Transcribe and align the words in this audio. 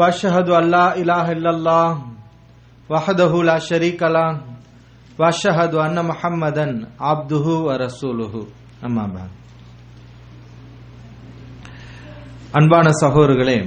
واشهد 0.00 0.48
ان 0.48 0.64
لا 0.70 0.86
اله 1.00 1.26
الا 1.36 1.50
الله 1.56 1.88
وحده 2.88 3.32
لا 3.42 3.58
شريك 3.58 4.00
له 4.02 4.28
واشهد 5.20 5.72
ان 5.86 5.96
محمدا 6.10 6.66
عبده 6.98 7.46
ورسوله. 7.66 8.34
اما 8.86 9.04
بعد. 9.14 9.30
அன்பான 12.52 12.90
சகோதரர்களே 13.02 13.58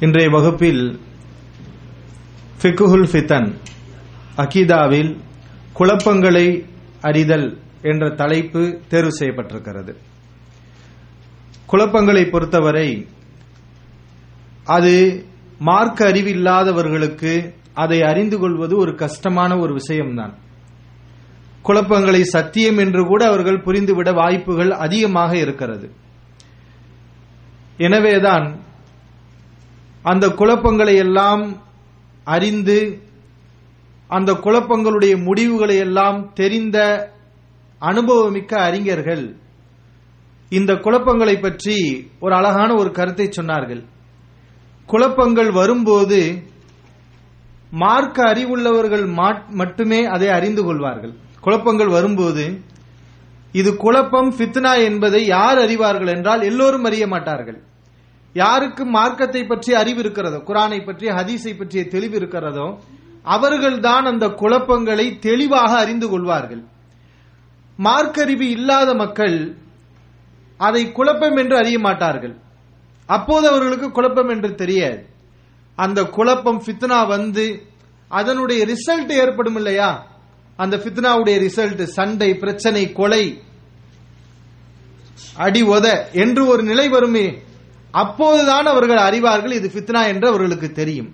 இன்றைய 0.00 0.30
வகுப்பில் 0.30 1.00
ஃபிக்குஹுல் 2.62 3.08
ஃபித்தன் 3.12 3.48
அகீதாவில் 4.36 5.20
குழப்பங்களை 5.78 6.66
அறிதல் 7.00 7.58
என்ற 7.82 8.10
தலைப்பு 8.10 8.80
தேர்வு 8.88 9.10
செய்யப்பட்டிருக்கிறது. 9.20 9.94
குழப்பங்களை 11.66 12.30
பொறுத்தவரை 12.30 13.08
அது 14.76 14.94
மார்க்க 15.68 16.10
அறிவில்லாதவர்களுக்கு 16.10 17.32
அதை 17.74 17.98
அறிந்து 18.02 18.36
கொள்வது 18.38 18.74
ஒரு 18.76 18.92
கஷ்டமான 18.94 19.50
ஒரு 19.58 19.72
விஷயம்தான். 19.72 20.34
குழப்பங்களை 21.62 22.22
சத்தியம் 22.34 22.78
என்று 22.78 23.02
கூட 23.06 23.22
அவர்கள் 23.26 23.64
புரிந்துவிட 23.66 24.10
வாய்ப்புகள் 24.14 24.72
அதிகமாக 24.84 25.32
இருக்கிறது. 25.36 25.86
எனவேதான் 27.86 28.46
அந்த 30.02 30.26
குழப்பங்களை 30.40 30.94
எல்லாம் 30.96 31.42
அறிந்து 32.24 32.78
அந்த 34.10 34.30
குழப்பங்களுடைய 34.44 35.14
முடிவுகளை 35.26 35.76
எல்லாம் 35.76 36.18
தெரிந்த 36.34 36.78
அனுபவமிக்க 37.80 38.52
அறிஞர்கள் 38.68 39.24
இந்த 40.58 40.72
குழப்பங்களை 40.84 41.36
பற்றி 41.40 41.76
ஒரு 42.20 42.32
அழகான 42.34 42.70
ஒரு 42.74 42.90
கருத்தை 42.90 43.26
சொன்னார்கள். 43.28 43.82
குழப்பங்கள் 44.90 45.50
வரும்போது 45.60 46.20
மார்க்க 47.82 48.18
அறிவுள்ளவர்கள் 48.32 49.04
மட்டுமே 49.60 50.00
அதை 50.14 50.28
அறிந்து 50.36 50.62
கொள்வார்கள். 50.68 51.12
குழப்பங்கள் 51.44 51.90
வரும்போது 51.96 52.44
இது 53.54 53.70
குழப்பம் 53.84 54.30
ஃபித்னா 54.36 54.72
என்பதை 54.88 55.20
யார் 55.36 55.58
அறிவார்கள் 55.64 56.12
என்றால் 56.14 56.42
எல்லோரும் 56.50 56.86
அறிய 56.88 57.04
மாட்டார்கள். 57.12 57.58
யாருக்கு 58.34 58.82
மார்க்கத்தை 58.96 59.42
பற்றி 59.44 59.70
அறிவு 59.82 60.00
இருக்கிறதோ 60.04 60.38
குரானை 60.48 60.80
பற்றி 60.88 61.06
ஹதீஸை 61.18 61.52
பற்றிய 61.60 61.82
தெளிவு 61.94 62.16
இருக்கிறதோ 62.20 62.66
அவர்கள்தான் 63.34 64.04
அந்த 64.10 64.26
குழப்பங்களை 64.42 65.06
தெளிவாக 65.26 65.72
அறிந்து 65.84 66.06
கொள்வார்கள். 66.12 66.62
மார்க்கறிவு 67.78 68.46
இல்லாத 68.56 68.90
மக்கள் 69.02 69.36
அதை 70.60 70.82
குழப்பம் 70.98 71.38
என்று 71.42 71.56
அறிய 71.62 71.78
மாட்டார்கள். 71.86 72.34
அப்போது 73.16 73.44
அவர்களுக்கு 73.50 73.88
குழப்பம் 73.90 74.32
என்று 74.34 74.50
தெரியாது. 74.62 75.00
அந்த 75.78 76.00
குழப்பம் 76.16 76.62
ஃபித்னா 76.64 76.98
வந்து 77.14 77.44
அதனுடைய 78.10 78.60
ரிசல்ட் 78.72 79.12
ஏற்படும் 79.22 79.58
இல்லையா? 79.60 79.90
அந்த 80.58 80.76
ஃபித்னாவுடைய 80.82 81.36
ரிசல்ட் 81.44 81.82
சண்டை 81.98 82.30
பிரச்சனை 82.42 82.82
கொலை 82.92 83.24
அடி 85.44 85.62
உத 85.74 85.86
என்று 86.22 86.42
ஒரு 86.52 86.62
நிலை 86.62 86.86
வருமே 86.88 87.26
அப்போதுதான் 88.02 88.66
அவர்கள் 88.72 89.00
அறிவார்கள் 89.08 89.54
இது 89.58 89.68
ஃபித்னா 89.74 90.02
என்று 90.12 90.26
அவர்களுக்கு 90.28 90.68
தெரியும். 90.80 91.10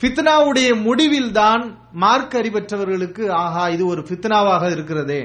ஃபித்னாவுடைய 0.00 0.68
முடிவில் 0.86 1.32
தான் 1.32 1.62
மார்க் 2.02 2.34
அறிவற்றவர்களுக்கு 2.40 3.24
ஆஹா 3.42 3.64
இது 3.74 3.84
ஒரு 3.92 4.02
ஃபித்னாவாக 4.08 4.64
இருக்கிறதே. 4.76 5.20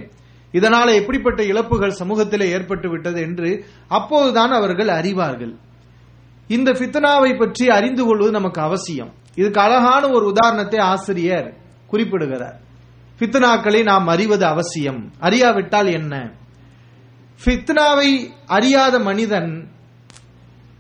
இதனால 0.54 0.88
எப்படிப்பட்ட 1.00 1.42
இழப்புகள் 1.52 2.00
சமூகத்திலே 2.00 2.48
ஏற்பட்டு 2.58 2.90
விட்டது 2.90 3.20
என்று 3.22 3.50
அப்போதுதான் 3.98 4.54
அவர்கள் 4.60 4.92
அறிவார்கள். 5.00 5.54
இந்த 6.48 6.72
ஃபித்னாவை 6.72 7.38
பற்றி 7.38 7.70
அறிந்து 7.70 8.06
கொள்வது 8.06 8.32
நமக்கு 8.32 8.62
அவசியம். 8.62 9.14
இதுக்கு 9.36 9.62
அழகான 9.62 10.10
ஒரு 10.10 10.26
உதாரணத்தை 10.26 10.80
ஆசிரியர் 10.80 11.58
குறிப்பிடுகிறார். 11.88 12.60
ஃபித்னாக்களை 13.20 13.84
நாம் 13.84 14.08
அறிவது 14.08 14.46
அவசியம். 14.46 15.12
அறியாவிட்டால் 15.20 15.94
என்ன? 15.94 16.32
ஃபித்னாவை 17.46 18.30
அறியாத 18.46 19.00
மனிதன் 19.00 19.70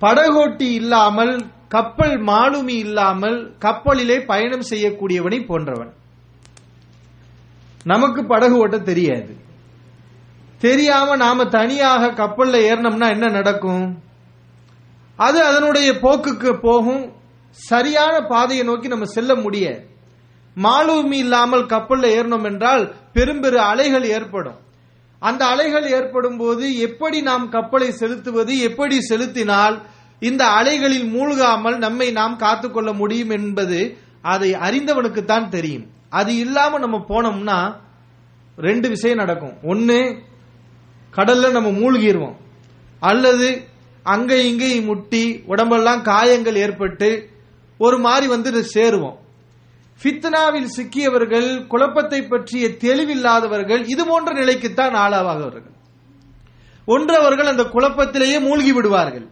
படகோட்டி 0.02 0.72
இல்லாமல் 0.72 1.46
கப்பல் 1.68 2.24
மாலுமி 2.24 2.78
இல்லாமல் 2.78 3.56
கப்பலிலே 3.59 4.26
பயணம் 4.26 4.64
செய்யக்கூடியவனை 4.70 5.46
போன்றவன். 5.46 5.94
நமக்கு 7.84 8.26
படகு 8.26 8.58
ஓட்ட 8.58 8.80
தெரியாது. 8.80 9.36
தெரியாம 10.58 11.16
நாம 11.16 11.46
தனியாக 11.46 12.12
கப்பல்ல 12.12 12.58
ஏறினோம்னா 12.70 13.09
என்ன 13.09 13.28
நடக்கும்? 13.30 14.03
அது 15.18 15.44
அதனுடைய 15.44 15.92
போக்குக்கு 15.92 16.59
போகும். 16.62 17.14
சரியான 17.50 18.22
பாதையை 18.22 18.66
நோக்கி 18.66 18.88
நம்ம 18.88 19.06
செல்ல 19.06 19.36
முடிய 19.36 19.84
மாலுமி 20.56 21.12
இல்லாமல் 21.12 21.66
கப்பல்ல 21.66 22.06
ஏறணும் 22.18 22.44
என்றால் 22.44 22.96
பெரும்பெரு 23.14 23.59
அலைகள் 23.72 24.03
ஏற்படும். 24.03 24.59
அந்த 25.20 25.46
அலைகள் 25.46 25.88
ஏற்படும் 25.92 26.38
போது 26.38 26.78
எப்படி 26.78 27.22
நாம் 27.22 27.50
கப்பலை 27.50 27.92
செலுத்துவது 27.92 28.59
எப்படி 28.59 29.02
செலுத்தினால் 29.02 29.81
இந்த 30.20 30.44
அலைகளில் 30.46 31.08
மூழ்காமல் 31.14 31.78
நம்மை 31.78 32.12
நாம் 32.12 32.36
காத்துக்கொள்ள 32.36 32.94
முடியும் 32.94 33.30
என்பது 33.30 33.97
அதை 34.22 34.52
அறிந்தவனுக்குத்தான் 34.52 35.47
தெரியும். 35.47 35.86
அது 36.09 36.38
இல்லாம 36.38 36.80
நம்ம 36.80 36.97
போனோம்னா 37.09 37.76
ரெண்டு 38.58 38.90
விஷயம் 38.90 39.18
நடக்கும். 39.18 39.56
ஒன்னு 39.64 40.00
கடல்ல 41.16 41.52
நம்ம 41.52 41.70
மூழ்கிடுவோம் 41.70 42.36
அல்லது 43.00 43.68
அங்க 44.05 44.35
இங்கேயும் 44.47 44.85
முட்டி 44.85 45.21
உடம்பெல்லாம் 45.45 46.01
காயங்கள் 46.01 46.55
ஏற்பட்டு 46.55 47.07
ஒரு 47.77 47.97
மாதிரி 47.99 48.27
வந்து 48.27 48.51
சேருவோம். 48.73 49.16
ஃபித்னாவில் 50.01 50.67
சிக்கியவர்கள் 50.75 51.47
குழப்பத்தை 51.67 52.19
பற்றிய 52.21 52.67
தெளிவில்லாதவர்கள் 52.67 53.81
இது 53.88 54.03
போன்ற 54.05 54.31
நிலைக்குத்தான் 54.33 54.95
ஆளாவாகவர்கள் 54.95 55.73
ஒன்று 56.85 57.13
அவர்கள் 57.21 57.51
அந்த 57.51 57.63
குழப்பத்திலேயே 57.63 58.39
மூழ்கி 58.41 58.73
விடுவார்கள். 58.73 59.27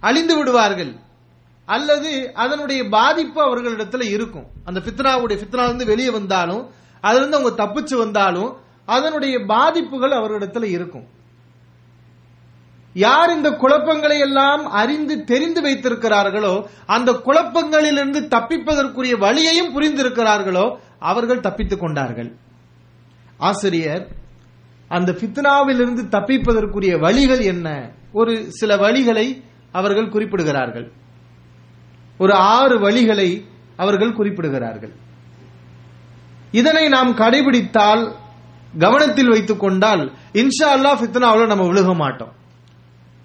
அழிந்து 0.00 0.36
விடுவார்கள். 0.36 0.92
அல்லது 1.66 2.10
அதனுடைய 2.34 2.88
பாதிப்பு 2.88 3.40
அவர்களிடத்துல 3.42 4.02
இருக்கும். 4.16 4.46
அந்த 4.64 4.80
ஃபித்னாவுடைய 4.80 5.38
ஃபித்னாவிலிருந்து 5.40 5.90
வெளியே 5.92 6.10
வந்தாலும் 6.10 6.62
அதிலிருந்து 7.00 7.36
அவங்க 7.36 7.52
தப்பிச்சு 7.62 7.96
வந்தாலும் 7.96 8.50
அதனுடைய 8.86 9.38
பாதிப்புகள் 9.46 10.18
அவர்களிடத்துல 10.20 10.68
இருக்கும். 10.76 11.06
யார் 12.92 13.36
இந்த 13.36 13.50
குழப்பங்களை 13.50 14.18
எல்லாம் 14.18 14.66
அறிந்து 14.66 15.24
தெரிந்து 15.24 15.62
வைத்திருக்கிறார்களோ 15.62 16.66
அந்த 16.86 17.12
குழப்பங்களிலிருந்து 17.12 18.28
தப்பிப்பதற்குரிய 18.28 19.18
வழியையும் 19.18 19.80
புரிந்திருக்கிறார்களோ 19.80 20.78
அவர்கள் 20.98 21.40
தப்பித்துக் 21.40 21.80
கொண்டார்கள். 21.80 22.36
ஆசிரியர் 23.36 24.08
அந்த 24.88 25.12
ஃபித்னாவிலிருந்து 25.12 26.02
தப்பிப்பதற்குரிய 26.08 26.98
வழிகள் 26.98 27.38
என்ன? 27.38 27.90
ஒரு 28.12 28.52
சில 28.52 28.76
வழிகளை 28.76 29.42
அவர்கள் 29.72 30.08
குறிப்பிடுகிறார்கள். 30.08 30.92
ஒரு 32.18 32.34
ஆறு 32.34 32.90
வழிகளை 32.90 33.44
அவர்கள் 33.76 34.16
குறிப்பிடுகிறார்கள். 34.16 34.92
இதனை 36.50 36.88
நாம் 36.88 37.16
கடைபிடித்தால் 37.16 38.12
கவனத்தில் 38.78 39.28
வைத்துக் 39.28 39.60
கொண்டால் 39.60 40.12
இன்ஷா 40.32 40.68
அல்லா 40.68 40.98
ஃபித்னாவில் 41.00 41.46
நம்ம 41.46 41.64
விழுக 41.64 41.94
மாட்டோம். 41.94 42.38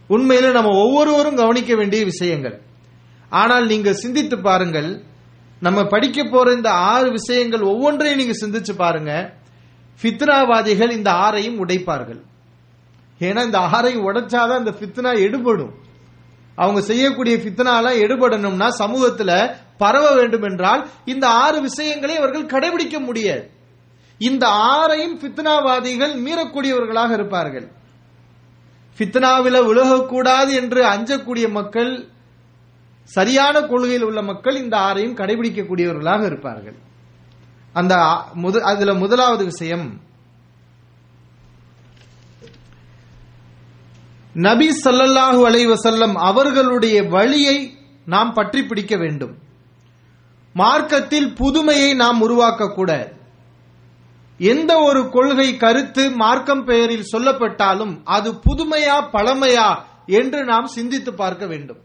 உண்மையில 0.10 0.52
நம்ம 0.52 0.72
ஒவ்வொருவரும் 0.78 1.36
கவனிக்க 1.36 1.76
வேண்டிய 1.76 2.04
விஷயங்கள். 2.06 2.62
ஆனால் 3.30 3.66
நீங்க 3.66 3.94
சிந்தித்து 3.94 4.38
பாருங்கள் 4.40 5.04
நம்ம 5.60 5.84
படிக்க 5.86 6.24
போற 6.24 6.54
இந்த 6.54 6.72
ஆறு 6.72 7.12
விஷயங்கள் 7.12 7.62
ஒவ்வொன்றையும் 7.62 8.20
நீங்க 8.20 8.36
சிந்திச்சு 8.42 8.74
பாருங்க 8.78 9.34
ஃபித்னாவாதிகள் 10.02 10.92
இந்த 10.92 11.12
ஆறையும் 11.12 11.60
உடைப்பார்கள். 11.66 12.22
ஏன்னா 13.20 13.42
இந்த 13.44 13.60
ஆறையும் 13.60 14.06
உடைச்சாதான் 14.08 14.58
இந்த 14.58 14.74
ஃபித்னா 14.80 15.12
எடுபடும். 15.20 15.74
அவங்க 16.56 16.82
செய்யக்கூடிய 16.82 17.38
ஃபித்னாலாம் 17.38 18.02
எடுபடணும்னா 18.04 18.68
சமூகத்துல 18.80 19.56
பரவ 19.78 20.12
வேண்டும் 20.12 20.42
என்றால் 20.42 20.90
இந்த 21.06 21.28
ஆறு 21.28 21.62
விஷயங்களை 21.62 22.18
அவர்கள் 22.18 22.52
கடைபிடிக்க 22.54 23.00
முடியாது. 23.00 23.50
இந்த 24.18 24.48
ஆறையும் 24.48 25.16
ஃபித்னாவாதிகள் 25.22 26.14
மீறக்கூடியவர்களாக 26.26 27.12
இருப்பார்கள். 27.12 27.68
ஃபித்னாவில 28.98 29.66
விலகக்கூடாது 29.66 30.54
என்று 30.54 30.84
அஞ்சக்கூடிய 30.86 31.52
மக்கள் 31.52 32.08
சரியான 33.04 33.62
கொள்கையில் 33.62 34.04
உள்ள 34.04 34.22
மக்கள் 34.22 34.56
இந்த 34.56 34.78
ஆறையும் 34.78 35.16
கடைபிடிக்கக்கூடியவர்களாக 35.16 36.26
இருப்பார்கள். 36.26 36.76
அந்த 37.74 37.96
ஆ- 37.96 38.34
அதுல 38.62 38.94
முதலாவது 38.94 39.44
விஷயம் 39.44 40.02
நபி 44.34 44.70
சல்லல்லாஹு 44.84 45.42
அலைவசல்லம் 45.46 46.14
அவர்களுடைய 46.14 47.04
வழியை 47.04 47.78
நாம் 48.06 48.34
பற்றி 48.34 48.64
பிடிக்க 48.64 48.98
வேண்டும். 48.98 49.38
மார்க்கத்தில் 50.54 51.34
புதுமையை 51.34 51.94
நாம் 51.94 52.30
உருவாக்கக்கூடாது. 52.30 53.15
எந்த 54.38 54.78
ஒரு 54.78 55.10
கொள்கை 55.10 55.58
கருத்து 55.58 56.12
மார்க்கம் 56.12 56.66
பெயரில் 56.66 57.06
சொல்லப்பட்டாலும் 57.12 58.02
அது 58.04 58.32
புதுமையா 58.32 59.10
பழமையா 59.14 59.84
என்று 60.06 60.44
நாம் 60.44 60.66
சிந்தித்து 60.66 61.14
பார்க்க 61.14 61.46
வேண்டும். 61.46 61.78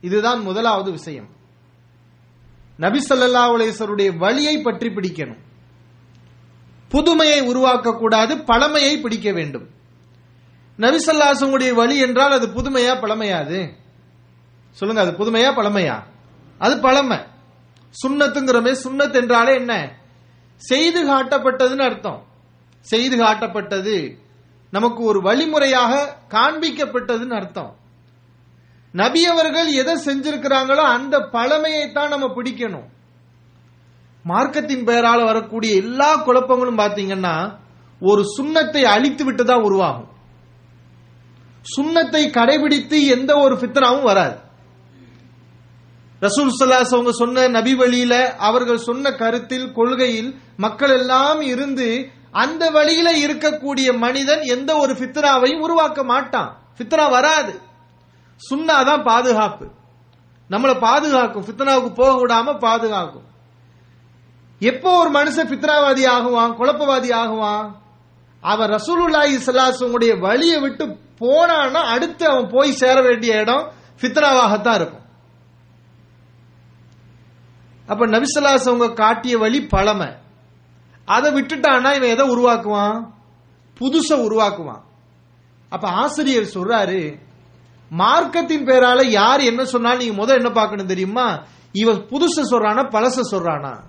இதுதான் 0.00 0.40
முதலாவது 0.40 0.90
விஷயம். 0.90 1.28
நபி 2.76 3.04
உலேசருடைய 3.08 3.72
அலைஹி 3.78 4.16
வழியை 4.16 4.58
பற்றி 4.58 4.88
பிடிக்கணும். 4.88 5.38
புதுமையை 6.88 7.40
உருவாக்க 7.40 7.92
கூடாது 7.92 8.36
பழமையை 8.36 9.00
பிடிக்க 9.00 9.32
வேண்டும். 9.32 9.68
நபிசல்லாசனுடைய 10.78 11.74
வழி 11.74 11.98
என்றால் 11.98 12.32
அது 12.32 12.46
புதுமையா 12.46 13.00
பழமையா 13.00 13.36
அது? 13.44 13.76
சொல்லுங்க 14.70 15.02
அது 15.02 15.10
புதுமையா 15.10 15.54
பழமையா? 15.54 16.02
அது 16.58 16.80
பழமை. 16.80 17.18
சுண்ணத்துங்கிறமே 18.06 18.76
சுண்ணத் 18.84 19.14
என்றாலே 19.14 19.54
என்ன? 19.54 20.04
செய்து 20.56 21.00
காட்டப்பட்டதுன்னு 21.06 21.86
அர்த்தம். 21.88 22.26
செய்து 22.80 23.16
காட்டப்பட்டது 23.16 24.18
நமக்கு 24.70 25.04
ஒரு 25.04 25.20
வழிமுறையாக 25.20 26.16
காண்பிக்கப்பட்டதுன்னு 26.30 27.34
அர்த்தம். 27.34 27.76
நபி 28.92 29.26
அவர்கள் 29.26 29.68
எதை 29.72 29.94
செஞ்சிருக்கிறாங்களோ 30.04 30.84
அந்த 30.96 31.18
பழமையை 31.20 31.92
தான் 31.92 32.08
நம்ம 32.08 32.26
பிடிக்கணும். 32.26 32.88
மார்க்கத்தின் 34.24 34.84
பெயரால் 34.84 35.24
வரக்கூடிய 35.24 35.74
எல்லா 35.74 36.16
குழப்பங்களும் 36.16 36.78
பாத்தீங்கன்னா 36.78 37.56
ஒரு 38.00 38.22
சுண்ணத்தை 38.36 38.82
அழித்து 38.82 39.24
விட்டு 39.24 39.44
தான் 39.44 39.62
உருவாகும். 39.62 40.08
சுண்ணத்தை 41.76 42.30
கடைபிடித்து 42.30 43.06
எந்த 43.06 43.36
ஒரு 43.36 43.54
ஃபித்னாவும் 43.54 44.02
வராது. 44.02 44.45
ரசூல் 46.20 46.50
சல்லாஸ் 46.58 46.94
அவங்க 46.96 47.12
சொன்ன 47.12 47.48
நபி 47.48 47.74
வழியில 47.74 48.14
அவர்கள் 48.36 48.84
சொன்ன 48.88 49.12
கருத்தில் 49.12 49.72
கொள்கையில் 49.72 50.30
மக்கள் 50.56 50.90
எல்லாம் 50.90 51.40
இருந்து 51.40 51.88
அந்த 52.30 52.70
வழியில 52.70 53.08
இருக்கக்கூடிய 53.26 53.98
மனிதன் 53.98 54.42
எந்த 54.42 54.76
ஒரு 54.76 54.92
ஃபித்ராவையும் 54.92 55.60
உருவாக்க 55.60 56.04
மாட்டான். 56.04 56.50
ஃபித்ரா 56.76 57.10
வராது. 57.10 57.52
சுன்னா 58.40 58.84
தான் 58.84 59.02
பாதுகாப்பு. 59.02 59.66
நம்மளை 60.50 60.74
பாதுகாக்கும். 60.80 61.44
ஃபித்னாவுக்கு 61.46 61.94
போக 61.94 62.12
விடாம 62.22 62.58
பாதுகாக்கும். 62.58 63.26
எப்போ 64.60 64.90
ஒரு 64.98 65.10
மனுஷன் 65.10 65.50
பித்ராவாதி 65.52 66.04
ஆகுவான் 66.16 66.58
குழப்பவாதி 66.60 67.10
ஆகுவான் 67.22 67.66
அவன் 68.40 68.70
ரசூலுல்லாஹி 68.70 69.36
ஸல்லல்லாஹு 69.46 70.18
வழியை 70.18 70.60
விட்டு 70.60 70.84
போனான்னா 71.20 71.82
அடுத்து 71.94 72.26
அவன் 72.26 72.48
போய் 72.50 72.72
சேர 72.72 73.02
வேண்டிய 73.02 73.40
இடம் 73.40 73.72
ஃபித்னாவாகத்தான் 74.00 74.74
இருக்கும். 74.74 75.04
அப்ப 77.86 78.06
நபிசல்லாஸ் 78.06 78.68
அவங்க 78.68 78.92
காட்டிய 78.92 79.38
வழி 79.38 79.66
பழமை. 79.66 80.08
அதை 81.04 81.32
விட்டுட்டான்னா 81.32 81.94
இவன் 81.94 82.02
எதை 82.02 82.28
உருவாக்குவான்? 82.28 83.12
புதுச 83.80 84.08
உருவாக்குவான். 84.08 84.82
அப்ப 85.68 85.88
ஆசிரியர் 85.88 86.50
சொல்றாரு 86.54 87.18
மார்க்கத்தின் 87.98 88.64
பேரால 88.64 89.04
யார் 89.04 89.40
என்ன 89.40 89.64
சொன்னாலும் 89.64 89.98
நீங்க 89.98 90.14
முதல் 90.14 90.36
என்ன 90.36 90.50
பார்க்கணும் 90.50 90.86
தெரியுமா? 90.86 91.44
இவன் 91.72 91.96
புதுச 91.96 92.40
சொல்றானா 92.50 92.90
பழச 92.90 93.20
சொல்றானா? 93.30 93.80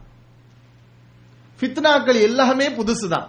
ஃபித்னாக்கள் 1.60 2.22
எல்லாமே 2.22 2.70
புதுசுதான். 2.70 3.28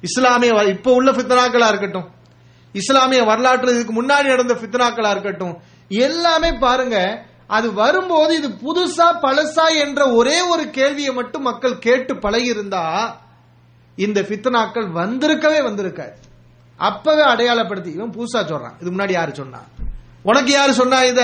இஸ்லாமிய 0.00 0.52
வ- 0.52 0.68
இப்ப 0.68 0.92
உள்ள 0.92 1.12
ஃபித்னாக்களா 1.12 1.68
இருக்கட்டும். 1.68 2.10
இஸ்லாமிய 2.72 3.22
வரலாற்று 3.22 3.74
இதுக்கு 3.74 4.02
முன்னாடி 4.02 4.24
நடந்த 4.24 4.54
ஃபித்னாக்களா 4.54 5.10
இருக்கட்டும். 5.10 5.58
எல்லாமே 5.88 6.52
பாருங்க 6.52 7.28
அது 7.56 7.68
வரும்போது 7.72 8.32
இது 8.36 8.48
புதுசா 8.48 9.06
பழசா 9.22 9.64
என்ற 9.78 10.00
ஒரே 10.12 10.40
ஒரு 10.40 10.70
கேள்வியை 10.70 11.12
மட்டும் 11.14 11.42
மக்கள் 11.42 11.78
கேட்டு 11.78 12.14
பழகியிருந்தா 12.14 12.84
இந்த 13.96 14.18
ஃபித்னாக்கள் 14.20 14.88
வந்திருக்கவே 14.92 15.60
வந்திருக்காது. 15.68 16.16
அப்பவே 16.76 17.22
அடையாளப்படுத்தி 17.22 17.90
இவன் 17.94 18.10
புதுசா 18.10 18.40
சொல்றான் 18.40 18.76
இதுக்கு 18.80 18.96
முன்னாடி 18.96 19.10
யாரு 19.10 19.34
சொன்னா? 19.34 19.60
உனக்கு 20.22 20.52
யாரு 20.52 20.72
சொன்னா 20.74 21.02
இத? 21.02 21.22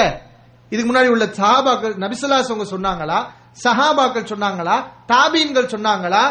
இதுக்கு 0.70 0.93
முன்னாடி 0.93 1.08
உள்ள 1.08 1.25
சஹாபாக்கள் 1.25 1.94
நபிசல்லாஸ் 2.05 2.50
அவங்க 2.50 2.67
சொன்னாங்களா? 2.75 3.19
சஹாபாக்கள் 3.64 4.31
சொன்னாங்களா? 4.32 4.76
தாபீன்கள் 5.12 5.73
சொன்னாங்களா? 5.75 6.25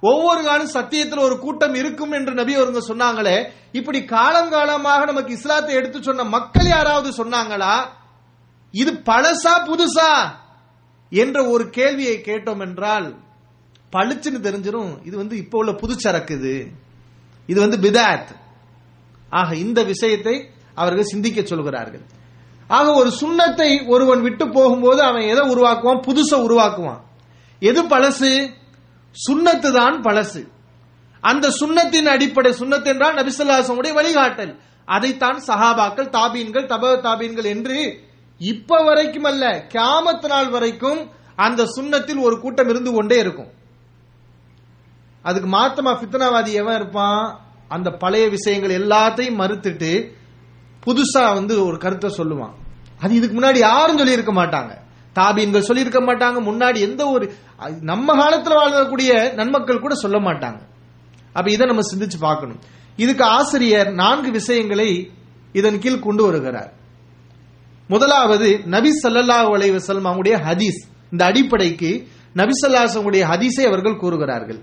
ஒவ்வொரு 0.00 0.40
காலம் 0.44 0.74
சத்தியத்தில் 0.74 1.26
ஒரு 1.26 1.38
கூட்டம் 1.38 1.74
இருக்கும் 1.74 2.12
என்று 2.12 2.32
நபி 2.34 2.56
அவருங்க 2.56 2.80
சொன்னாங்களே 2.88 3.36
இப்படி 3.72 4.04
காலம் 4.04 4.50
காலமாக 4.50 5.04
நமக்கு 5.04 5.32
இஸ்லாத்தை 5.32 5.74
எடுத்து 5.74 6.02
சொன்ன 6.02 6.24
மக்கள் 6.24 6.66
யாராவது 6.66 7.24
சொன்னாங்களா? 7.24 7.74
இது 8.72 8.92
பழசா 8.92 9.54
புதுசா? 9.66 10.32
என்ற 11.10 11.46
ஒரு 11.46 11.70
கேள்வியை 11.70 12.22
கேட்டோம் 12.24 12.60
என்றால் 12.60 13.14
பளிச்சுன்னு 13.92 14.42
தெரிஞ்சிடும் 14.42 15.06
இது 15.06 15.16
வந்து 15.16 15.36
இப்போ 15.36 15.58
உள்ள 15.58 15.72
புதுச்சரக்கு 15.72 16.30
இது. 16.30 16.68
இது 17.46 17.68
வந்து 17.68 17.90
பிதாத். 17.90 18.36
ஆக 19.30 19.56
இந்த 19.56 19.82
விஷயத்தை 19.82 20.50
அவர்கள் 20.74 21.04
சிந்திக்க 21.04 21.42
சொல்கிறார்கள். 21.42 22.00
ஆக 22.68 22.92
ஒரு 22.92 23.12
சுண்ணத்தை 23.20 23.86
ஒருவன் 23.86 24.22
விட்டு 24.22 24.50
போகும்போது 24.50 25.02
அவன் 25.02 25.22
எதை 25.22 25.54
உருவாக்குவான்? 25.54 26.00
புதுசை 26.00 26.34
உருவாக்குவான். 26.34 27.00
எது 27.60 27.88
பழசு? 27.88 28.52
சுண்ணத்து 29.12 29.72
தான் 29.72 30.02
பழசு. 30.02 30.48
அந்த 31.20 31.48
சுண்ணத்தின் 31.48 32.04
அடிப்படை 32.04 32.52
சுண்ணத் 32.52 32.84
என்றால் 32.84 33.14
நபிசல்லாசமுடைய 33.14 33.92
வழிகாட்டல். 33.92 34.58
அதைத்தான் 34.84 35.42
சஹாபாக்கள் 35.46 36.08
தாபீன்கள் 36.08 36.66
தப 36.66 36.96
தாபீன்கள் 37.00 37.44
என்று 37.44 38.10
இப்ப 38.50 38.84
வரைக்கும் 38.84 39.24
அல்ல 39.24 39.66
கியாமத்து 39.74 40.26
நாள் 40.26 40.48
வரைக்கும் 40.48 41.00
அந்த 41.36 41.62
சுண்ணத்தில் 41.76 42.20
ஒரு 42.20 42.40
கூட்டம் 42.40 42.68
இருந்து 42.68 42.92
கொண்டே 42.92 43.18
இருக்கும். 43.18 43.50
அதுக்கு 45.22 45.48
மாத்தமா 45.50 45.92
பித்தனாவாதி 46.00 46.52
எவன் 46.52 46.74
இருப்பான்? 46.74 47.40
அந்த 47.68 47.90
பழைய 47.90 48.28
விஷயங்கள் 48.28 48.78
எல்லாத்தையும் 48.78 49.40
மறுத்துட்டு 49.42 49.92
புதுசா 50.86 51.34
வந்து 51.34 51.64
ஒரு 51.66 51.78
கருத்தை 51.78 52.10
சொல்லுவான். 52.16 52.54
அது 53.00 53.14
இதுக்கு 53.14 53.36
முன்னாடி 53.40 53.58
யாரும் 53.58 53.98
சொல்லியிருக்க 53.98 54.32
மாட்டாங்க. 54.32 54.72
தாபீன்கள் 55.14 55.68
சொல்லியிருக்க 55.68 56.00
மாட்டாங்க. 56.00 56.38
முன்னாடி 56.50 56.78
எந்த 56.88 57.08
ஒரு 57.08 57.32
நம்ம 57.80 58.14
காலத்தில் 58.16 58.60
வாழக்கூடிய 58.60 59.32
நன்மக்கள் 59.34 59.84
கூட 59.84 59.94
சொல்ல 59.94 60.18
மாட்டாங்க. 60.18 60.60
அப்ப 61.32 61.50
இதை 61.50 61.66
நம்ம 61.66 61.82
சிந்திச்சு 61.94 62.18
பார்க்கணும். 62.20 62.60
இதுக்கு 62.96 63.24
ஆசிரியர் 63.24 63.90
நான்கு 63.92 64.30
விஷயங்களை 64.30 65.10
இதன் 65.52 65.78
கீழ் 65.78 66.06
கொண்டு 66.06 66.24
வருகிறார். 66.24 66.72
முதலாவது 67.92 68.48
நபி 68.74 68.90
ஸல்லல்லாஹு 69.04 69.48
அலைவசல்லம் 69.56 70.08
அவங்களுடைய 70.08 70.36
ஹதீஸ். 70.48 70.80
இந்த 71.12 71.22
அடிப்படைக்கு 71.30 71.90
நபி 72.40 72.52
ஸல்லல்லாஹு 72.60 73.24
ஹதீஸை 73.32 73.64
அவர்கள் 73.70 74.00
கூறுகிறார்கள். 74.02 74.60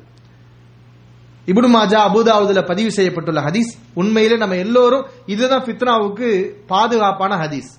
இப்னு 1.51 1.69
மாஜா 1.75 1.99
அபுதாவுதுல 2.09 2.61
பதிவு 2.71 2.89
செய்யப்பட்டுள்ள 2.95 3.41
ஹதீஸ். 3.47 3.71
உண்மையிலே 4.01 4.35
நம்ம 4.41 4.55
எல்லோரும் 4.65 5.05
இதுதான் 5.33 5.63
ஃபித்னாவுக்கு 5.65 6.27
பாதுகாப்பான 6.71 7.31
ஹதீஸ். 7.43 7.71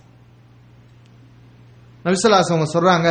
நபிசல்லாஸ் 2.05 2.51
அவங்க 2.53 2.69
சொல்றாங்க 2.75 3.09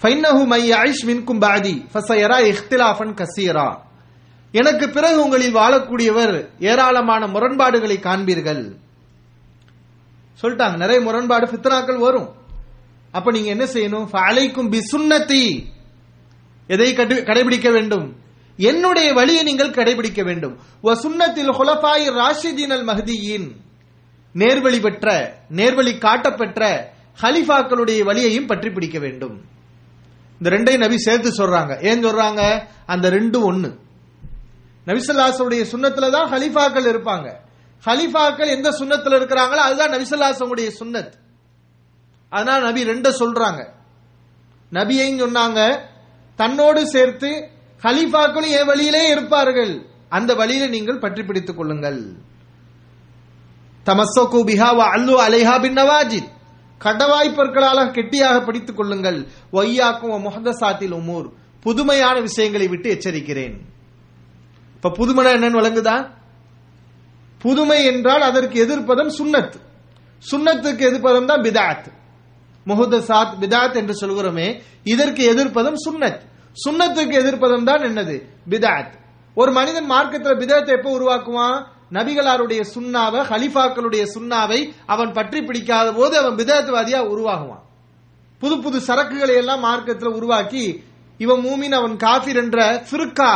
ஃபைன்னஹு 0.00 0.42
மை 0.52 0.62
ஐஷ் 0.86 1.04
மின்கும் 1.08 1.40
பாதி 1.44 1.74
ஃபசயரா 1.92 2.38
இஹ்திலாஃபன் 2.50 3.14
கசீரா. 3.20 3.68
எனக்கு 4.54 4.86
பிறகு 4.96 5.18
உங்களில் 5.24 5.56
வாழக்கூடியவர் 5.60 6.36
ஏராளமான 6.70 7.22
முரண்பாடுகளை 7.34 7.96
காண்பீர்கள். 8.06 8.62
சொல்லிட்டாங்க 10.42 10.76
நிறைய 10.76 11.00
முரண்பாடு 11.00 11.46
பித்னாக்கள் 11.46 11.98
வரும். 11.98 12.34
அப்ப 13.12 13.30
நீங்க 13.30 13.48
என்ன 13.48 13.64
செய்யணும்? 13.64 14.08
ஃபஅலைக்கும் 14.12 14.78
பிசுன்னத்தி. 14.78 15.64
எதை 16.66 16.94
கடைபிடிக்க 16.94 17.72
வேண்டும்? 17.72 18.16
என்னுடைய 18.56 19.12
வழியை 19.12 19.42
நீங்கள் 19.42 19.70
கடைபிடிக்க 19.70 20.24
வேண்டும். 20.24 20.58
வ 20.82 20.92
சுன்னத்தில் 20.92 21.50
ஹுலஃபாய் 21.50 22.06
ராஷிதீன் 22.20 22.70
அல் 22.70 22.86
மஹதியின் 22.86 23.56
நேர்வழி 24.32 24.80
பெற்ற 24.80 25.36
நேர்வழி 25.48 25.98
காட்டப்பெற்ற 25.98 26.92
ஹலிஃபாக்களுடைய 27.20 28.02
வழியையும் 28.04 28.46
பற்றி 28.46 28.70
பிடிக்க 28.70 28.98
வேண்டும். 28.98 29.44
இந்த 30.40 30.56
ரெண்டையும் 30.56 30.78
நபி 30.78 30.98
சேர்த்து 30.98 31.30
சொல்றாங்க. 31.30 31.82
ஏன் 31.82 32.04
சொல்றாங்க? 32.04 32.62
அந்த 32.86 33.10
ரெண்டும் 33.10 33.42
ஒன்னு 33.42 33.78
நபிசல்லாசனுடைய 34.86 35.64
சுண்ணத்துல 35.72 36.10
தான் 36.10 36.32
ஹலிஃபாக்கள் 36.32 36.88
இருப்பாங்க. 36.94 37.46
ஹலிஃபாக்கள் 37.84 38.46
எந்த 38.46 38.70
சுண்ணத்தில் 38.70 39.16
இருக்கிறாங்களோ 39.20 39.56
அதுதான் 39.56 39.92
நபிசல்லாசனுடைய 39.92 40.70
சுண்ணத். 40.80 41.12
அதனால 42.28 42.64
நபி 42.64 42.84
ரெண்ட 42.84 43.12
சொல்றாங்க. 43.18 43.72
நபியையும் 44.72 45.22
சொன்னாங்க 45.24 45.78
தன்னோடு 46.36 46.86
சேர்த்து 46.86 47.50
ஹலீஃபாக்களும் 47.82 48.48
என் 48.48 48.66
வழியிலே 48.66 49.10
இருப்பார்கள். 49.10 49.86
அந்த 50.08 50.34
வழியில 50.34 50.66
நீங்கள் 50.66 50.98
பற்றி 50.98 51.22
பிடித்துக் 51.22 51.56
கொள்ளுங்கள். 51.56 52.16
தமசோ 53.86 54.26
பிஹா 54.30 54.88
அல்லு 54.96 55.14
அலைஹா 55.26 55.60
பின் 55.60 55.74
நவாஜித். 55.74 56.28
கடவாய்ப்பற்களால 56.80 57.90
கெட்டியாக 57.90 58.40
படித்துக் 58.40 58.76
கொள்ளுங்கள். 58.76 59.26
ஒய்யாக்கும் 59.52 60.24
முகதசாத்தில் 60.24 60.92
உமூர். 60.92 61.32
புதுமையான 61.60 62.20
விஷயங்களை 62.20 62.68
விட்டு 62.68 62.94
எச்சரிக்கிறேன். 62.94 63.60
இப்ப 64.74 64.88
புதுமனா 64.88 65.26
என்னன்னு 65.26 65.60
வழங்குதா 65.60 66.17
புதுமை 67.38 67.84
என்றால் 67.84 68.20
அதற்கு 68.20 68.66
எதிர்ப்பதம் 68.66 69.12
சுண்ணத் 69.18 69.56
சுண்ணத்துக்கு 70.30 70.82
எதிர்ப்பதம் 70.90 71.26
தான் 71.26 71.40
பிதாத். 71.40 71.88
முஹதசாத் 72.66 73.34
பிதாத் 73.40 73.76
என்று 73.76 73.94
சொல்கிறோமே 74.00 74.62
இதற்கு 74.84 75.22
எதிர்ப்பதம் 75.24 75.78
சுன்னத் 75.86 76.20
சுண்ணத்துக்கு 76.64 77.14
எதிர்ப்பதம் 77.22 77.64
தான் 77.64 77.80
என்னது? 77.80 78.16
பிதாத். 78.50 78.94
ஒரு 79.34 79.52
மனிதன் 79.52 79.86
மார்க்கத்தில் 79.86 80.40
பிதாத்தை 80.42 80.68
எப்போ 80.68 80.90
உருவாக்குவான்? 80.98 81.58
நபிகளாருடைய 81.92 82.62
சுண்ணாவை 82.74 83.20
ஹலிஃபாக்களுடைய 83.30 84.02
சுண்ணாவை 84.14 84.72
அவன் 84.86 85.12
பற்றி 85.12 85.42
பிடிக்காத 85.42 85.92
போது 85.92 86.18
அவன் 86.18 86.34
பிதாத்வாதியா 86.34 87.00
உருவாகுவான். 87.12 87.64
புது 88.38 88.60
புது 88.60 88.78
சரக்குகளை 88.78 89.34
எல்லாம் 89.36 89.60
மார்க்கத்தில் 89.60 90.08
உருவாக்கி 90.08 90.84
இவன் 91.18 91.38
மூமின் 91.38 91.74
அவன் 91.74 91.96
காஃபிர் 91.96 92.36
என்ற 92.36 92.84
ஃபிருக்கா 92.90 93.30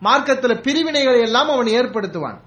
மார்க்கத்தில் 0.00 0.60
பிரிவினைகளை 0.60 1.20
எல்லாம் 1.20 1.48
அவன் 1.48 1.66
ஏற்படுத்துவான். 1.66 2.40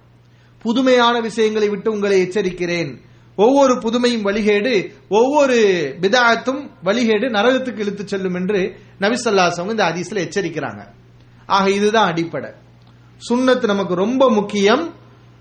புதுமையான 0.66 1.20
விஷயங்களை 1.20 1.70
விட்டு 1.70 1.92
உங்களை 1.92 2.24
எச்சரிக்கிறேன். 2.24 3.02
ஒவ்வொரு 3.36 3.74
புதுமையும் 3.74 4.26
வழிகேடு 4.26 4.94
ஒவ்வொரு 5.10 5.58
விதாயத்தும் 6.02 6.70
வழிகேடு 6.84 7.30
நரகத்துக்கு 7.30 7.80
இழுத்து 7.80 8.08
செல்லும் 8.08 8.34
என்று 8.34 8.76
நபிசல்லாசவங்க 9.00 9.70
இந்த 9.70 9.84
அதிசல 9.84 10.30
எச்சரிக்கிறாங்க. 10.30 10.88
ஆக 11.46 11.70
இதுதான் 11.70 12.08
அடிப்படை. 12.08 12.52
சுண்ணத்து 13.30 13.66
நமக்கு 13.66 13.96
ரொம்ப 13.96 14.32
முக்கியம். 14.32 14.94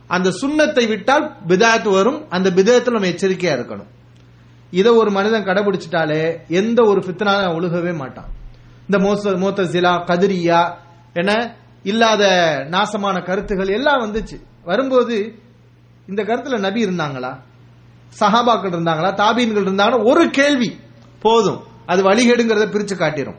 அந்த 0.06 0.30
சுண்ணத்தை 0.30 0.88
விட்டால் 0.88 1.36
பிதாத்து 1.46 1.90
வரும். 1.90 2.30
அந்த 2.30 2.50
பிதாத்துல 2.50 2.90
நம்ம 2.90 3.06
எச்சரிக்கையா 3.06 3.58
இருக்கணும். 3.58 3.92
இதை 4.70 4.92
ஒரு 4.92 5.10
மனிதன் 5.10 5.44
கடைபிடிச்சிட்டாலே 5.44 6.38
எந்த 6.48 6.82
ஒரு 6.84 7.00
ஃபித்னால 7.00 7.46
ஒழுகவே 7.56 7.96
மாட்டான். 7.96 8.28
இந்த 8.90 9.08
மோச 9.08 9.26
மோத்தசிலா 9.26 10.04
கதிரியா 10.04 10.74
என 11.12 11.56
இல்லாத 11.82 12.26
நாசமான 12.70 13.24
கருத்துகள் 13.24 13.68
எல்லாம் 13.68 14.00
வந்துச்சு. 14.02 14.40
வரும்போது 14.64 15.38
இந்த 16.08 16.22
கருத்துல 16.22 16.58
நபி 16.58 16.86
இருந்தாங்களா? 16.86 17.40
சஹாபாக்கள் 18.20 18.74
இருந்தாங்களா? 18.74 19.14
தாபீன்கள் 19.14 19.64
இருந்தாங்களா? 19.64 20.08
ஒரு 20.08 20.30
கேள்வி 20.30 20.76
போதும். 21.20 21.62
அது 21.86 22.02
வழிகேடுங்கிறத 22.02 22.66
பிரிச்சு 22.66 22.96
காட்டிடும் 22.96 23.38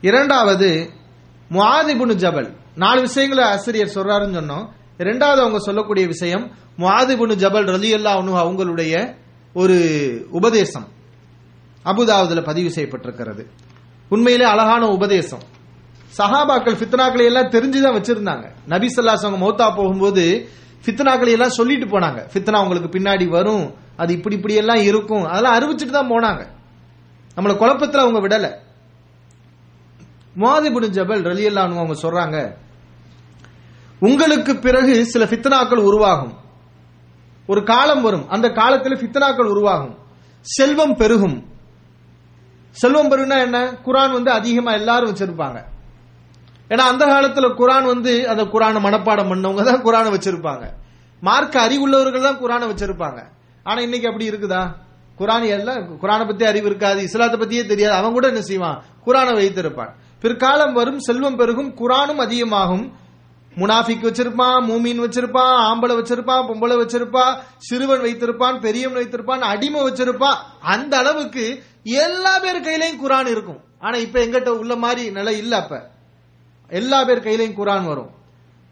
இரண்டாவது 0.00 0.90
முஹாதிபுனு 1.50 2.14
ஜபல். 2.14 2.56
நாலு 2.74 3.00
விஷயங்களை 3.00 3.44
ஆசிரியர் 3.44 3.92
சொல்றாருன்னு 3.94 4.34
சொன்னோம். 4.34 4.68
இரண்டாவது 4.98 5.40
அவங்க 5.40 5.58
சொல்லக்கூடிய 5.58 6.06
விஷயம் 6.06 6.52
முஹாதிபுனு 6.78 7.34
ஜபல் 7.34 7.66
ரலி 7.66 7.94
அல்லா 7.94 8.10
அவங்களுடைய 8.44 9.16
ஒரு 9.54 9.76
உபதேசம். 10.30 10.88
அபுதாவதுல 11.84 12.44
பதிவு 12.44 12.68
செய்யப்பட்டிருக்கிறது. 12.74 13.46
உண்மையிலே 14.08 14.44
அழகான 14.44 14.86
உபதேசம். 14.86 15.53
சஹாபாக்கள் 16.18 16.76
ஃபித்னாக்களை 16.76 17.24
எல்லாம் 17.24 17.50
தெரிஞ்சுதான் 17.50 18.00
வச்சிருந்தாங்க. 18.00 18.50
நபி 18.66 18.86
ஸல்லல்லாஹு 18.86 19.16
அவங்க 19.16 19.46
மௌத்தா 19.46 19.76
போகும்போது 19.76 20.48
ஃபித்னாக்களை 20.84 21.30
எல்லாம் 21.30 21.48
சொல்லிட்டு 21.48 21.86
போனாங்க. 21.86 22.28
ஃபித்னா 22.32 22.62
உங்களுக்கு 22.62 22.98
பின்னாடி 22.98 23.28
வரும் 23.28 23.74
அது 23.96 24.12
இப்படி 24.12 24.34
இப்படி 24.34 24.54
எல்லாம் 24.54 24.76
இருக்கும். 24.76 25.24
அதெல்லாம் 25.24 25.58
அறிவிச்சுட்டு 25.58 25.90
தான் 25.90 26.10
போனாங்க. 26.10 26.46
நம்மளை 27.36 27.56
குழப்பத்தில் 27.56 28.00
அவங்க 28.00 28.20
விடல. 28.20 28.62
முவாதிபுன் 30.38 30.90
ஜபல் 30.90 31.22
ரலியல்லாஹு 31.22 31.76
அவங்க 31.76 31.94
சொல்றாங்க 31.94 32.62
உங்களுக்கு 34.00 34.56
பிறகு 34.56 35.06
சில 35.06 35.24
ஃபித்னாக்கள் 35.24 35.76
உருவாகும். 35.76 36.36
ஒரு 37.46 37.64
காலம் 37.64 38.02
வரும். 38.02 38.28
அந்த 38.28 38.50
காலத்தில் 38.50 38.96
ஃபித்னாக்கள் 38.96 39.44
உருவாகும். 39.44 39.98
செல்வம் 40.40 40.96
பெருகும். 40.96 41.44
செல்வம் 42.70 43.10
பெருகுனா 43.10 43.40
என்ன? 43.40 43.72
குரான் 43.84 44.12
வந்து 44.12 44.30
அதிகமா 44.30 44.72
எல்லாரும் 44.72 45.14
வச்சிருப்பாங்க. 45.14 45.64
ஏன்னா 46.68 46.84
அந்த 46.92 47.06
காலத்துல 47.06 47.46
குரான் 47.60 47.86
வந்து 47.86 48.28
அந்த 48.28 48.42
குரானை 48.42 48.80
மனப்பாடம் 48.86 49.30
பண்ணவங்க 49.30 49.64
தான் 49.64 49.84
குரானை 49.84 50.10
வச்சிருப்பாங்க. 50.16 50.64
மார்க்க 51.20 51.66
அறிவுள்ளவர்கள் 51.66 52.26
தான் 52.28 52.40
குரானை 52.44 52.66
வச்சிருப்பாங்க. 52.70 53.20
ஆனா 53.62 53.80
இன்னைக்கு 53.80 54.08
அப்படி 54.08 54.30
இருக்குதா? 54.30 54.62
குரான் 55.18 55.46
எல்லாம் 55.48 56.00
குரானை 56.02 56.26
பத்தி 56.26 56.44
அறிவு 56.44 56.66
இருக்காது 56.66 57.02
இஸ்லாத்தை 57.02 57.38
பத்தியே 57.40 57.66
தெரியாது. 57.66 57.94
அவன் 57.94 58.12
கூட 58.12 58.26
என்ன 58.26 58.40
செய்வான்? 58.40 58.84
குரானை 59.06 59.34
வைத்திருப்பான். 59.34 59.92
பிற்காலம் 60.20 60.72
வரும் 60.72 60.98
செல்வம் 60.98 61.36
பெருகும் 61.36 61.74
குரானும் 61.76 62.22
அதிகமாகும். 62.26 62.92
முனாஃபிக் 63.56 64.06
வச்சிருப்பான் 64.06 64.64
மூமின் 64.68 65.02
வச்சிருப்பான் 65.04 65.52
ஆம்பளை 65.70 65.94
வச்சிருப்பான் 65.98 66.46
பொம்பளை 66.48 66.76
வச்சிருப்பான் 66.80 67.34
சிறுவன் 67.58 68.00
வைத்திருப்பான் 68.00 68.60
பெரியவன் 68.60 68.98
வைத்திருப்பான் 68.98 69.38
அடிமை 69.38 69.80
வச்சிருப்பான். 69.80 70.38
அந்த 70.60 70.96
அளவுக்கு 70.96 71.62
எல்லா 71.82 72.38
பேர் 72.38 72.60
கையிலையும் 72.60 73.02
குரான் 73.04 73.26
இருக்கும். 73.26 73.60
ஆனா 73.80 73.96
இப்ப 73.96 74.20
எங்கிட்ட 74.20 74.48
உள்ள 74.48 74.76
மாதிரி 74.76 75.10
நிலை 75.10 75.38
இல்ல 75.38 75.56
அப்ப. 75.56 75.92
எல்லா 76.68 77.04
பேர் 77.04 77.22
கையிலையும் 77.22 77.58
குரான் 77.58 77.84
வரும். 77.84 78.10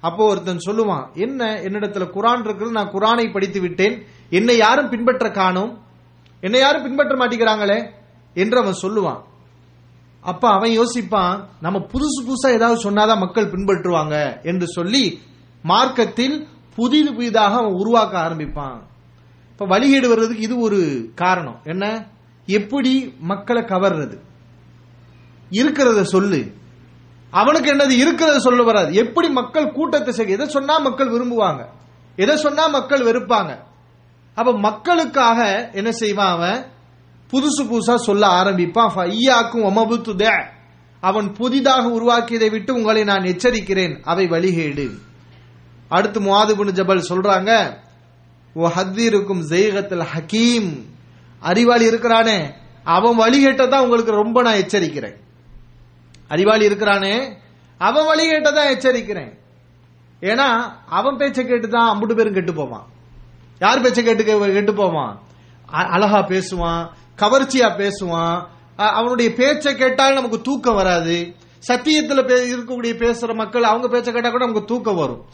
அப்போ 0.01 0.27
ஒருத்தன் 0.27 0.59
சொல்லுவான் 0.67 1.13
என்ன? 1.13 1.61
என்னிடத்துல 1.61 2.11
குரான் 2.11 2.41
இருக்கிறது 2.41 2.71
நான் 2.71 2.93
குரானை 2.93 3.33
படித்து 3.33 3.61
விட்டேன். 3.61 4.03
என்னை 4.31 4.57
யாரும் 4.57 4.89
பின்பற்ற 4.89 5.31
காணும்? 5.31 5.79
என்னை 6.41 6.61
யாரும் 6.61 6.83
பின்பற்ற 6.83 7.17
மாட்டேங்கிறாங்களே? 7.17 7.91
என்று 8.35 8.59
அவன் 8.59 8.75
சொல்லுவான். 8.83 9.23
அப்ப 10.21 10.49
அவன் 10.49 10.71
யோசிப்பான் 10.71 11.45
நம்ம 11.61 11.79
புதுசு 11.79 12.27
புதுசா 12.27 12.51
ஏதாவது 12.51 12.91
சொன்னாதான் 12.91 13.19
மக்கள் 13.19 13.51
பின்பற்றுவாங்க 13.51 14.43
என்று 14.43 14.67
சொல்லி 14.67 15.21
மார்க்கத்தில் 15.63 16.49
புதிது 16.75 17.15
புதிதாக 17.15 17.55
அவன் 17.55 17.73
உருவாக்க 17.73 18.19
ஆரம்பிப்பான். 18.19 18.81
இப்ப 19.51 19.67
வழிகேடு 19.67 20.09
வர்றதுக்கு 20.09 20.43
இது 20.43 20.59
ஒரு 20.59 21.11
காரணம். 21.15 21.61
என்ன? 21.65 22.07
எப்படி 22.47 23.15
மக்களை 23.21 23.63
கவர்றது? 23.63 24.19
இருக்கிறத 25.51 26.03
சொல்லு. 26.03 26.61
அவனுக்கு 27.33 27.75
என்னது 27.75 28.09
இருக்கிறத 28.09 28.37
சொல்ல 28.37 28.63
வராது. 28.63 28.95
எப்படி 28.95 29.29
மக்கள் 29.29 29.73
கூட்டத்தை 29.73 30.15
செய்ய 30.15 30.33
எதை 30.33 30.49
சொன்னா 30.49 30.79
மக்கள் 30.79 31.11
விரும்புவாங்க? 31.11 31.65
எதை 32.17 32.37
சொன்னா 32.37 32.67
மக்கள் 32.67 33.01
வெறுப்பாங்க? 33.01 33.59
அப்ப 34.35 34.59
மக்களுக்காக 34.59 35.71
என்ன 35.73 35.93
செய்வான் 35.93 36.33
அவன்? 36.33 36.67
புதுசு 37.33 37.63
புதுசா 37.63 37.95
சொல்ல 37.95 38.27
ஆரம்பிப்பான். 38.27 38.91
ஐயாக்கும் 38.97 39.65
ஒமபுத்து 39.65 40.33
அவன் 41.01 41.33
புதிதாக 41.33 41.89
உருவாக்கியதை 41.89 42.51
விட்டு 42.51 42.75
உங்களை 42.75 43.05
நான் 43.05 43.23
எச்சரிக்கிறேன். 43.23 44.01
அவை 44.03 44.27
வழிகேடு. 44.27 44.91
அடுத்து 45.89 46.21
முவாதுபுன் 46.21 46.73
ஜபல் 46.73 47.05
சொல்றாங்க 47.09 47.81
ஓ 48.55 48.67
ஹத்தீருக்கும் 48.67 49.43
ஜெயகத்தில் 49.49 50.07
ஹக்கீம் 50.17 50.83
அறிவாளி 51.41 51.87
இருக்கிறானே. 51.87 52.53
அவன் 52.85 53.19
வழிகேட்டதான் 53.19 53.79
உங்களுக்கு 53.79 54.13
ரொம்ப 54.13 54.43
நான் 54.43 54.55
எச்சரிக்கிறேன். 54.55 55.21
அறிவாளி 56.33 56.69
இருக்கிறானே 56.69 57.37
அவன் 57.79 58.05
வழி 58.05 58.31
கேட்டதான் 58.31 58.71
எச்சரிக்கிறேன். 58.75 59.33
ஏன்னா 60.21 60.49
அவன் 60.89 61.17
பேச்சை 61.17 61.45
கேட்டுதான் 61.45 61.91
அம்புட்டு 61.93 62.15
பேரும் 62.15 62.33
கெட்டு 62.33 62.55
போவான். 62.55 62.87
யார் 63.59 63.81
பேச்சை 63.81 64.05
கேட்டு 64.05 64.25
கெட்டு 64.25 64.75
போவான்? 64.75 65.21
அழகா 65.67 66.19
பேசுவான் 66.29 66.89
கவர்ச்சியா 67.17 67.69
பேசுவான் 67.81 68.47
அவனுடைய 68.77 69.35
பேச்சை 69.35 69.75
கேட்டால் 69.75 70.15
நமக்கு 70.15 70.41
தூக்கம் 70.41 70.75
வராது. 70.75 71.35
சத்தியத்துல 71.69 72.23
இருக்கக்கூடிய 72.53 72.93
பேசுற 73.03 73.35
மக்கள் 73.35 73.63
அவங்க 73.63 73.89
பேச்சை 73.89 74.13
கேட்டா 74.13 74.31
கூட 74.31 74.47
நமக்கு 74.47 74.75
தூக்கம் 74.75 74.97
வரும். 74.97 75.25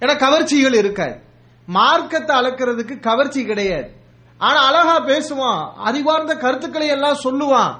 ஏன்னா 0.00 0.16
கவர்ச்சிகள் 0.18 0.74
இருக்காது. 0.74 1.20
மார்க்கத்தை 1.66 2.36
அளக்கிறதுக்கு 2.36 3.00
கவர்ச்சி 3.00 3.44
கிடையாது. 3.44 3.94
ஆனா 4.38 4.60
அழகா 4.66 4.96
பேசுவான் 5.06 5.72
அறிவார்ந்த 5.74 6.36
கருத்துக்களை 6.36 6.88
எல்லாம் 6.88 7.22
சொல்லுவான். 7.24 7.72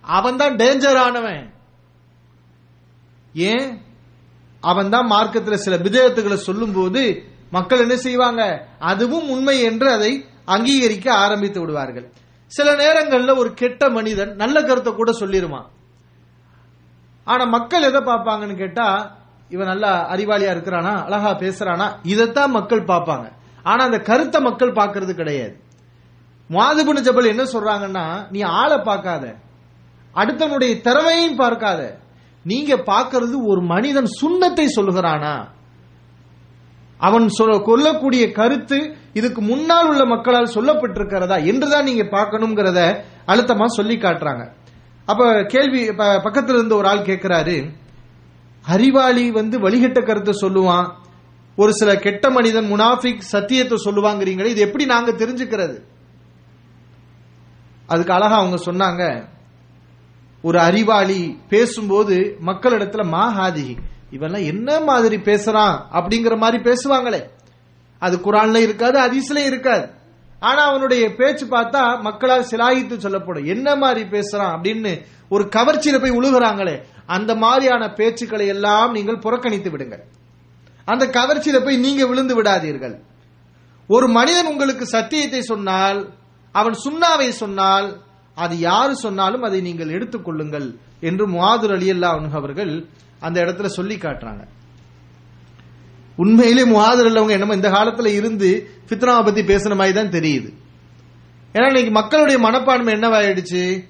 அவன் 0.00 0.36
தான் 0.36 0.56
டேஞ்சர் 0.56 0.98
ஆனவன். 0.98 1.52
ஏன்? 3.34 3.82
அவன் 4.60 4.90
தான் 4.90 5.06
மார்க்கத்தில் 5.06 5.56
சில 5.56 5.76
விதயத்துகளை 5.76 6.34
சொல்லும் 6.34 6.72
போது 6.72 7.32
மக்கள் 7.50 7.78
என்ன 7.78 7.96
செய்வாங்க? 7.96 8.68
அதுவும் 8.78 9.28
உண்மை 9.28 9.62
என்று 9.62 9.90
அதை 9.90 10.26
அங்கீகரிக்க 10.44 11.12
ஆரம்பித்து 11.12 11.60
விடுவார்கள். 11.60 12.12
சில 12.46 12.74
நேரங்களில் 12.74 13.28
ஒரு 13.28 13.54
கெட்ட 13.54 13.90
மனிதன் 13.90 14.36
நல்ல 14.36 14.62
கருத்தை 14.62 14.92
கூட 14.92 15.12
சொல்லிருவான். 15.12 15.66
ஆனா 17.24 17.44
மக்கள் 17.44 17.82
எதை 17.82 18.00
பார்ப்பாங்கன்னு 18.00 18.56
கேட்டா 18.56 19.16
இவன் 19.48 19.66
நல்லா 19.66 20.12
அறிவாளியா 20.12 20.50
இருக்கிறானா? 20.50 21.04
அழகா 21.04 21.38
பேசுறானா? 21.38 21.96
இதைத்தான் 22.02 22.50
மக்கள் 22.50 22.84
பார்ப்பாங்க. 22.84 23.32
ஆனா 23.62 23.84
அந்த 23.84 23.98
கருத்தை 23.98 24.40
மக்கள் 24.40 24.72
பார்க்கறது 24.72 25.12
கிடையாது. 25.12 25.60
மாதுபுன 26.50 27.00
ஜபல் 27.00 27.26
என்ன 27.26 27.42
சொல்றாங்கன்னா 27.42 28.30
நீ 28.30 28.40
ஆளை 28.40 28.78
பார்க்காத. 28.78 29.34
அடுத்தவனுடைய 30.14 30.80
திறமையும் 30.80 31.36
பார்க்காத. 31.36 31.98
நீங்க 32.50 32.72
பார்க்கறது 32.90 33.36
ஒரு 33.52 33.60
மனிதன் 33.72 34.08
சுண்ணத்தை 34.20 34.66
சொல்லுகிறானா? 34.76 35.34
அவன் 37.00 37.26
கொல்லக்கூடிய 37.68 38.24
கருத்து 38.38 38.78
இதுக்கு 39.12 39.40
முன்னால் 39.42 39.88
உள்ள 39.88 40.02
மக்களால் 40.12 40.54
சொல்லப்பட்டிருக்கிறதா? 40.56 41.36
என்றுதான் 41.50 41.88
நீங்க 41.88 42.04
பார்க்கணுங்கிறத 42.16 42.80
அழுத்தமா 43.26 43.66
சொல்லி 43.78 43.96
காட்டுறாங்க. 43.96 44.44
அப்ப 45.08 45.22
கேள்வி 45.54 45.80
பக்கத்துல 46.26 46.56
இருந்து 46.58 46.76
ஒரு 46.76 46.88
ஆள் 46.88 47.08
கேட்கிறாரு 47.08 47.56
அறிவாளி 48.64 49.24
வந்து 49.30 49.56
வழிகட்ட 49.64 50.00
கருத்தை 50.04 50.34
சொல்லுவான். 50.42 50.86
ஒரு 51.58 51.72
சில 51.80 51.90
கெட்ட 52.04 52.30
மனிதன் 52.30 52.70
முனாஃபிக் 52.70 53.28
சத்தியத்தை 53.34 53.76
சொல்லுவாங்கிறீங்களே 53.84 54.52
இது 54.52 54.66
எப்படி 54.66 54.84
நாங்க 54.92 55.10
தெரிஞ்சுக்கிறது? 55.12 55.76
அதுக்கு 57.86 58.14
அழகா 58.16 58.36
அவங்க 58.40 58.58
சொன்னாங்க 58.68 59.02
ஒரு 60.44 60.60
அறிவாளி 60.60 61.38
பேசும்போது 61.48 62.36
மக்களிடத்துல 62.46 63.04
மாஹாதிகி 63.12 63.76
இவெல்லாம் 64.10 64.46
என்ன 64.46 64.80
மாதிரி 64.80 65.16
பேசுறான்? 65.16 65.78
அப்படிங்கிற 65.92 66.36
மாதிரி 66.36 66.62
பேசுவாங்களே. 66.62 67.28
அது 67.98 68.16
குரான்ல 68.16 68.56
இருக்காது 68.56 69.00
அதிசல 69.00 69.36
இருக்காது. 69.36 69.90
ஆனா 70.40 70.62
அவனுடைய 70.62 71.14
பேச்சு 71.14 71.46
பார்த்தா 71.46 72.00
மக்களால் 72.00 72.46
சிலாகித்து 72.50 72.96
சொல்லப்படும். 72.96 73.44
என்ன 73.44 73.76
மாதிரி 73.76 74.08
பேசுறான்? 74.08 74.58
அப்படின்னு 74.60 75.04
ஒரு 75.28 75.44
கவர்ச்சியில 75.44 76.00
போய் 76.00 76.10
உழுகுறாங்களே. 76.10 76.82
அந்த 77.06 77.34
மாதிரியான 77.34 77.86
பேச்சுக்களை 77.86 78.46
எல்லாம் 78.46 78.92
நீங்கள் 78.92 79.18
புறக்கணித்து 79.18 79.70
விடுங்கள். 79.70 80.04
அந்த 80.84 81.06
கவர்ச்சியில 81.06 81.64
போய் 81.64 81.76
நீங்க 81.76 82.06
விழுந்து 82.06 82.42
விடாதீர்கள். 82.42 83.00
ஒரு 83.88 84.08
மனிதன் 84.08 84.46
உங்களுக்கு 84.46 84.86
சத்தியத்தை 84.86 85.42
சொன்னால் 85.42 86.12
அவன் 86.52 86.74
சுண்ணாவை 86.84 87.28
சொன்னால் 87.28 88.02
அது 88.34 88.58
யாரு 88.58 88.96
சொன்னாலும் 88.96 89.42
அதை 89.42 89.60
நீங்கள் 89.60 89.88
எடுத்துக்கொள்ளுங்கள் 89.88 90.76
என்று 91.00 91.28
முவாதுர் 91.28 91.72
அலி 91.72 91.92
அல்லா 91.92 92.30
அவர்கள் 92.30 92.86
அந்த 93.20 93.40
இடத்துல 93.40 93.66
சொல்லி 93.66 93.96
காட்டுறாங்க. 93.96 94.44
உண்மையிலே 96.16 96.64
முகாதர் 96.64 97.08
உள்ளவங்க 97.08 97.30
என்னமோ 97.30 97.54
இந்த 97.54 97.70
காலத்துல 97.70 98.06
இருந்து 98.06 98.70
ஃபித்னாவை 98.88 99.24
பத்தி 99.24 99.42
பேசுன 99.42 99.76
மாதிரி 99.76 99.94
தான் 99.94 100.20
தெரியுது. 100.20 100.54
ஏன்னா 101.52 101.66
இன்னைக்கு 101.66 101.90
மக்களுடைய 101.90 102.40
மனப்பான்மை 102.40 102.94
என்னவாயிடுச்சு? 102.94 103.84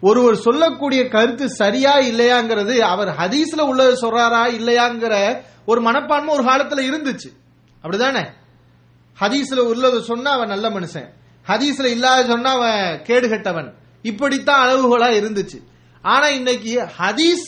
ஒருவர் 0.00 0.34
சொல்லக்கூடிய 0.34 1.08
கருத்து 1.08 1.50
சரியா 1.50 1.98
இல்லையாங்கிறது 1.98 2.78
அவர் 2.78 3.08
ஹதீஸ்ல 3.08 3.60
உள்ளது 3.60 3.92
சொல்றாரா 4.00 4.42
இல்லையாங்கிற 4.46 5.42
ஒரு 5.66 5.80
மனப்பான்மை 5.80 6.34
ஒரு 6.34 6.44
காலத்துல 6.44 6.90
இருந்துச்சு. 6.90 7.30
அப்படிதானே? 7.82 8.26
ஹதீஸ்ல 9.20 9.58
உள்ளது 9.58 10.02
சொன்னா 10.02 10.30
அவன் 10.30 10.48
நல்ல 10.48 10.70
மனுஷன். 10.70 11.10
ஹதீஸ்ல 11.50 11.84
இல்லாத 11.84 12.26
சொன்னா 12.26 12.50
அவன் 12.50 13.02
கேடுகட்டவன் 13.06 13.72
இப்படித்தான் 14.02 14.68
அளவுகோலா 14.68 15.08
இருந்துச்சு. 15.20 15.58
ஆனா 16.02 16.28
இன்னைக்கு 16.28 16.88
ஹதீஸ் 16.98 17.46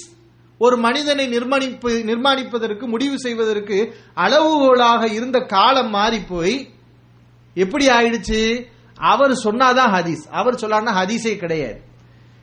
ஒரு 0.58 0.76
மனிதனை 0.76 1.24
நிர்மாணிப்பு 1.28 1.90
நிர்மாணிப்பதற்கு 2.10 2.84
முடிவு 2.86 3.18
செய்வதற்கு 3.18 3.94
அளவுகோலாக 4.16 5.12
இருந்த 5.12 5.38
காலம் 5.40 5.90
மாறி 5.90 6.20
போய் 6.20 6.68
எப்படி 7.54 7.86
ஆயிடுச்சு? 7.88 8.66
அவர் 8.96 9.30
சொன்னாதான் 9.30 9.92
ஹதீஸ். 9.96 10.24
அவர் 10.30 10.54
சொல்லார்னா 10.54 10.92
ஹதீஸே 11.00 11.36
கிடையாது. 11.36 11.80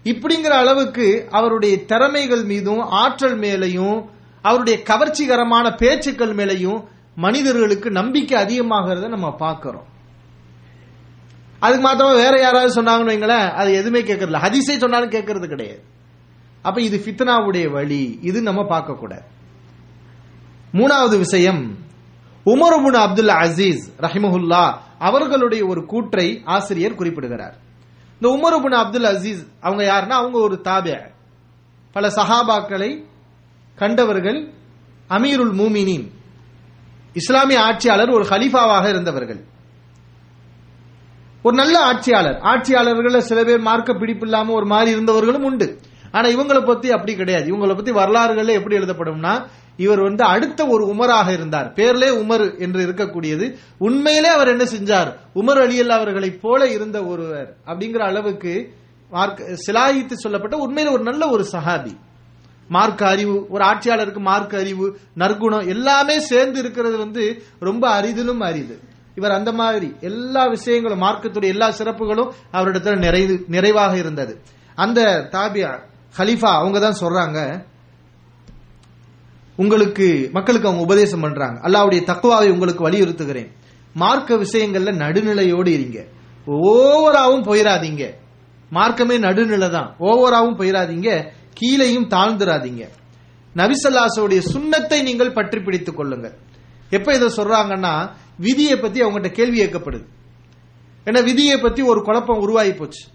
இப்படிங்கிற 0.04 0.56
அளவுக்கு 0.64 1.28
அவருடைய 1.32 1.86
திறமைகள் 1.86 2.44
மீதும் 2.44 2.80
ஆற்றல் 2.80 3.40
மேலையும் 3.40 4.06
அவருடைய 4.42 4.84
கவர்ச்சிகரமான 4.90 5.78
பேச்சுக்கள் 5.78 6.36
மேலையும் 6.36 6.84
மனிதர்களுக்கு 7.16 7.90
நம்பிக்கை 7.92 8.44
அதிகமாகிறத 8.44 9.08
நம்ம 9.08 9.36
பார்க்கிறோம். 9.36 9.98
அதுக்கு 11.60 11.82
மாத்திரமா 11.82 12.14
வேற 12.14 12.40
யாராவது 12.40 12.84
சொன்னாங்கன்னு 12.84 13.14
வைங்களேன் 13.14 13.52
அது 13.52 13.74
எதுவுமே 13.74 14.02
கேட்கறதில்ல. 14.02 14.42
ஹதிசை 14.46 14.78
சொன்னாலும் 14.78 15.10
கேட்கறது 15.10 15.48
கிடையாது. 15.48 15.84
அப்ப 16.62 16.82
இது 16.82 16.98
ஃபித்னாவுடைய 16.98 17.72
வழி. 17.72 18.20
இது 18.22 18.42
நம்ம 18.42 18.66
பார்க்க 18.66 18.94
கூடாது 18.94 19.22
மூணாவது 20.74 21.18
விஷயம் 21.18 21.78
உமர்புன் 22.46 22.96
அப்துல் 22.96 23.28
அசீஸ் 23.28 23.84
ரஹிமஹுல்லா 24.00 24.78
அவர்களுடைய 25.00 25.66
ஒரு 25.66 25.86
கூற்றை 25.86 26.42
ஆசிரியர் 26.46 26.96
குறிப்பிடுகிறார். 26.96 27.58
இந்த 28.20 28.28
உமர்புன் 28.36 28.74
அப்துல் 28.74 29.04
அசீஸ் 29.04 29.48
அவங்க 29.60 29.84
யாருன்னா 29.84 30.18
அவங்க 30.22 30.38
ஒரு 30.38 30.62
தாபிய 30.64 31.12
பல 31.92 32.08
சஹாபாக்களை 32.08 33.06
கண்டவர்கள் 33.76 34.54
அமீருல் 35.10 35.54
மூமினின். 35.54 36.12
இஸ்லாமிய 37.14 37.62
ஆட்சியாளர் 37.62 38.10
ஒரு 38.10 38.24
ஹலீஃபாவாக 38.24 38.90
இருந்தவர்கள். 38.90 39.46
ஒரு 41.44 41.56
நல்ல 41.56 41.80
ஆட்சியாளர். 41.80 42.40
ஆட்சியாளர்களை 42.42 43.18
சில 43.18 43.44
பேர் 43.44 43.60
மார்க்க 43.60 43.94
பிடிப்பு 43.94 44.26
இல்லாம 44.26 44.54
ஒரு 44.54 44.66
மாதிரி 44.66 44.98
இருந்தவர்களும் 44.98 45.44
உண்டு. 45.44 45.78
ஆனா 46.12 46.30
இவங்களை 46.30 46.66
பத்தி 46.66 46.92
அப்படி 46.92 47.16
கிடையாது. 47.16 47.56
இவங்களை 47.56 47.76
பத்தி 47.76 47.92
வரலாறுகள்ல 47.92 48.48
எப்படி 48.48 48.78
எழுதப்படும்னா 48.78 49.46
இவர் 49.78 50.00
வந்து 50.00 50.24
அடுத்த 50.24 50.66
ஒரு 50.66 50.86
உமராக 50.86 51.34
இருந்தார். 51.34 51.74
பேர்லே 51.76 52.10
உமர் 52.10 52.60
என்று 52.60 52.88
இருக்கக்கூடியது. 52.88 53.56
உண்மையிலே 53.78 54.28
அவர் 54.28 54.48
என்ன 54.48 54.64
செஞ்சார்? 54.64 55.38
உமர் 55.38 55.62
அலியல் 55.62 55.90
அவர்களைப் 55.90 56.42
போல 56.42 56.68
இருந்த 56.68 57.04
ஒருவர் 57.04 57.56
அப்படிங்கிற 57.66 57.98
அளவுக்கு 57.98 58.72
மார்க் 59.10 59.60
சிலாயித்து 59.68 60.12
சொல்லப்பட்ட 60.12 60.58
உண்மையில 60.58 60.92
ஒரு 60.92 61.04
நல்ல 61.04 61.30
ஒரு 61.30 61.46
சஹாபி. 61.52 61.98
மார்க் 62.68 63.04
அறிவு 63.04 63.46
ஒரு 63.50 63.66
ஆட்சியாளருக்கு 63.66 64.20
மார்க் 64.20 64.56
அறிவு 64.56 64.98
நற்குணம் 65.14 65.68
எல்லாமே 65.68 66.20
சேர்ந்து 66.20 66.60
இருக்கிறது 66.60 66.98
வந்து 66.98 67.44
ரொம்ப 67.60 68.02
அரிதிலும் 68.02 68.38
அரிது. 68.38 68.80
இவர் 69.20 69.38
அந்த 69.40 69.52
மாதிரி 69.62 69.88
எல்லா 70.10 70.44
விஷயங்களும் 70.56 71.04
மார்க்கத்துடைய 71.06 71.56
எல்லா 71.56 71.68
சிறப்புகளும் 71.80 72.32
அவரிடத்துல 72.58 72.98
நிறைவு 73.06 73.36
நிறைவாக 73.56 73.94
இருந்தது. 74.04 74.34
அந்த 74.78 75.00
தாபியா 75.36 75.72
ஹலீஃபா 76.18 76.52
அவங்க 76.60 76.78
தான் 76.86 77.02
சொல்றாங்க 77.04 77.40
உங்களுக்கு 79.64 80.06
மக்களுக்கு 80.36 80.68
அவங்க 80.68 80.86
உபதேசம் 80.88 81.24
பண்றாங்க. 81.26 81.58
அல்லாவுடைய 81.68 82.02
தக்குவாவை 82.10 82.48
உங்களுக்கு 82.56 82.84
வலியுறுத்துகிறேன். 82.88 83.50
மார்க்க 84.02 84.38
விஷயங்கள்ல 84.44 84.92
நடுநிலையோடு 85.04 85.72
இருங்க. 85.78 86.00
ஓவராவும் 86.72 87.46
போயிடாதீங்க 87.48 88.04
மார்க்கமே 88.78 89.16
நடுநிலை 89.26 89.70
தான் 89.76 89.90
ஓவராவும் 90.10 90.58
போயிடாதீங்க 90.60 91.10
கீழையும் 91.60 92.08
தாழ்ந்துராதீங்க. 92.16 92.84
நபிசல்லாசோடைய 93.60 94.42
சுண்ணத்தை 94.54 94.98
நீங்கள் 95.08 95.36
பற்றி 95.38 95.60
பிடித்துக் 95.68 95.98
கொள்ளுங்கள். 96.00 96.36
எப்ப 96.98 97.08
இதை 97.18 97.28
சொல்றாங்கன்னா 97.38 97.94
விதியை 98.40 98.76
பத்தி 98.78 99.02
அவங்ககிட்ட 99.02 99.32
கேள்வி 99.32 99.60
கேட்கப்படுது. 99.62 100.06
ஏன்னா 101.06 101.24
விதியை 101.24 101.58
பத்தி 101.58 101.82
ஒரு 101.82 102.02
குழப்பம் 102.02 102.40
உருவாகி 102.40 102.74
போச்சு. 102.74 103.08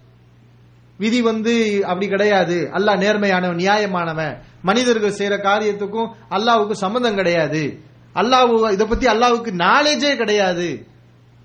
விதி 0.99 1.23
வந்து 1.23 1.55
அப்படி 1.87 2.09
கிடையாது. 2.09 2.69
அல்லாஹ் 2.73 3.01
நேர்மையானவன் 3.05 3.61
நியாயமானவன். 3.63 4.35
மனிதர்கள் 4.63 5.19
செய்யற 5.19 5.37
காரியத்துக்கும் 5.43 6.11
அல்லாவுக்கும் 6.31 6.83
சம்பந்தம் 6.85 7.15
கிடையாது. 7.15 7.81
அல்லாஹ் 8.15 8.73
இதை 8.73 8.87
பத்தி 8.87 9.07
அல்லாவுக்கு 9.07 9.51
நாலேஜே 9.57 10.17
கிடையாது. 10.17 10.87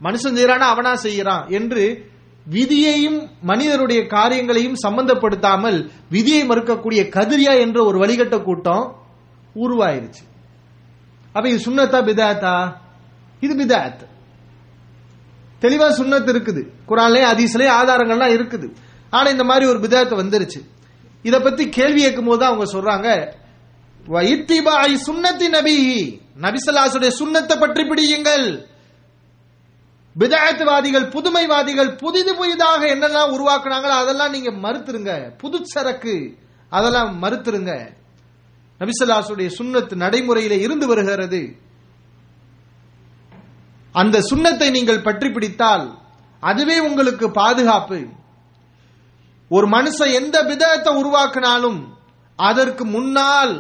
மனுஷன் 0.04 0.38
செய்யறானா 0.38 0.68
அவனா 0.74 0.94
செய்யறான் 0.94 1.50
என்று 1.50 2.08
விதியையும் 2.50 3.30
மனிதருடைய 3.42 4.08
காரியங்களையும் 4.08 4.78
சம்பந்தப்படுத்தாமல் 4.88 5.90
விதியை 6.10 6.48
மறுக்கக்கூடிய 6.48 7.02
கதிரியா 7.16 7.60
என்ற 7.60 7.84
ஒரு 7.84 7.98
வழிகட்ட 8.00 8.44
கூட்டம் 8.44 8.96
உருவாயிருச்சு. 9.56 10.24
அப்ப 11.32 11.50
இது 11.50 11.72
சுண்ணத்தா 11.72 12.00
பிதாத்தா? 12.10 12.56
இது 13.40 13.56
பிதாத். 13.56 14.06
தெளிவா 15.62 15.88
சுண்ணத்து 16.00 16.32
இருக்குது. 16.34 16.62
குரான்லயே 16.88 17.24
அதிசலே 17.24 17.68
ஆதாரங்கள்லாம் 17.70 18.36
இருக்குது. 18.36 18.74
ஆனா 19.10 19.30
இந்த 19.30 19.44
மாதிரி 19.44 19.66
ஒரு 19.66 19.80
பிதாத்து 19.80 20.18
வந்துருச்சு. 20.22 20.62
இத 21.22 21.40
பத்தி 21.40 21.70
கேள்வி 21.70 22.02
கேட்கும் 22.02 22.26
போது 22.26 22.46
அவங்க 22.46 22.66
சொல்றாங்க 22.72 23.38
இத்திபாய் 24.08 24.98
சுண்ணத்தி 25.08 25.50
நபி. 25.50 25.78
நபிசல்லாசுடைய 26.42 27.12
சுண்ணத்தை 27.20 27.60
பற்றி 27.60 27.84
பிடியுங்கள். 27.84 28.66
பிதாயத்துவாதிகள் 30.20 31.10
புதுமைவாதிகள் 31.10 31.98
புதிது 31.98 32.36
புதிதாக 32.36 32.88
என்னெல்லாம் 32.96 33.34
உருவாக்குனாங்களோ 33.34 33.96
அதெல்லாம் 34.02 34.32
நீங்க 34.32 34.52
மறுத்துருங்க. 34.52 35.38
புது 35.38 35.68
சரக்கு 35.68 36.38
அதெல்லாம் 36.70 37.24
மறுத்துருங்க. 37.24 37.90
நபிசல்லாசுடைய 38.80 39.52
சுண்ணத்து 39.60 39.96
நடைமுறையில 39.96 40.52
இருந்து 40.52 40.88
வருகிறது. 40.88 41.68
அந்த 43.92 44.20
சுண்ணத்தை 44.20 44.72
நீங்கள் 44.72 45.02
பற்றி 45.02 45.30
பிடித்தால் 45.30 45.98
அதுவே 46.40 46.80
உங்களுக்கு 46.80 47.32
பாதுகாப்பு. 47.32 48.00
ஒரு 49.50 49.68
மனுஷன் 49.68 50.14
எந்த 50.14 50.38
விதத்தை 50.42 50.92
உருவாக்கினாலும் 51.02 51.80
அதற்கு 52.36 52.86
முன்னால் 52.86 53.54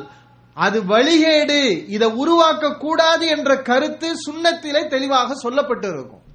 அது 0.53 0.83
வழிகேடு 0.83 1.87
இதை 1.87 2.07
உருவாக்க 2.07 2.77
கூடாது 2.77 3.27
என்ற 3.27 3.61
கருத்து 3.61 4.09
சுண்ணத்திலே 4.25 4.87
தெளிவாக 4.87 5.35
சொல்லப்பட்டு 5.43 5.87
இருக்கும் 5.93 6.25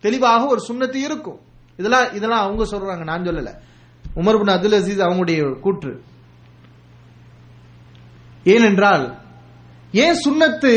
தெளிவாக 0.00 0.46
ஒரு 0.46 0.60
சுண்ணத்து 0.68 0.94
இருக்கும். 0.94 1.40
இதெல்லாம் 1.76 2.14
இதெல்லாம் 2.14 2.44
அவங்க 2.44 2.64
சொல்றாங்க 2.64 3.04
நான் 3.04 3.26
சொல்லல. 3.26 3.52
உமர் 4.16 4.38
பின் 4.38 4.54
அப்துல் 4.54 4.78
அசீஸ் 4.78 5.04
அவங்களுடைய 5.06 5.60
கூற்று. 5.60 6.02
ஏனென்றால் 8.44 9.18
ஏன் 9.92 10.18
சுண்ணத்து 10.24 10.72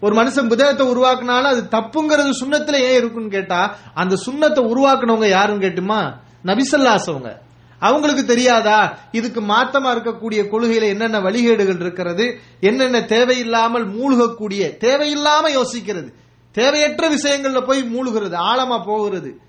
ஒரு 0.00 0.22
மனுஷன் 0.22 0.48
புதகத்தை 0.48 0.86
உருவாக்குனாலும் 0.86 1.52
அது 1.52 1.62
தப்புங்கிறது 1.70 2.30
சுண்ணத்துல 2.40 2.74
ஏன் 2.74 2.96
இருக்குன்னு 2.96 3.28
கேட்டா 3.28 3.76
அந்த 3.94 4.16
சுண்ணத்தை 4.26 4.62
உருவாக்குனவங்க 4.62 5.28
யாருன்னு 5.28 5.66
கேட்டுமா? 5.66 6.14
நபிசல்லாசவங்க. 6.44 7.34
அவங்களுக்கு 7.78 8.24
தெரியாதா? 8.24 8.98
இதுக்கு 9.12 9.40
மாத்தமா 9.40 9.90
இருக்கக்கூடிய 9.96 10.46
கொள்கையில 10.52 10.82
என்னென்ன 10.82 11.20
வழிகேடுகள் 11.20 11.80
இருக்கிறது? 11.80 12.38
என்னென்ன 12.60 13.04
தேவையில்லாமல் 13.04 13.88
மூழ்கக்கூடிய 13.88 14.76
தேவையில்லாம 14.76 15.48
யோசிக்கிறது. 15.48 16.12
தேவையற்ற 16.52 17.10
விஷயங்கள்ல 17.10 17.66
போய் 17.66 17.82
மூழ்கிறது 17.82 18.36
ஆழமா 18.36 18.84
போகிறது. 18.84 19.40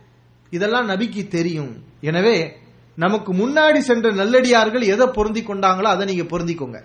இதெல்லாம் 0.49 0.89
நபிக்கு 0.89 1.27
தெரியும். 1.27 1.75
எனவே 2.01 2.57
நமக்கு 2.95 3.33
முன்னாடி 3.33 3.77
சென்ற 3.77 4.12
நல்லடியார்கள் 4.12 4.81
எதை 4.81 5.07
பொருந்தி 5.07 5.41
கொண்டாங்களோ 5.41 5.83
அதை 5.83 6.05
நீங்க 6.05 6.38
பொருந்திக்கோங்க. 6.38 6.83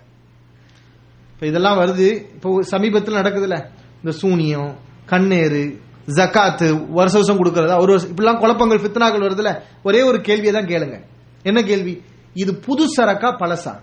இப்ப 1.35 1.47
இதெல்லாம் 1.47 1.79
வருது. 1.79 2.09
இப்போ 2.35 2.63
சமீபத்தில் 2.63 3.15
நடக்குதுல 3.15 3.65
இந்த 4.03 4.11
சூனியம் 4.11 4.77
கண்ணேறு 5.07 5.83
ஜக்காத்து 6.07 6.87
வருஷ 6.89 7.15
வருஷம் 7.15 7.45
கொடுக்கறதா? 7.45 7.81
ஒரு 7.81 7.91
வருஷம் 7.93 8.11
இப்படிலாம் 8.13 8.39
குழப்பங்கள் 8.39 8.79
ஃபித்னாக்கள் 8.79 9.27
வருதுல 9.27 9.61
ஒரே 9.83 10.03
ஒரு 10.03 10.21
கேள்வியை 10.21 10.53
தான் 10.53 10.71
கேளுங்க. 10.73 11.01
என்ன 11.43 11.63
கேள்வி? 11.63 12.03
இது 12.35 12.55
புது 12.55 12.85
சரக்கா 12.97 13.29
பழசா? 13.41 13.75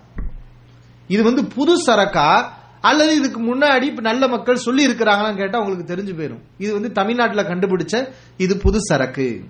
இது 1.08 1.22
வந்து 1.22 1.44
புது 1.44 1.74
சரக்கா? 1.86 2.50
அல்லது 2.80 3.14
இதுக்கு 3.16 3.54
முன்னாடி 3.54 4.00
நல்ல 4.00 4.28
மக்கள் 4.28 4.56
சொல்லி 4.56 4.88
இருக்கிறாங்களான்னு 4.88 5.36
கேட்டா 5.36 5.60
உங்களுக்கு 5.60 5.94
தெரிஞ்சு 5.94 6.14
போயிடும் 6.20 6.40
இது 6.58 6.72
வந்து 6.72 6.92
தமிழ்நாட்டில் 6.92 7.44
கண்டுபிடிச்ச 7.44 8.08
இது 8.36 8.56
புது 8.56 8.80
சரக்கு. 8.80 9.44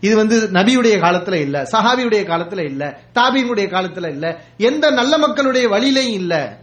இது 0.00 0.16
வந்து 0.16 0.40
நபியுடைய 0.40 0.94
காலத்துல 0.98 1.32
இல்ல 1.32 1.62
சஹாபியுடைய 1.62 2.22
காலத்துல 2.30 2.64
இல்ல 2.64 3.00
தாபியினுடைய 3.14 3.66
காலத்துல 3.74 4.10
இல்ல 4.10 4.40
எந்த 4.56 4.90
நல்ல 4.90 5.18
மக்களுடைய 5.18 5.68
வழியிலையும் 5.68 6.12
இல்லை. 6.12 6.62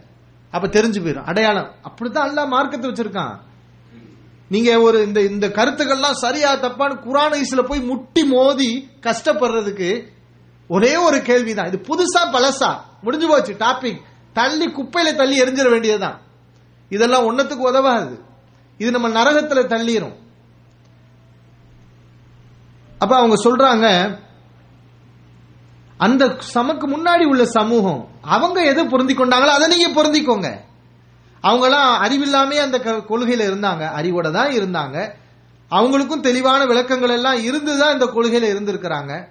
அப்ப 0.52 0.68
தெரிஞ்சு 0.68 1.00
போயிடும் 1.04 1.24
அடையாளம். 1.24 1.70
அப்படித்தான் 1.82 2.30
அல்லாஹ் 2.30 2.48
மார்க்கத்தை 2.48 2.90
வச்சிருக்கான். 2.90 3.38
நீங்க 4.48 4.80
ஒரு 4.80 5.04
இந்த 5.06 5.20
இந்த 5.20 5.48
கருத்துக்கள்லாம் 5.48 6.12
சரியா 6.12 6.54
தப்பான்னு 6.54 6.98
குரான் 7.08 7.40
ஐஸ்ல 7.40 7.62
போய் 7.62 7.80
முட்டி 7.80 8.24
மோதி 8.24 8.88
கஷ்டப்படுறதுக்கு 9.00 10.06
ஒரே 10.68 10.96
ஒரு 10.96 11.22
கேள்விதான். 11.22 11.66
இது 11.66 11.80
புதுசா 11.88 12.22
பழசா. 12.32 12.76
முடிஞ்சு 13.02 13.28
போச்சு 13.28 13.52
டாபிக் 13.52 14.00
தள்ளி 14.32 14.66
குப்பையில 14.66 15.16
தள்ளி 15.16 15.42
எரிஞ்சிட 15.42 15.70
வேண்டியதுதான். 15.70 16.20
இதெல்லாம் 16.88 17.24
ஒன்னத்துக்கு 17.26 17.66
உதவாது. 17.70 18.24
இது 18.78 18.90
நம்ம 18.90 19.08
நரகத்துல 19.08 19.62
தள்ளிரும். 19.66 20.16
அப்ப 22.98 23.16
அவங்க 23.16 23.36
சொல்றாங்க 23.42 24.18
அந்த 26.02 26.36
சமக்கு 26.38 26.88
முன்னாடி 26.88 27.24
உள்ள 27.24 27.44
சமூகம் 27.44 28.08
அவங்க 28.22 28.64
எதை 28.64 28.84
பொருந்தி 28.84 29.14
கொண்டாங்களோ 29.14 29.46
அதை 29.46 29.76
நீங்க 29.76 30.02
பொருந்திக்கோங்க. 30.02 30.56
அவங்களாம் 31.46 32.06
அறிவில்லாமே 32.06 32.54
அந்த 32.54 32.80
க- 32.80 33.04
கொள்கையில 33.08 33.42
இருந்தாங்க. 33.48 33.90
அறிவோட 34.00 34.30
தான் 34.30 34.52
இருந்தாங்க. 34.52 35.12
அவங்களுக்கும் 35.70 36.20
தெளிவான 36.20 36.64
விளக்கங்கள் 36.64 37.08
எல்லாம் 37.08 37.42
இருந்துதான் 37.42 37.92
இந்த 37.92 38.04
கொள்கையில 38.04 38.42
இருந்திருக்கிறாங்க 38.42 39.26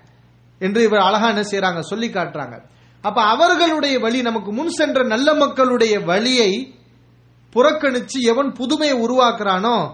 என்று 0.59 0.83
இவர் 0.83 0.99
அழகா 0.99 1.27
என்ன 1.27 1.41
செய்யறாங்க 1.41 1.79
சொல்லி 1.79 2.07
காட்டுறாங்க. 2.07 2.61
அப்ப 3.01 3.21
அவர்களுடைய 3.21 3.99
வழி 3.99 4.21
நமக்கு 4.21 4.53
முன் 4.53 4.69
சென்ற 4.69 5.03
நல்ல 5.03 5.33
மக்களுடைய 5.33 5.99
வழியை 5.99 6.75
புறக்கணிச்சு 7.53 8.19
எவன் 8.21 8.51
புதுமையை 8.51 9.01
உருவாக்குறானோ 9.01 9.91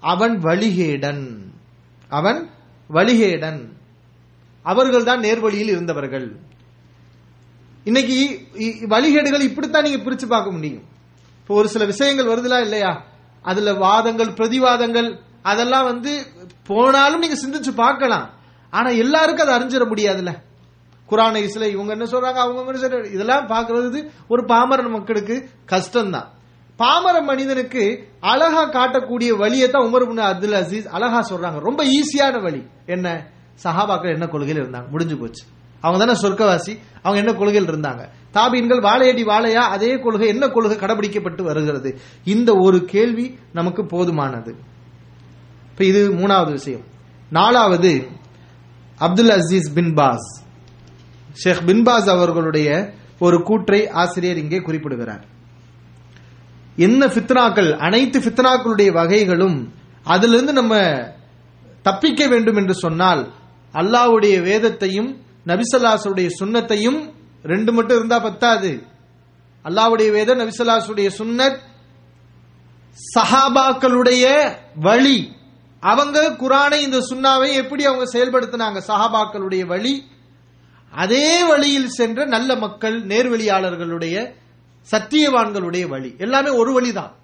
அவன் 0.00 0.38
வழிகேடன். 0.38 1.52
அவன் 2.08 2.50
வழிகேடன். 2.88 3.76
அவர்கள் 4.64 5.04
தான் 5.04 5.22
நேர்வழியில் 5.22 5.72
இருந்தவர்கள். 5.74 6.36
இன்னைக்கு 7.84 8.48
வழிகேடுகள் 8.88 9.40
இப்படித்தான் 9.40 9.82
நீங்க 9.82 10.10
பிரிச்சு 10.10 10.26
பார்க்க 10.26 10.50
முடியும். 10.50 10.84
இப்போ 11.40 11.54
ஒரு 11.54 11.68
சில 11.68 11.84
விஷயங்கள் 11.84 12.30
வருதுலா 12.32 12.60
இல்லையா? 12.60 13.04
அதுல 13.42 13.72
வாதங்கள் 13.72 14.28
பிரதிவாதங்கள் 14.28 15.18
அதெல்லாம் 15.42 15.84
வந்து 15.84 16.12
போனாலும் 16.66 17.18
நீங்க 17.18 17.36
சிந்திச்சு 17.44 17.72
பார்க்கலாம். 17.74 18.30
ஆனா 18.70 18.90
எல்லாருக்கும் 18.90 19.46
அதை 19.46 19.56
அறிஞ்சிட 19.58 19.84
முடியாதுல்ல. 19.90 20.32
குரான 21.10 21.40
ஐஸ்ல 21.40 21.68
இவங்க 21.70 21.92
என்ன 21.92 22.04
சொல்றாங்க 22.04 22.40
அவங்க 22.44 22.72
என்ன 22.72 22.80
சொல்றாங்க 22.84 23.12
இதெல்லாம் 23.12 23.48
பாக்குறது 23.48 24.10
ஒரு 24.28 24.44
பாமர 24.44 24.88
மக்களுக்கு 24.88 25.48
கஷ்டம்தான். 25.72 26.28
பாமர 26.76 27.20
மனிதனுக்கு 27.20 28.08
அழகா 28.20 28.62
காட்டக்கூடிய 28.68 29.36
வழியை 29.36 29.70
தான் 29.70 29.82
உமர் 29.82 30.20
அப்துல் 30.30 30.58
அசீஸ் 30.62 30.86
அழகா 30.86 31.20
சொல்றாங்க. 31.30 31.58
ரொம்ப 31.58 31.84
ஈஸியான 31.84 32.40
வழி. 32.42 32.62
என்ன? 32.86 33.33
சஹாபாக்கள் 33.62 34.12
என்ன 34.12 34.26
கொள்கையில் 34.26 34.64
இருந்தாங்க? 34.64 34.90
முடிஞ்சு 34.90 35.16
போச்சு. 35.16 35.44
அவங்க 35.80 36.04
தானே 36.04 36.20
சொர்க்கவாசி. 36.20 36.78
அவங்க 37.02 37.26
என்ன 37.26 37.32
கொள்கையில் 37.32 37.70
இருந்தாங்க? 37.70 38.08
தாபீன்கள் 38.32 38.80
வாழையடி 38.80 39.24
வாழையா? 39.24 39.64
அதே 39.68 39.98
கொள்கை 39.98 40.28
என்ன 40.28 40.48
கொள்கை 40.48 40.76
கடைபிடிக்கப்பட்டு 40.76 41.42
வருகிறது? 41.42 41.98
இந்த 42.24 42.54
ஒரு 42.54 42.84
கேள்வி 42.84 43.38
நமக்கு 43.52 43.82
போதுமானது. 43.82 44.54
இப்ப 45.70 45.84
இது 45.84 46.12
மூணாவது 46.12 46.50
விஷயம். 46.50 46.84
நாலாவது 47.30 48.08
Abdul 48.98 49.30
Aziz 49.30 49.74
bin 49.74 49.94
Baz. 49.94 50.42
Sheikh 51.32 51.62
bin Baz 51.66 52.08
அவர்களுடைய 52.08 52.92
ஒரு 53.18 53.42
கூற்றை 53.42 53.88
ஆசிரியர் 53.88 54.36
இங்கே 54.36 54.58
குறிப்பிடுகிறார். 54.58 55.24
என்ன 56.76 57.06
ஃபித்னாக்கள்? 57.06 57.76
அனைத்து 57.76 58.20
ஃபித்னாக்களுடைய 58.20 58.92
வகைகளும் 58.92 59.72
அதிலிருந்து 60.04 60.52
நம்ம 60.52 61.02
தப்பிக்க 61.82 62.28
வேண்டும் 62.28 62.56
என்று 62.56 62.74
சொன்னால் 62.74 63.32
அல்லாஹ்வுடைய 63.74 64.42
வேதத்தையும் 64.42 65.20
நபிசல்லாசுடைய 65.46 66.28
சுன்னத்தையும் 66.40 67.12
ரெண்டு 67.42 67.72
மட்டும் 67.72 67.96
இருந்தா 67.96 68.18
பத்தாது. 68.18 68.82
அல்லாஹ்வுடைய 69.64 70.10
வேதம் 70.10 70.38
நபிசல்லாசுடைய 70.38 71.10
சுன்னத் 71.18 71.58
சஹாபாக்களுடைய 73.18 74.52
வழி. 74.80 75.32
அவங்க 75.80 76.30
குரானை 76.30 76.74
இந்த 76.74 76.98
சுண்ணாவை 76.98 77.54
எப்படி 77.54 77.84
அவங்க 77.84 78.18
செயல்படுத்தினாங்க? 78.18 78.80
சஹாபாக்களுடைய 78.86 79.66
வழி. 79.66 80.04
அதே 80.90 81.44
வழியில் 81.44 81.88
சென்ற 81.88 82.24
நல்ல 82.24 82.56
மக்கள் 82.56 83.06
நேர்வழியாளர்களுடைய 83.06 84.34
சத்தியவான்களுடைய 84.90 85.88
வழி. 85.88 86.14
எல்லாமே 86.18 86.50
ஒரு 86.50 86.72
வழிதான். 86.72 87.14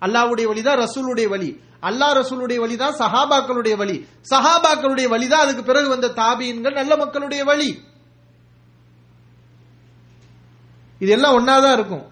அல்லாவுடைய 0.00 0.44
வழிதான் 0.44 0.78
ரசூலுடைய 0.78 1.28
வழி. 1.28 1.60
அல்லாஹ் 1.84 2.16
ரசூலுடைய 2.20 2.56
வழிதான் 2.56 2.94
சஹாபாக்களுடைய 2.94 3.76
வழி. 3.76 4.06
சஹாபாக்களுடைய 4.30 5.08
வழிதான் 5.08 5.40
அதுக்கு 5.40 5.62
பிறகு 5.62 5.88
வந்த 5.88 6.08
தாபீன்கள் 6.08 6.72
நல்ல 6.72 6.96
மக்களுடைய 6.96 7.44
வழி. 7.44 7.82
இது 10.98 11.12
எல்லாம் 11.12 11.36
ஒன்னாதான் 11.38 11.72
இருக்கும். 11.72 12.04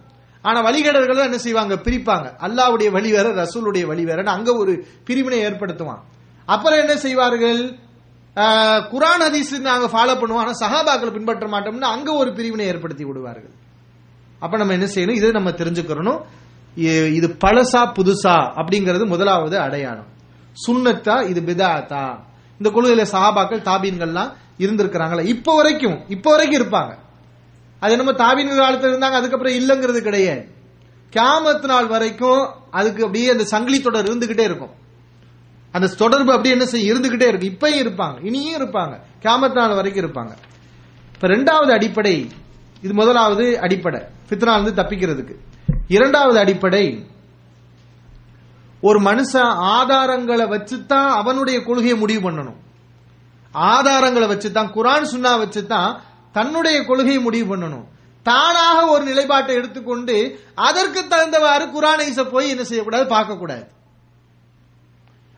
ஆனா 0.42 0.64
வழிகடர்கள் 0.64 1.24
என்ன 1.24 1.38
செய்வாங்க? 1.38 1.74
பிரிப்பாங்க. 1.74 2.36
அல்லாவுடைய 2.40 2.90
வழி 2.90 3.10
வேற 3.10 3.44
ரசூலுடைய 3.44 3.84
வழி 3.86 4.04
வேறன்னு 4.04 4.34
அங்க 4.36 4.56
ஒரு 4.56 4.86
பிரிவினை 5.04 5.38
ஏற்படுத்துவான். 5.46 6.02
அப்புறம் 6.46 6.78
என்ன 6.78 6.96
செய்வார்கள்? 6.96 7.78
ஆஹ், 8.36 8.88
குர்ஆன் 8.88 9.20
ஹதீஸ் 9.20 9.60
நாங்க 9.60 9.86
ஃபாலோ 9.86 10.18
பண்ணுவோம் 10.18 10.42
ஆனா 10.44 10.50
சஹாபாக்களை 10.50 11.12
பின்பற்ற 11.12 11.46
மாட்டோம்னு 11.46 11.80
அங்க 11.80 12.12
ஒரு 12.12 12.32
பிரிவினை 12.32 12.66
ஏற்படுத்தி 12.66 13.04
விடுவார்கள். 13.04 13.52
அப்ப 14.40 14.56
நம்ம 14.56 14.72
என்ன 14.72 14.86
செய்யணும்? 14.86 15.16
இதை 15.16 15.30
நம்ம 15.30 15.50
தெரிஞ்சுக்கிறணும். 15.50 16.20
இது 16.74 17.36
பழசா 17.44 17.92
புதுசா 17.98 18.52
அப்படிங்கிறது 18.56 19.06
முதலாவது 19.06 19.58
அடையாளம். 19.58 20.06
சுண்ணத்தா 20.66 21.28
இது 21.28 21.40
பிதாத்தா. 21.40 22.18
இந்த 22.58 22.80
கொள்கையில 22.80 23.06
சஹாபாக்கள் 23.14 23.62
தாபீன்கள்லாம் 23.62 24.32
இருந்திருக்கிறாங்களா. 24.58 25.24
இப்போ 25.24 25.54
வரைக்கும் 25.54 26.08
இப்போ 26.08 26.30
வரைக்கும் 26.30 26.62
இருப்பாங்க. 26.62 26.96
அது 27.80 27.96
நம்ம 27.96 28.12
தாபீன்கள் 28.12 28.64
காலத்துல 28.64 28.92
இருந்தாங்க 28.92 29.12
அதுக்கப்புறம் 29.12 29.54
இல்லைங்கிறது 29.54 30.00
கிடையாது. 30.00 30.48
கியாமத் 31.12 31.64
நாள் 31.64 31.86
வரைக்கும் 31.86 32.48
அதுக்கு 32.70 33.00
அப்படியே 33.00 33.30
அந்த 33.30 33.44
சங்கிலி 33.44 33.80
தொடர் 33.80 34.04
இருந்துகிட்டே 34.04 34.40
இருக்கும். 34.40 34.70
அந்த 35.72 35.86
தொடர்பு 35.86 36.30
அப்படியே 36.30 36.54
என்ன 36.54 36.66
செய்ய 36.66 36.94
இருந்துகிட்டே 36.94 37.26
இருக்கு 37.26 37.48
இப்பயும் 37.48 37.86
இருப்பாங்க. 37.86 38.24
இனியும் 38.24 38.62
இருப்பாங்க. 38.62 39.00
கியாமத் 39.22 39.52
நாள் 39.52 39.74
வரைக்கும் 39.74 40.04
இருப்பாங்க. 40.04 40.30
இப்ப 41.14 41.28
ரெண்டாவது 41.28 41.72
அடிப்படை 41.72 42.30
இது 42.82 42.94
முதலாவது 42.94 43.60
அடிப்படை. 43.60 44.00
ஃபித்னா 44.00 44.62
இருந்து 44.62 44.82
தப்பிக்கிறதுக்கு. 44.82 45.36
இரண்டாவது 45.96 46.38
அடிப்படை 46.38 46.84
ஒரு 48.80 48.98
மனுஷன் 49.00 49.52
ஆதாரங்களை 49.76 50.46
வச்சுதான் 50.52 51.08
அவனுடைய 51.20 51.58
கொள்கையை 51.62 51.96
முடிவு 51.96 52.22
பண்ணணும். 52.30 52.58
ஆதாரங்களை 53.54 54.26
வச்சுதான் 54.32 54.72
குரான் 54.76 55.10
சுன்னா 55.12 55.32
வச்சுதான் 55.42 55.90
தன்னுடைய 56.32 56.84
கொள்கையை 56.84 57.22
முடிவு 57.22 57.46
பண்ணணும். 57.50 57.84
தானாக 58.22 58.86
ஒரு 58.86 59.04
நிலைப்பாட்டை 59.04 59.54
எடுத்துக்கொண்டு 59.54 60.16
அதற்கு 60.68 61.00
தகுந்தவாறு 61.00 61.64
குரான் 61.76 62.02
ஐச 62.08 62.24
போய் 62.24 62.52
என்ன 62.52 62.64
செய்யக்கூடாது? 62.64 63.06
பார்க்கக்கூடாது. 63.14 63.66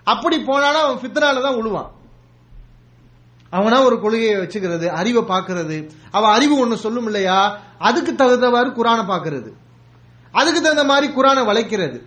அப்படி 0.05 0.37
போனாலும் 0.39 0.83
அவன் 0.83 1.01
ஃபித்னால 1.03 1.43
தான் 1.43 1.61
உழுவான். 1.61 1.91
அவனா 3.51 3.79
ஒரு 3.83 3.97
கொள்கையை 4.01 4.37
வச்சுக்கிறது 4.37 4.87
அறிவை 5.01 5.23
பார்க்கறது. 5.23 5.77
அவன் 6.11 6.31
அறிவு 6.31 6.55
ஒன்று 6.59 6.77
சொல்லும் 6.77 7.05
இல்லையா? 7.05 7.59
அதுக்கு 7.79 8.13
தகுந்தவாறு 8.13 8.71
குரானை 8.71 9.05
பார்க்கறது. 9.13 9.51
அதுக்கு 10.35 10.61
தகுந்த 10.61 10.85
மாதிரி 10.85 11.13
குரானை 11.13 11.45
வளைக்கிறது. 11.45 11.99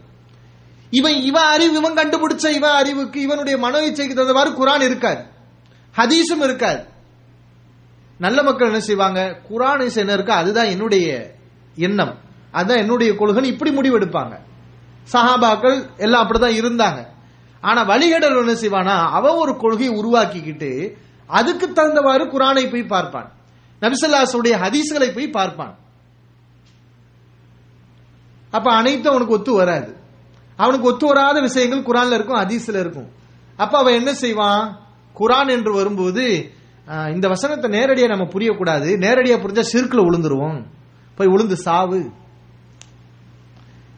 இவன் 0.90 1.16
இவன் 1.16 1.44
அறிவு 1.44 1.76
இவன் 1.76 1.94
கண்டுபிடிச்ச 1.94 2.50
இவன் 2.50 2.72
அறிவுக்கு 2.72 3.22
இவனுடைய 3.22 3.58
மனோ 3.58 3.80
இச்சைக்கு 3.80 4.14
தகுந்தவாறு 4.14 4.52
குரான் 4.52 4.82
இருக்காது. 4.82 5.24
ஹதீஸும் 5.98 6.44
இருக்காது. 6.44 6.86
நல்ல 8.18 8.44
மக்கள் 8.44 8.68
என்ன 8.68 8.80
செய்வாங்க? 8.80 9.40
குரான் 9.50 9.82
இசை 9.82 10.02
என்ன 10.02 10.14
இருக்கா 10.14 10.36
அதுதான் 10.36 10.66
என்னுடைய 10.66 11.34
எண்ணம். 11.76 12.18
அதுதான் 12.52 12.78
என்னுடைய 12.78 13.14
கொள்கைன்னு 13.14 13.44
இப்படி 13.44 13.72
முடிவெடுப்பாங்க. 13.72 14.40
சஹாபாக்கள் 15.14 15.98
எல்லாம் 15.98 16.28
அப்படிதான் 16.28 16.60
இருந்தாங்க. 16.62 17.06
ஆனா 17.62 17.82
வழிகடல் 17.88 18.48
என்ன 18.48 18.52
செய்வானா 18.52 18.96
அவன் 19.06 19.36
ஒரு 19.36 19.58
கொள்கையை 19.58 19.96
உருவாக்கிக்கிட்டு 19.96 20.92
அதுக்கு 21.28 21.68
தகுந்தவாறு 21.68 22.26
குரானை 22.26 22.72
போய் 22.72 22.84
பார்ப்பான். 22.84 23.32
நபிசல்லாசுடைய 23.82 24.58
ஹதீஸ்களை 24.64 25.16
போய் 25.16 25.30
பார்ப்பான். 25.30 25.78
அப்ப 28.54 28.68
அனைத்தும் 28.80 29.14
அவனுக்கு 29.14 29.38
ஒத்து 29.38 29.54
வராது. 29.62 29.92
அவனுக்கு 30.60 30.90
ஒத்து 30.92 31.06
வராத 31.08 31.38
விஷயங்கள் 31.48 31.88
குரான்ல 31.88 32.18
இருக்கும் 32.18 32.42
அதிசல 32.44 32.80
இருக்கும். 32.84 33.10
அப்ப 33.60 33.74
அவன் 33.82 33.98
என்ன 34.00 34.12
செய்வான்? 34.24 34.64
குரான் 35.20 35.52
என்று 35.56 35.72
வரும்போது 35.80 36.26
இந்த 37.16 37.26
வசனத்தை 37.34 37.68
நேரடியா 37.78 38.08
நம்ம 38.12 38.26
புரியக்கூடாது. 38.34 38.90
நேரடியா 39.06 39.38
புரிஞ்சா 39.44 39.64
சிறுக்குல 39.72 40.04
விழுந்துருவோம் 40.08 40.60
போய் 41.18 41.32
விழுந்து 41.34 41.56
சாவு. 41.66 42.02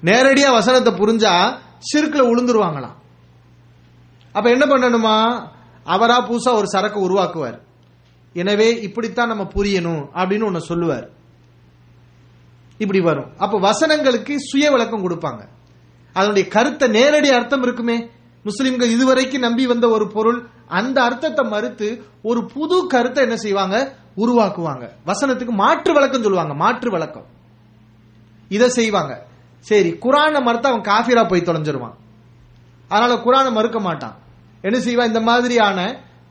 நேரடியா 0.10 0.50
வசனத்தை 0.60 0.92
புரிஞ்சா 1.02 1.34
சிறுக்குல 1.90 2.24
விழுந்துருவாங்களாம் 2.30 2.98
அப்ப 4.36 4.48
என்ன 4.56 4.66
பண்ணணுமா? 4.72 5.18
அவரா 5.94 6.18
புதுசா 6.28 6.52
ஒரு 6.60 6.68
சரக்கு 6.74 7.00
உருவாக்குவார். 7.08 7.58
எனவே 8.36 8.68
இப்படித்தான் 8.88 9.32
நம்ம 9.32 9.46
புரியணும் 9.56 10.04
அப்படின்னு 10.20 10.48
ஒன்னு 10.50 10.62
சொல்லுவார். 10.72 11.08
இப்படி 12.80 13.00
வரும். 13.00 13.30
அப்ப 13.38 13.60
வசனங்களுக்கு 13.60 14.36
சுய 14.40 14.72
விளக்கம் 14.72 15.04
கொடுப்பாங்க. 15.06 15.42
அதனுடைய 16.14 16.48
கருத்தை 16.50 16.88
நேரடி 16.90 17.30
அர்த்தம் 17.30 17.62
இருக்குமே? 17.62 17.98
முஸ்லிம்கள் 18.44 18.90
இதுவரைக்கும் 18.90 19.42
நம்பி 19.42 19.68
வந்த 19.68 19.90
ஒரு 19.90 20.08
பொருள் 20.08 20.48
அந்த 20.68 21.02
அர்த்தத்தை 21.02 21.46
மறுத்து 21.46 22.04
ஒரு 22.22 22.46
புது 22.46 22.88
கருத்தை 22.88 23.24
என்ன 23.24 23.36
செய்வாங்க? 23.36 23.96
உருவாக்குவாங்க. 24.18 24.86
வசனத்துக்கு 25.06 25.54
மாற்று 25.64 25.94
வழக்கம் 25.94 26.22
சொல்லுவாங்க. 26.22 26.54
மாற்று 26.54 26.92
வழக்கம் 26.92 27.28
இதை 28.50 28.70
செய்வாங்க. 28.70 29.28
சரி 29.60 29.90
குரானை 30.02 30.42
மறுத்து 30.42 30.70
அவன் 30.70 30.88
காஃபிரா 30.92 31.28
போய் 31.28 31.48
தொலைஞ்சிருவான். 31.48 31.96
அதனால 32.88 33.14
குரானை 33.26 33.52
மறுக்க 33.52 33.80
மாட்டான். 33.80 34.16
என்ன 34.62 34.80
செய்வான் 34.80 35.08
இந்த 35.08 35.22
மாதிரியான 35.22 35.80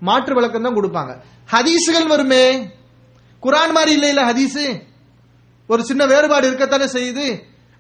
மாற்று 0.00 0.34
வழக்கம் 0.34 0.62
தான் 0.62 0.76
கொடுப்பாங்க. 0.76 1.12
ஹதீஸுகள் 1.52 2.08
வருமே? 2.08 2.44
குரான் 3.42 3.72
மாதிரி 3.72 3.92
இல்லை 3.92 4.08
இல்ல 4.08 4.22
ஒரு 5.68 5.82
சின்ன 5.84 6.06
வேறுபாடு 6.06 6.50
இருக்கத்தானே 6.50 6.86
செய்யுது? 6.96 7.26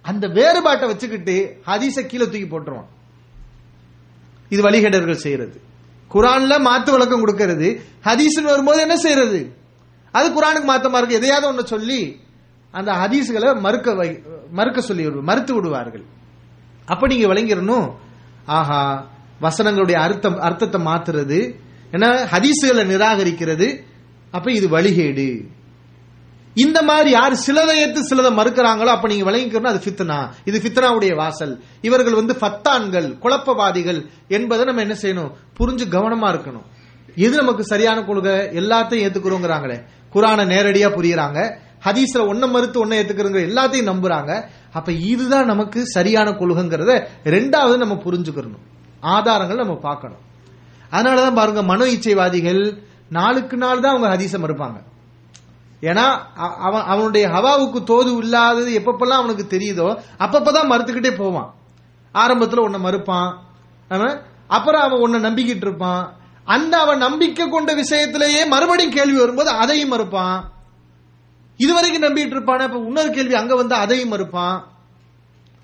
அந்த 0.02 0.28
வேறுபாட்டை 0.28 0.88
வச்சுக்கிட்டு 0.88 1.36
ஹதீஸை 1.66 2.02
கீழே 2.06 2.24
தூக்கி 2.24 2.48
போட்டுருவான். 2.50 2.88
இது 4.48 4.62
வழிகேடர்கள் 4.62 5.24
செய்யறது. 5.24 5.60
குரான்ல 6.14 6.54
மாத்து 6.66 6.90
விளக்கம் 6.90 7.22
கொடுக்கறது. 7.22 7.68
ஹதீஸ்னு 8.04 8.42
வரும்போது 8.42 8.80
என்ன 8.80 8.96
செய்யறது? 8.96 9.40
அது 10.12 10.28
குரானுக்கு 10.28 10.68
மாத்தமா 10.72 10.96
இருக்கு. 10.96 11.18
எதையாவது 11.20 11.46
ஒன்று 11.46 11.66
சொல்லி 11.66 12.20
அந்த 12.70 12.92
ஹதீஸ்களை 12.92 13.60
மறுக்க 13.60 13.94
வை 13.94 14.22
மறுக்க 14.50 14.80
சொல்லி 14.80 15.04
மறுத்து 15.30 15.54
விடுவார்கள். 15.54 16.04
அப்ப 16.86 17.06
நீங்க 17.06 17.26
விளங்கிடணும். 17.26 17.88
ஆஹா 18.46 18.82
வசனங்களுடைய 19.40 19.98
அர்த்தம் 20.06 20.38
அர்த்தத்தை 20.38 20.80
மாத்துறது. 20.80 21.38
ஏன்னா 21.92 22.08
ஹதீஸுகளை 22.32 22.84
நிராகரிக்கிறது. 22.92 23.68
அப்ப 24.30 24.52
இது 24.52 24.68
வழிகேடு. 24.68 25.28
இந்த 26.64 26.82
மாதிரி 26.82 27.10
யார் 27.10 27.32
சிலதை 27.32 27.74
ஏற்று 27.82 28.02
சிலதை 28.08 28.30
மறுக்கிறாங்களோ 28.34 28.92
அப்ப 28.94 29.08
நீங்க 29.08 29.24
விளங்கிக்கணும் 29.30 29.72
அது 29.72 29.80
ஃபித்னா. 29.84 30.18
இது 30.44 30.58
ஃபித்னாவுடைய 30.58 31.14
வாசல். 31.14 31.54
இவர்கள் 31.82 32.14
வந்து 32.14 32.34
ஃபத்தான்கள் 32.40 33.18
குழப்பவாதிகள் 33.18 34.00
என்பதை 34.28 34.64
நம்ம 34.64 34.80
என்ன 34.80 34.96
செய்யணும்? 35.02 35.32
புரிஞ்சு 35.58 35.84
கவனமா 35.96 36.28
இருக்கணும். 36.34 36.66
எது 37.16 37.36
நமக்கு 37.36 37.64
சரியான 37.64 38.02
கொள்கை? 38.02 38.32
எல்லாத்தையும் 38.32 39.04
ஏத்துக்கிறோங்கிறாங்களே. 39.06 39.78
குரானை 40.14 40.44
நேரடியா 40.54 40.88
புரியுறாங்க. 40.98 41.38
ஹதீஸ்ல 41.84 42.22
ஒன்ன 42.30 42.48
மறுத்து 42.48 42.86
ஒன்ன 42.86 42.96
ஏத்துக்கிறோங்க 43.00 43.40
எல்லாத்தையும் 43.48 43.90
நம்புறாங்க. 43.92 44.32
அப்ப 44.72 44.92
இதுதான் 44.92 45.46
நமக்கு 45.46 45.86
சரியான 45.86 46.30
கொள்கைங்கிறத 46.30 46.92
ரெண்டாவது 47.24 47.76
நம்ம 47.76 47.94
புரிஞ்சுக்கணும். 47.94 48.66
ஆதாரங்கள் 49.00 49.56
நம்ம 49.56 49.74
பார்க்கணும். 49.74 50.22
அதனாலதான் 50.90 51.34
பாருங்க 51.34 51.62
மனோ 51.62 51.84
இச்சைவாதிகள் 51.84 52.62
நாளுக்கு 53.08 53.56
நாள் 53.56 53.80
தான் 53.80 53.94
அவங்க 53.94 54.08
ஹதீசம் 54.14 54.44
மறுப்பாங்க. 54.44 54.78
ஏன்னா 55.80 56.18
அவன் 56.34 56.82
அவனுடைய 56.82 57.28
ஹவாவுக்கு 57.28 57.84
தோது 57.84 58.16
இல்லாதது 58.16 58.78
எப்பப்பெல்லாம் 58.78 59.18
அவனுக்கு 59.20 59.56
தெரியுதோ 59.56 60.02
அப்பப்பதான் 60.18 60.70
மறுத்துக்கிட்டே 60.70 61.16
போவான். 61.16 61.54
ஆரம்பத்துல 62.14 62.56
உன்னை 62.56 62.80
மறுப்பான். 62.80 63.34
அவன் 63.88 64.22
அப்புறம் 64.46 64.82
அவன் 64.82 65.00
உன்னை 65.00 65.20
நம்பிக்கிட்டு 65.20 65.66
இருப்பான். 65.66 66.16
அந்த 66.44 66.78
அவன் 66.78 66.98
நம்பிக்கை 66.98 67.48
கொண்ட 67.48 67.74
விஷயத்திலேயே 67.74 68.46
மறுபடியும் 68.46 68.92
கேள்வி 68.92 69.18
வரும்போது 69.18 69.50
அதையும் 69.50 69.92
மறுப்பான். 69.92 70.42
இதுவரைக்கும் 71.56 72.02
நம்பிட்டு 72.02 72.26
இருப்பான 72.26 72.64
இப்ப 72.64 72.78
இன்னொரு 72.78 73.10
கேள்வி 73.10 73.34
அங்க 73.34 73.54
வந்து 73.54 73.74
அதையும் 73.74 74.12
மறுப்பான். 74.12 74.62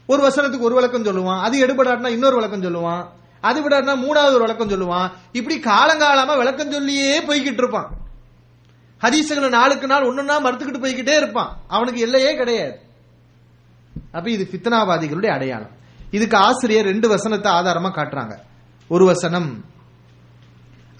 ஒரு 0.07 0.29
வசனத்துக்கு 0.29 0.61
ஒரு 0.61 0.75
விளக்கம் 0.75 1.05
சொல்லுவான். 1.05 1.41
அது 1.41 1.67
எடுபடாட்டினா 1.67 2.09
இன்னொரு 2.09 2.35
விளக்கம் 2.35 2.63
சொல்லுவான். 2.63 3.07
அது 3.41 3.69
விடாட்டினா 3.69 3.99
மூணாவது 3.99 4.27
ஒரு 4.27 4.39
விளக்கம் 4.39 4.69
சொல்லுவான். 4.69 5.11
இப்படி 5.33 5.61
காலங்காலமா 5.61 6.37
விளக்கம் 6.37 6.71
சொல்லியே 6.71 7.21
போய்கிட்டு 7.21 7.53
இருப்பான். 7.53 7.91
ஹதீசுகளை 9.05 9.49
நாளுக்கு 9.59 9.87
நாள் 9.93 10.09
ஒன்னொன்னா 10.09 10.37
மறுத்துக்கிட்டு 10.45 10.85
போய்கிட்டே 10.85 11.15
இருப்பான். 11.21 11.51
அவனுக்கு 11.75 12.01
எல்லையே 12.07 12.33
கிடையாது. 12.41 12.77
அப்ப 14.17 14.27
இது 14.31 14.45
பித்தனாவாதிகளுடைய 14.53 15.31
அடையாளம். 15.37 15.73
இதுக்கு 16.17 16.37
ஆசிரியர் 16.49 16.89
ரெண்டு 16.93 17.07
வசனத்தை 17.15 17.49
ஆதாரமா 17.59 17.91
காட்டுறாங்க. 17.99 18.35
ஒரு 18.91 19.05
வசனம். 19.13 19.51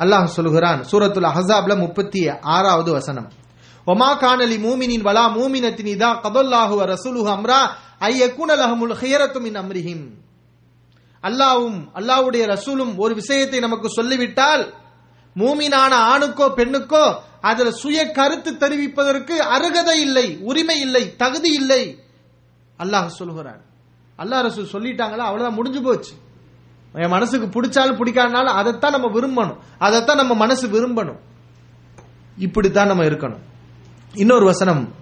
அல்லாஹ் 0.03 0.35
சொல்கிறான் 0.37 0.81
சூரத்துல் 0.91 1.31
அஹஸாப்ல 1.31 1.75
முப்பத்தி 1.85 2.21
ஆறாவது 2.57 2.91
வசனம். 2.99 3.29
ஒமா 3.87 4.11
காணலி 4.23 4.57
மூமினின் 4.67 5.05
வலா 5.09 5.25
மூமினத்தின் 5.39 5.91
இதா 5.95 6.11
கதல்லாஹு 6.25 6.75
வ 6.81 6.85
ரசூலுஹு 6.95 7.31
அம்ரா 7.37 7.61
ஐயக்குன 8.09 8.51
லஹமுல் 8.63 8.95
ஹியரத்து 9.01 9.39
மின் 9.47 9.59
அம்ரிஹிம். 9.63 10.05
அல்லாவும் 11.25 11.79
அல்லாஹ்வுடைய 11.99 12.45
ரசூலும் 12.55 12.93
ஒரு 13.03 13.13
விஷயத்தை 13.21 13.59
நமக்கு 13.67 13.89
சொல்லிவிட்டால் 13.99 14.65
மூமினான 15.37 15.93
ஆணுக்கோ 16.13 16.47
பெண்ணுக்கோ 16.59 17.05
அதுல 17.45 17.71
சுய 17.71 18.11
கருத்து 18.11 18.53
தெரிவிப்பதற்கு 18.53 19.37
அருகதை 19.55 20.01
இல்லை 20.01 20.39
உரிமை 20.41 20.81
இல்லை 20.81 21.17
தகுதி 21.17 21.53
இல்லை. 21.53 21.99
அல்லாஹ் 22.79 23.07
சொல்லுகிறான். 23.07 23.61
அல்லாஹ் 24.19 24.45
ரசூல் 24.47 24.73
சொல்லிட்டாங்களா? 24.73 25.27
அவ்வளவுதான் 25.29 25.53
முடிஞ்சு 25.53 25.83
போச்சு. 25.83 26.13
என் 26.93 27.09
மனசுக்கு 27.09 27.47
பிடிச்சாலும் 27.47 27.99
பிடிக்காதனாலும் 27.99 28.57
அதைத்தான் 28.61 28.91
நம்ம 28.91 29.07
விரும்பணும். 29.09 29.59
அதைத்தான் 29.79 30.17
நம்ம 30.17 30.35
மனசு 30.35 30.69
விரும்பணும். 30.69 31.19
இப்படித்தான் 32.39 32.87
நம்ம 32.87 33.05
இருக்கணும். 33.05 33.43
இன்னொரு 34.15 34.45
வசனம். 34.45 34.93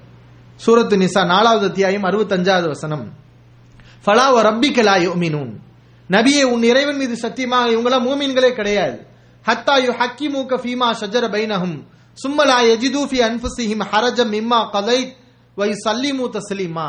சூரத்து 0.67 0.97
நிசா 0.97 1.27
நாலாவது 1.27 1.67
அத்தியாயம் 1.67 2.05
அறுபத்தஞ்சாவது 2.05 2.67
வசனம். 2.67 3.13
ஃபலாவ 4.07 4.41
ரப்பிக்கலா 4.49 4.95
யோமினூன். 5.09 5.53
நபியே 6.11 6.43
உன் 6.43 6.63
இறைவன் 6.63 6.97
மீது 6.97 7.17
சத்தியமாக 7.17 7.71
இவங்களாம் 7.71 8.07
மூமீன்களே 8.07 8.53
கிடையாது. 8.53 9.07
ஹத்தா 9.47 9.83
யு 9.83 9.93
ஹக்கிமூக 9.93 10.51
ஃபீமா 10.51 10.91
ஷஜர 10.91 11.27
பைனஹும். 11.29 11.83
சும்மலா 12.19 12.59
எஜிதூஃபி 12.67 13.19
அன்புசிஹிம் 13.29 13.85
ஹரஜம் 13.91 14.33
இம்மா 14.33 14.71
கலைத் 14.71 15.17
வை 15.55 15.71
சல்லிமு 15.85 16.25
தஸ்லீமா 16.29 16.89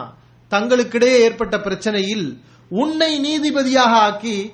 தங்களுக்கிடையே 0.52 1.18
ஏற்பட்ட 1.20 1.58
பிரச்சனையில் 1.58 2.42
உன்னை 2.70 3.12
நீதிபதியாக 3.20 3.94
ஆக்கி 4.00 4.54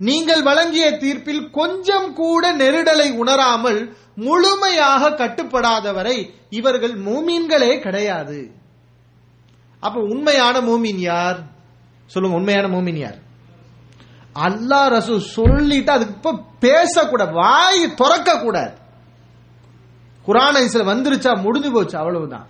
நீங்கள் 0.00 0.42
வழங்கிய 0.42 0.96
தீர்ப்பில் 0.96 1.50
கொஞ்சம் 1.50 2.12
கூட 2.12 2.52
நெருடலை 2.52 3.16
உணராமல் 3.16 3.80
முழுமையாக 4.14 5.10
கட்டுப்படாதவரை 5.10 6.16
இவர்கள் 6.50 7.02
மூமீன்களே 7.02 7.78
கிடையாது. 7.80 8.52
அப்ப 9.80 10.00
உண்மையான 10.00 10.60
மூமின் 10.60 11.00
யார்? 11.02 11.38
சொல்லுங்க 12.06 12.36
உண்மையான 12.36 12.68
மூமின் 12.68 12.98
யார்? 12.98 13.18
அல்லாஹ் 14.34 14.92
ரசூல் 14.96 15.18
சொல்லிட்டு 15.18 15.92
அதுக்கு 15.92 16.14
இப்ப 16.14 16.34
பேசக்கூடாது 16.60 17.32
வாய் 17.32 17.94
திறக்க 17.94 18.38
கூடாது 18.38 18.72
குரான் 20.28 20.56
ஐஸ்ல 20.56 20.84
வந்துருச்சா 20.90 21.40
முடிஞ்சு 21.42 21.72
போச்சு 21.72 21.98
அவ்வளவுதான். 21.98 22.46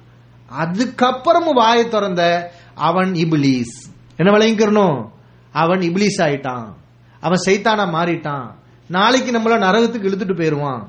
அதுக்கப்புறமும் 0.61 1.53
வாயை 1.53 1.89
திறந்த 1.89 2.53
அவன் 2.75 3.13
இபிலீஸ். 3.13 3.75
என்ன 4.17 4.39
விளையங்கிறனும் 4.39 5.09
அவன் 5.53 5.79
இபிலீஸ் 5.79 6.21
ஆயிட்டான். 6.23 6.73
அவன் 7.21 7.39
சைத்தானா 7.47 7.87
மாறிட்டான். 7.97 8.51
நாளைக்கு 8.89 9.39
நம்மள 9.39 9.63
நரகத்துக்கு 9.63 10.09
இழுத்துட்டு 10.09 10.37
போயிருவான். 10.37 10.87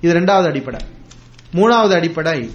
இது 0.00 0.14
ரெண்டாவது 0.14 0.44
அடிப்படை. 0.44 0.80
மூணாவது 1.52 1.94
அடிப்படை 1.94 2.50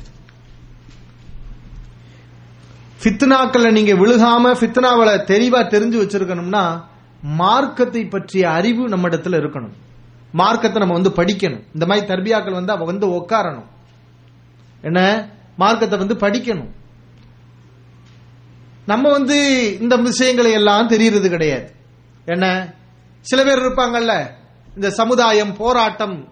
ஃபித்னாக்கள்ல 3.03 3.71
நீங்க 3.71 3.93
விழுகாம 3.93 4.55
ஃபித்னாவள 4.55 5.09
தெளிவா 5.31 5.61
தெரிஞ்சு 5.69 5.97
வச்சிருக்கணும்னா 6.01 6.83
மார்க்கத்தை 7.21 8.05
பற்றிய 8.05 8.51
அறிவு 8.51 8.89
நம்ம 8.89 9.07
இடத்துல 9.07 9.37
இருக்கணும். 9.37 9.88
மார்க்கத்தை 10.31 10.85
நம்ம 10.85 11.01
வந்து 11.01 11.23
படிக்கணும். 11.23 11.63
இந்த 11.73 11.85
மாதிரி 11.85 12.07
தர்பியாக்கள் 12.07 12.53
வந்து 12.53 12.73
அவ 12.73 12.85
வந்து 12.85 13.07
உட்காரணும் 13.07 13.65
என்ன? 14.81 15.29
மார்க்கத்தை 15.57 15.99
வந்து 15.99 16.13
படிக்கணும். 16.13 16.69
நம்ம 18.85 19.09
வந்து 19.09 19.77
இந்த 19.79 19.95
விஷயங்களை 19.95 20.51
எல்லாம் 20.51 20.87
தெரியறது 20.87 21.29
கிடையாது. 21.29 21.75
என்ன? 22.25 22.73
சில 23.21 23.43
பேர் 23.43 23.59
இருப்பாங்கல்ல 23.59 24.29
இந்த 24.75 24.89
சமுதாயம் 24.89 25.55
போராட்டம் 25.55 26.31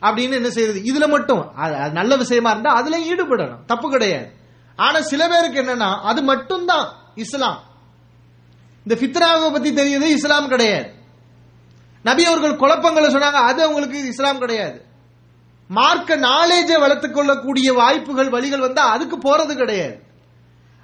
அப்படின்னு 0.00 0.32
என்ன 0.32 0.50
செய்யறது 0.50 0.80
இதுல 0.80 1.08
மட்டும். 1.08 1.40
அது- 1.40 1.90
நல்ல 1.90 2.16
விஷயமா 2.16 2.50
இருந்தா 2.50 2.72
அதுல 2.72 2.98
ஈடுபடணும். 2.98 3.64
தப்பு 3.64 3.90
கிடையாது. 3.90 4.32
ஆனா 4.76 5.00
சில 5.00 5.28
பேருக்கு 5.28 5.62
என்னன்னா 5.62 6.00
அது 6.00 6.22
மட்டும்தான் 6.22 6.92
இஸ்லாம். 7.14 7.62
இந்த 8.86 9.06
பித்ராவை 9.06 9.52
பத்தி 9.52 9.74
தெரியுது 9.74 10.00
இஸ்லாம் 10.00 10.48
கிடையாது. 10.48 10.96
நபி 12.02 12.24
அவர்கள் 12.24 12.60
குழப்பங்களை 12.62 13.08
சொன்னாங்க 13.14 13.38
அது 13.50 13.62
அவங்களுக்கு 13.62 14.06
இஸ்லாம் 14.06 14.38
கிடையாது. 14.38 14.78
மார்க்க 15.68 16.16
நாலேஜை 16.16 16.76
வளர்த்துக் 16.80 17.14
கொள்ளக்கூடிய 17.14 17.72
வாய்ப்புகள் 17.72 18.30
வழிகள் 18.30 18.66
வந்தா 18.66 18.84
அதுக்கு 18.88 19.16
போறது 19.18 19.54
கிடையாது. 19.54 19.96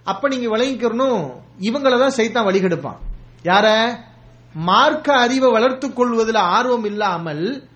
அப்ப 0.05 0.29
நீங்க 0.29 0.57
விளங்கிக்கணும் 0.57 1.22
இவங்களை 1.68 1.98
தான் 1.98 2.16
சைத்தான் 2.16 2.48
வழிகெடுப்பான். 2.48 2.98
யார? 3.42 3.68
மார்க்க 4.55 5.16
அறிவை 5.16 5.50
வளர்த்துக் 5.50 5.96
கொள்வதில் 5.96 6.40
ஆர்வம் 6.57 6.85
இல்லாமல் 6.85 7.68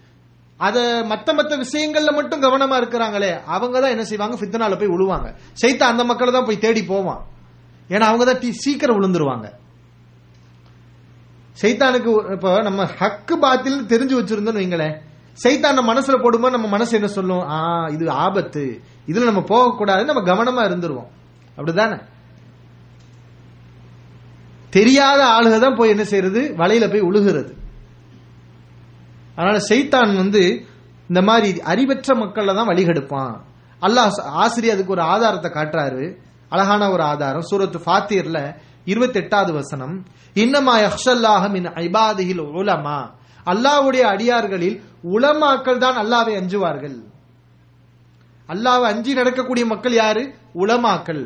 அத 0.56 0.78
மத்த 1.10 1.28
மத்த 1.38 1.56
விஷயங்கள்ல 1.64 2.14
மட்டும் 2.14 2.42
கவனமா 2.42 2.76
இருக்கிறாங்களே 2.80 3.44
அவங்க 3.44 3.80
தான் 3.80 3.90
என்ன 3.90 4.04
செய்வாங்க? 4.04 4.36
ஃபித்னால 4.40 4.78
போய் 4.78 4.94
விழுவாங்க 4.94 5.28
சைத்தான் 5.62 5.92
அந்த 5.92 6.04
மக்களை 6.04 6.32
தான் 6.32 6.44
போய் 6.44 6.58
தேடி 6.58 6.82
போவான். 6.84 7.22
ஏன்னா 7.90 8.06
அவங்க 8.10 8.24
தான் 8.24 8.60
சீக்கிரம் 8.64 8.98
விழுந்துருவாங்க. 8.98 9.46
சைத்தானுக்கு 11.62 12.32
இப்போ 12.32 12.62
நம்ம 12.62 12.84
ஹக்கு 12.84 13.34
பாத்தில் 13.40 13.86
தெரிஞ்சு 13.86 14.16
வச்சிருந்தோம்னு 14.18 14.62
வைங்களேன். 14.62 14.96
சைத்தான 15.44 15.72
நம்ம 15.72 15.94
மனசுல 15.94 16.22
போடும்போது 16.22 16.54
நம்ம 16.56 16.68
மனசு 16.68 16.94
என்ன 16.94 17.08
சொல்லும்? 17.08 17.48
ஆ 17.48 17.86
இது 17.88 18.10
ஆபத்து. 18.10 18.80
இதுல 19.06 19.24
நம்ம 19.24 19.42
போகக்கூடாது 19.42 20.04
நம்ம 20.04 20.22
கவனமா 20.22 20.70
இருந்துருவோம். 20.70 21.10
அப்படிதானே? 21.56 21.98
தெரியாத 24.70 25.20
ஆளுக 25.24 25.58
தான் 25.58 25.74
போய் 25.74 25.88
என்ன 25.88 26.04
செய்யறது 26.04 26.54
வலையில 26.58 26.90
போய் 26.90 27.06
உழுகிறது. 27.10 27.52
அதனால 29.34 29.58
சைத்தான் 29.68 30.16
வந்து 30.16 30.66
இந்த 31.08 31.22
மாதிரி 31.22 31.60
அறிவற்ற 31.60 32.14
மக்கள்ல 32.14 32.54
தான் 32.54 32.68
வழிகெடுப்பான் 32.68 33.34
அல்லாஹ் 33.82 34.20
ஆசிரியர் 34.20 34.74
அதுக்கு 34.74 34.92
ஒரு 34.92 35.02
ஆதாரத்தை 35.02 35.50
காட்டுறாரு. 35.50 36.16
அழகான 36.48 36.90
ஒரு 36.90 37.02
ஆதாரம். 37.02 37.46
சூரத்து 37.50 37.78
ஃபாத்தியர்ல 37.86 38.56
இருபத்தி 38.92 39.18
எட்டாவது 39.20 39.52
வசனம் 39.52 39.94
இன்னமா 40.42 40.74
யஹ்ஷல்லாஹ 40.86 41.54
இன் 41.54 41.68
ஐபாதியில் 41.84 42.42
உலமா. 42.60 42.98
அல்லாஹ்வுடைய 43.46 44.04
அடியார்களில் 44.12 44.76
உலமாக்கள் 45.14 45.82
தான் 45.84 45.98
அல்லாவை 46.02 46.34
அஞ்சுவார்கள். 46.40 46.96
அல்லாவை 48.48 48.86
அஞ்சி 48.92 49.12
நடக்கக்கூடிய 49.14 49.64
மக்கள் 49.66 49.92
யாரு? 49.92 50.22
உலமாக்கள். 50.54 51.22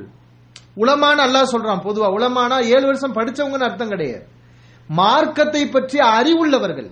உலமான 0.75 1.19
அல்லாஹ் 1.27 1.53
சொல்றான் 1.55 1.85
பொதுவா. 1.87 2.09
உலமானா 2.19 2.57
ஏழு 2.75 2.87
வருஷம் 2.91 3.17
படிச்சவங்கன்னு 3.17 3.69
அர்த்தம் 3.69 3.93
கிடையாது. 3.95 4.25
மார்க்கத்தை 4.89 5.63
பற்றி 5.69 5.99
அறிவுள்ளவர்கள் 5.99 6.91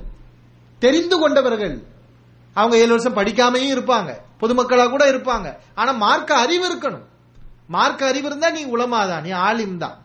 தெரிந்து 0.78 1.16
கொண்டவர்கள் 1.18 1.76
அவங்க 2.56 2.76
ஏழு 2.76 2.92
வருஷம் 2.96 3.18
படிக்காமையும் 3.20 3.74
இருப்பாங்க. 3.76 4.10
பொதுமக்களா 4.40 4.84
கூட 4.90 5.04
இருப்பாங்க. 5.12 5.48
ஆனா 5.74 5.90
மார்க்க 6.04 6.38
அறிவு 6.44 6.64
இருக்கணும். 6.70 7.06
மார்க்க 7.66 8.10
அறிவு 8.12 8.26
இருந்தா 8.26 8.48
நீ 8.50 8.62
உலமாதான் 8.76 9.24
நீ 9.26 9.30
ஆலிம் 9.48 9.82
தான். 9.84 9.96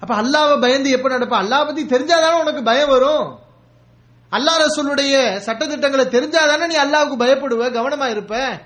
அப்ப 0.00 0.22
அல்லாவை 0.22 0.60
பயந்து 0.60 0.90
எப்ப 0.90 1.08
நடப்ப? 1.08 1.36
அல்லாஹ் 1.42 1.66
பத்தி 1.66 1.86
தெரிஞ்சாதானே 1.86 2.40
உனக்கு 2.40 2.62
பயம் 2.62 2.88
வரும். 2.88 3.38
அல்லாஹ் 4.32 4.62
ரசூலுடைய 4.64 5.14
சட்டத்திட்டங்களை 5.46 6.04
தெரிஞ்சாதானே 6.16 6.66
நீ 6.66 6.76
அல்லாவுக்கு 6.76 7.16
பயப்படுவ 7.24 7.70
கவனமா 7.70 8.08
இருப்ப. 8.08 8.62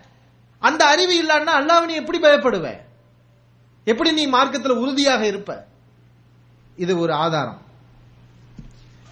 அந்த 0.59 0.85
அறிவு 0.85 1.14
இல்லான்னா 1.23 1.53
அல்லாஹ் 1.61 1.87
நீ 1.87 1.95
எப்படி 1.95 2.18
பயப்படுவ? 2.18 2.66
எப்படி 3.85 4.12
நீ 4.12 4.27
மார்க்கத்தில் 4.27 4.81
உறுதியாக 4.83 5.27
இருப்ப? 5.27 5.66
இது 6.77 6.99
ஒரு 6.99 7.12
ஆதாரம். 7.12 7.61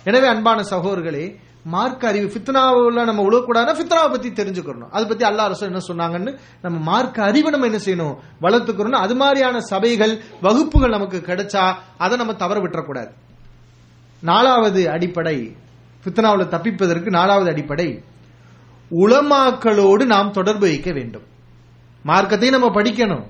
எனவே 0.05 0.27
அன்பான 0.27 0.63
சகோதரர்களே 0.63 1.25
மார்க்க 1.65 2.09
அறிவு 2.09 2.27
ஃபித்னாவில் 2.27 3.05
நம்ம 3.05 3.23
உழக்கூடாதுன்னா 3.23 3.77
ஃபித்னாவை 3.77 4.11
பத்தி 4.11 4.31
தெரிஞ்சுக்கணும். 4.31 4.89
அதை 4.91 5.09
பத்தி 5.09 5.25
அல்லா 5.25 5.37
அரசு 5.37 5.67
என்ன 5.67 5.79
சொன்னாங்கன்னு 5.89 6.39
நம்ம 6.63 6.79
மார்க்க 6.79 7.23
அறிவை 7.23 7.51
நம்ம 7.51 7.67
என்ன 7.67 7.79
செய்யணும்? 7.85 8.17
வளர்த்துக்கணும் 8.43 8.91
அது 8.91 9.17
மாதிரியான 9.17 9.61
சபைகள் 9.61 10.23
வகுப்புகள் 10.41 10.91
நமக்கு 10.91 11.23
கிடைச்சா 11.27 11.75
அதை 11.99 12.17
நம்ம 12.17 12.35
தவற 12.35 12.61
விட்டுறக்கூடாது. 12.61 13.11
நாலாவது 14.21 14.91
அடிப்படை 14.91 15.57
ஃபித்னாவில் 16.05 16.49
தப்பிப்பதற்கு 16.49 17.11
நாலாவது 17.11 17.51
அடிப்படை 17.51 18.05
உளமாக்களோடு 18.91 20.07
நாம் 20.07 20.33
தொடர்பு 20.33 20.61
வைக்க 20.61 20.93
வேண்டும். 20.93 21.23
மார்க்கத்தையும் 22.07 22.49
நம்ம 22.49 22.69
படிக்கணும். 22.69 23.27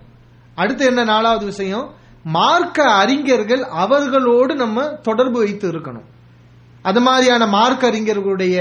அடுத்து 0.54 0.84
என்ன 0.84 1.04
நாலாவது 1.04 1.44
விஷயம்? 1.44 1.94
மார்க்க 2.24 2.92
அறிஞர்கள் 2.92 3.62
அவர்களோடு 3.62 4.54
நம்ம 4.54 4.86
தொடர்பு 4.86 5.38
வைத்து 5.38 5.72
இருக்கணும். 5.72 6.04
அது 6.82 7.00
மாதிரியான 7.00 7.46
மார்க்க 7.46 7.90
அறிஞர்களுடைய 7.90 8.58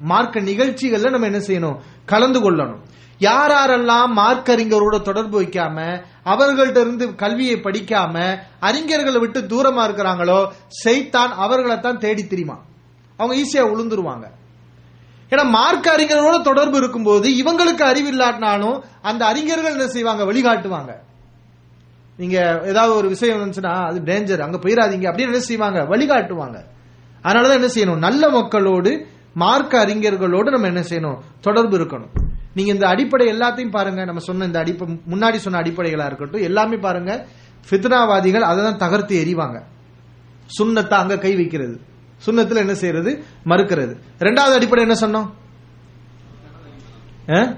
மார்க்க 0.00 0.40
நிகழ்ச்சிகள்ல 0.40 1.10
நம்ம 1.10 1.26
என்ன 1.26 1.38
செய்யணும்? 1.38 1.78
கலந்து 2.06 2.40
கொள்ளணும். 2.40 2.80
யார் 3.18 3.50
யாரெல்லாம் 3.50 4.06
மார்க் 4.06 4.48
அறிஞரோட 4.48 5.02
தொடர்பு 5.02 5.42
வைக்காம 5.42 6.04
அவர்கள்ட்ட 6.24 6.80
இருந்து 6.80 7.14
கல்வியை 7.14 7.54
படிக்காம 7.54 8.38
அறிஞர்களை 8.60 9.18
விட்டு 9.18 9.40
தூரமா 9.40 9.84
இருக்கிறாங்களோ 9.84 10.48
செய்தான் 10.68 11.32
அவர்களைத்தான் 11.32 11.98
தேடி 11.98 12.26
தெரியுமா? 12.26 12.60
அவங்க 13.16 13.36
ஈஸியா 13.36 13.66
உளுந்துருவாங்க. 13.66 14.24
ஏன்னா 15.30 15.48
மார்க் 15.50 15.94
அறிஞர்களோட 15.98 16.42
தொடர்பு 16.42 16.76
இருக்கும்போது 16.76 17.28
இவங்களுக்கு 17.28 17.82
அறிவு 17.82 18.12
இல்லாட்டினாலும் 18.12 18.82
அந்த 19.02 19.26
அறிஞர்கள் 19.26 19.72
என்ன 19.72 19.86
செய்வாங்க? 19.86 20.24
வழிகாட்டுவாங்க. 20.24 20.96
நீங்க 22.16 22.60
ஏதாவது 22.64 22.94
ஒரு 22.94 23.08
விஷயம் 23.08 23.40
இருந்துச்சுன்னா 23.40 23.86
அது 23.86 24.00
டேஞ்சர் 24.00 24.40
அங்க 24.40 24.56
போயிடாதீங்க 24.58 25.10
அப்படின்னு 25.10 25.20
என்ன 25.20 25.40
செய்வாங்க? 25.40 25.80
வழிகாட்டுவாங்க. 25.82 26.64
அதனாலதான் 27.22 27.52
என்ன 27.52 27.66
செய்யணும்? 27.66 27.98
நல்ல 27.98 28.28
மக்களோடு 28.28 29.06
மார்க்க 29.34 29.86
அறிஞர்களோடு 29.86 30.50
நம்ம 30.50 30.66
என்ன 30.66 30.80
செய்யணும்? 30.80 31.18
தொடர்பு 31.40 31.78
இருக்கணும். 31.78 32.08
நீங்க 32.54 32.72
இந்த 32.72 32.88
அடிப்படை 32.88 33.26
எல்லாத்தையும் 33.26 33.70
பாருங்க. 33.70 34.04
நம்ம 34.04 34.20
சொன்ன 34.20 34.44
இந்த 34.44 34.58
அடிப்படை 34.58 35.00
முன்னாடி 35.10 35.34
சொன்ன 35.34 35.58
அடிப்படைகளா 35.58 36.06
இருக்கட்டும் 36.06 36.42
எல்லாமே 36.42 36.76
பாருங்க. 36.76 37.26
ஃபித்னாவாதிகள் 37.70 38.40
அதை 38.40 38.64
தான் 38.64 38.76
தகர்த்து 38.76 39.24
எறிவாங்க. 39.24 39.62
சுண்ணத்தை 40.58 40.90
அங்க 40.90 41.18
கை 41.18 41.34
வைக்கிறது. 41.34 41.80
சுண்ணத்துல 42.26 42.56
என்ன 42.56 42.74
செய்யறது? 42.74 43.24
மறுக்கிறது. 43.44 43.96
ரெண்டாவது 44.18 44.54
அடிப்படை 44.54 44.88
என்ன 44.88 45.06
சொன்னோம்? 45.06 45.30
ஆ? 47.34 47.54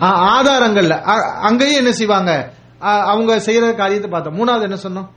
ஆ, 0.00 0.42
ஆதாரங்கள்ல. 0.42 0.90
அ- 0.90 1.22
அங்கேயும் 1.22 1.76
என்ன 1.76 1.92
செய்வாங்க? 1.92 2.52
அவங்க 2.78 3.36
செய்யற 3.36 3.74
காரியத்தை 3.74 4.10
பார்த்தோம். 4.10 4.36
மூணாவது 4.36 4.62
என்ன 4.62 4.74
சொன்னோம்? 4.74 5.08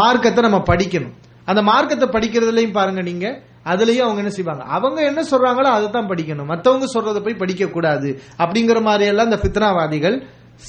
மார்க்கத்தை 0.00 0.42
நம்ம 0.42 0.62
படிக்கணும். 0.70 1.14
அந்த 1.44 1.62
மார்க்கத்தை 1.62 2.08
படிக்கிறதுலையும் 2.08 2.76
பாருங்க 2.78 3.02
நீங்க 3.02 3.26
அதுலயும் 3.64 4.06
அவங்க 4.06 4.20
என்ன 4.22 4.30
செய்வாங்க? 4.30 4.64
அவங்க 4.64 4.98
என்ன 5.02 5.20
சொல்றாங்களோ 5.30 5.70
அதை 5.76 5.90
தான் 5.90 6.08
படிக்கணும். 6.08 6.50
மற்றவங்க 6.52 6.86
சொல்றதை 6.94 7.20
போய் 7.24 7.40
படிக்க 7.42 7.66
கூடாது 7.66 8.22
அப்படிங்கிற 8.38 8.82
மாதிரி 8.82 9.06
எல்லாம் 9.06 9.30
இந்த 9.30 9.40
பித்னாவாதிகள் 9.44 10.16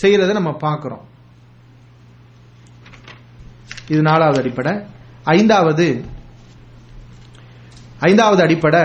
செய்யறதை 0.01 0.34
நம்ம 0.34 0.53
பார்க்கிறோம். 0.53 1.03
இது 3.88 4.01
நாலாவது 4.01 4.39
அடிப்படை. 4.41 4.73
ஐந்தாவது 5.23 5.88
ஐந்தாவது 7.99 8.41
அடிப்படை 8.41 8.84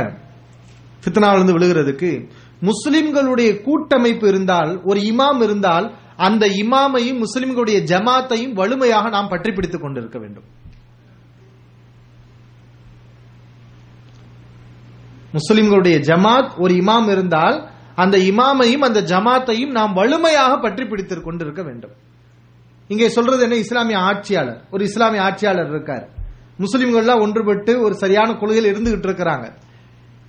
பித்னாவிலிருந்து 1.04 1.56
விழுகிறதுக்கு 1.56 2.28
முஸ்லிம்களுடைய 2.68 3.62
கூட்டமைப்பு 3.62 4.26
இருந்தால் 4.28 4.82
ஒரு 4.82 5.00
இமாம் 5.00 5.42
இருந்தால் 5.42 5.86
அந்த 6.16 6.46
இமாமையும் 6.46 7.20
முஸ்லிம்களுடைய 7.20 7.78
ஜமாத்தையும் 7.80 8.52
வலிமையாக 8.52 9.08
நாம் 9.08 9.28
பற்றி 9.28 9.52
பிடித்துக் 9.52 9.80
கொண்டிருக்க 9.80 10.18
வேண்டும். 10.18 10.44
முஸ்லிம்களுடைய 15.32 15.98
ஜமாத் 15.98 16.58
ஒரு 16.58 16.74
இமாம் 16.74 17.10
இருந்தால் 17.10 17.70
அந்த 17.94 18.18
இமாமையும் 18.18 18.78
அந்த 18.78 19.02
ஜமாத்தையும் 19.02 19.70
நாம் 19.70 19.92
வலிமையாக 19.92 20.58
பற்றி 20.58 20.84
பிடித்து 20.84 21.22
கொண்டிருக்க 21.22 21.62
வேண்டும். 21.62 21.90
இங்கே 22.88 23.08
சொல்றது 23.08 23.42
என்ன? 23.42 23.56
இஸ்லாமிய 23.56 23.98
ஆட்சியாளர். 23.98 24.64
ஒரு 24.70 24.84
இஸ்லாமிய 24.84 25.22
ஆட்சியாளர் 25.22 25.68
இருக்கார். 25.68 26.08
முஸ்லிம்கள்லாம் 26.58 27.22
ஒன்றுபட்டு 27.24 27.80
ஒரு 27.80 27.94
சரியான 27.94 28.34
கொள்கையில் 28.34 28.74
இருந்துகிட்டு 28.74 29.02
இருக்கிறாங்க. 29.02 29.52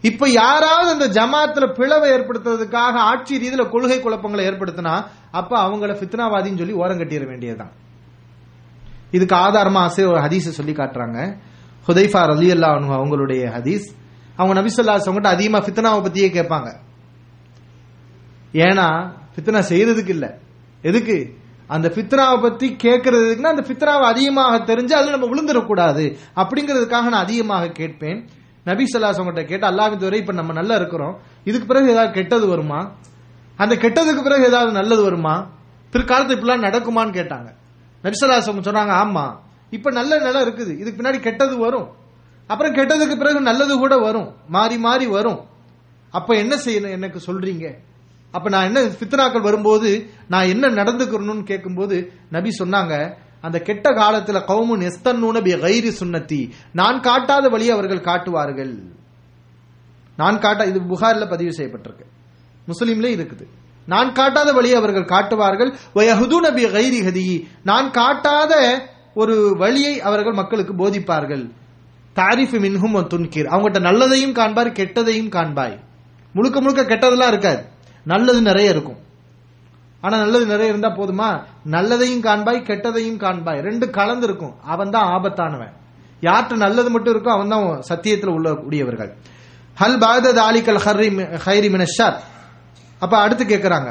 இப்ப 0.05 0.29
யாராவது 0.29 0.91
அந்த 0.91 1.07
ஜமாத்துல 1.07 1.73
பிளவை 1.73 2.11
ஏற்படுத்துறதுக்காக 2.11 2.95
ஆட்சி 2.95 3.37
ரீதியில 3.37 3.69
கொள்கை 3.69 3.99
குழப்பங்களை 3.99 4.47
ஏற்படுத்தினா 4.47 5.05
அப்ப 5.31 5.63
அவங்கள 5.63 5.93
பித்னாவாதின்னு 5.95 6.57
சொல்லி 6.57 6.73
ஓரம் 6.73 6.97
கட்டிட 6.97 7.25
வேண்டியதுதான். 7.25 7.71
இதுக்கு 9.11 9.35
ஆதாரமா 9.35 9.77
ஆசை 9.77 10.05
ஒரு 10.05 10.19
ஹதீஸ் 10.19 10.49
சொல்லி 10.49 10.71
காட்டுறாங்க. 10.71 11.37
ஹுதைஃபா 11.87 12.35
அலி 12.35 12.51
அல்லா 12.51 12.65
அவங்களுடைய 12.99 13.43
ஹதீஸ். 13.45 13.87
அவங்க 14.35 14.61
நபிசல்லா 14.61 14.99
அவங்ககிட்ட 14.99 15.27
அதிகமா 15.27 15.65
ஃபித்னாவை 15.65 16.01
பத்தியே 16.01 16.29
கேட்பாங்க. 16.37 16.75
ஏன்னா 18.51 19.11
ஃபித்னா 19.35 19.63
செய்யறதுக்கு 19.69 20.09
இல்ல. 20.09 20.37
எதுக்கு? 20.81 21.33
அந்த 21.67 21.89
ஃபித்னாவை 21.89 22.41
பத்தி 22.41 22.75
கேட்கறதுக்குன்னா 22.83 23.41
அந்த 23.41 23.61
ஃபித்னாவை 23.61 24.03
அதிகமாக 24.03 24.73
தெரிஞ்சு 24.73 24.91
அதுல 24.91 25.17
நம்ம 25.17 25.27
விழுந்துடக்கூடாது. 25.27 26.17
அப்படிங்கிறதுக்காக 26.35 26.89
நான் 26.89 27.11
அதிகமாக 27.11 27.67
கேட்பேன். 27.67 28.27
நபி 28.65 28.83
சொல்லாஸ் 28.83 29.19
அவங்ககிட்ட 29.19 29.45
கேட்டு 29.45 29.67
அல்லாவின் 29.67 29.97
துறை 29.97 30.19
இப்ப 30.19 30.33
நம்ம 30.33 30.53
நல்லா 30.53 30.75
இருக்கிறோம். 30.75 31.19
இதுக்கு 31.43 31.67
பிறகு 31.67 31.89
ஏதாவது 31.89 32.13
கெட்டது 32.13 32.47
வருமா? 32.47 32.91
அந்த 33.57 33.75
கெட்டதுக்கு 33.75 34.23
பிறகு 34.23 34.45
ஏதாவது 34.45 34.71
நல்லது 34.71 35.03
வருமா? 35.03 35.51
பிற்காலத்து 35.91 36.35
இப்படிலாம் 36.35 36.65
நடக்குமான்னு 36.65 37.13
கேட்டாங்க. 37.13 37.53
நபிசல்லாஸ் 38.03 38.49
சொன்னாங்க 38.49 38.93
ஆமா. 39.03 39.35
இப்ப 39.69 39.91
நல்ல 39.91 40.19
நிலம் 40.19 40.47
இருக்குது. 40.47 40.79
இதுக்கு 40.79 41.01
பின்னாடி 41.01 41.19
கெட்டது 41.19 41.57
வரும். 41.57 41.89
அப்புறம் 42.47 42.73
கெட்டதுக்கு 42.73 43.17
பிறகு 43.17 43.41
நல்லது 43.41 43.77
கூட 43.77 43.97
வரும். 43.97 44.33
மாறி 44.47 44.77
மாறி 44.77 45.07
வரும். 45.07 45.39
அப்ப 46.11 46.35
என்ன 46.35 46.55
செய்யணும்? 46.55 46.91
எனக்கு 46.91 47.21
சொல்றீங்க. 47.27 47.75
அப்ப 48.31 48.49
நான் 48.49 48.65
என்ன 48.65 48.81
ஃபித்னாக்கள் 48.81 49.41
வரும்போது 49.41 50.09
நான் 50.27 50.47
என்ன 50.47 50.69
நடந்துக்கிறணும்னு 50.69 51.43
கேட்கும்போது 51.43 52.11
நபி 52.29 52.49
சொன்னாங்க 52.59 53.17
அந்த 53.45 53.59
கெட்ட 53.59 53.89
காலத்துல 53.89 54.39
கவுமு 54.47 54.91
எஸ்தன்னூன 54.91 55.43
பி 55.43 55.53
கைரி 55.53 55.89
சுன்னத்தி. 55.89 56.53
நான் 56.71 56.99
காட்டாத 56.99 57.49
வழி 57.49 57.69
அவர்கள் 57.69 58.01
காட்டுவார்கள். 58.01 58.73
நான் 60.17 60.39
காட்ட 60.39 60.65
இது 60.65 60.81
புகாரில் 60.81 61.29
பதிவு 61.29 61.49
செய்யப்பட்டிருக்கு. 61.49 62.05
முஸ்லீம்ல 62.67 63.09
இருக்குது. 63.15 63.45
நான் 63.85 64.11
காட்டாத 64.11 64.53
வழி 64.53 64.73
அவர்கள் 64.73 65.05
காட்டுவார்கள். 65.05 65.73
வயஹுது 65.95 66.39
நபி 66.39 66.65
கைரி 66.65 67.01
ஹதி. 67.07 67.47
நான் 67.63 67.91
காட்டாத 67.91 68.81
ஒரு 69.13 69.55
வழியை 69.57 70.01
அவர்கள் 70.01 70.33
மக்களுக்கு 70.33 70.73
போதிப்பார்கள். 70.73 71.51
தாரிஃபு 72.15 72.57
மின்ஹும் 72.59 73.07
துன்கீர். 73.07 73.49
அவங்ககிட்ட 73.53 73.79
நல்லதையும் 73.79 74.35
காண்பார் 74.35 74.71
கெட்டதையும் 74.71 75.29
காண்பாய். 75.29 75.79
முழுக்க 76.33 76.61
முழுக்க 76.61 76.95
கெட்டதெல்லாம் 76.95 77.27
இருக்காது. 77.27 77.63
நல்லது 78.03 78.41
நிறைய 78.41 78.69
இருக்கும். 78.69 79.03
ஆனா 80.05 80.15
நல்லது 80.17 80.45
நிறைய 80.45 80.73
இருந்தா 80.73 80.89
போதுமா? 80.89 81.29
நல்லதையும் 81.71 82.23
காண்பாய் 82.27 82.67
கெட்டதையும் 82.69 83.21
காண்பாய். 83.23 83.61
ரெண்டு 83.67 83.85
கலந்து 83.89 84.27
இருக்கும் 84.27 84.55
அவன் 84.63 84.89
தான் 84.89 85.09
ஆபத்தானவன். 85.15 85.73
யார்கிட்ட 86.21 86.55
நல்லது 86.55 86.89
மட்டும் 86.89 87.13
இருக்கோ 87.13 87.31
அவன் 87.37 87.53
தான் 87.53 87.81
சத்தியத்தில் 87.81 88.33
உள்ள 88.37 88.49
கூடியவர்கள் 88.53 89.11
ஹல் 89.81 89.97
பாகதத் 90.03 90.39
ஆலிக்கல் 90.39 90.81
ஹர்ரி 90.85 91.07
ஹைரி 91.45 91.69
மினஷார். 91.75 92.17
அப்ப 92.99 93.17
அடுத்து 93.17 93.43
கேட்கிறாங்க 93.43 93.89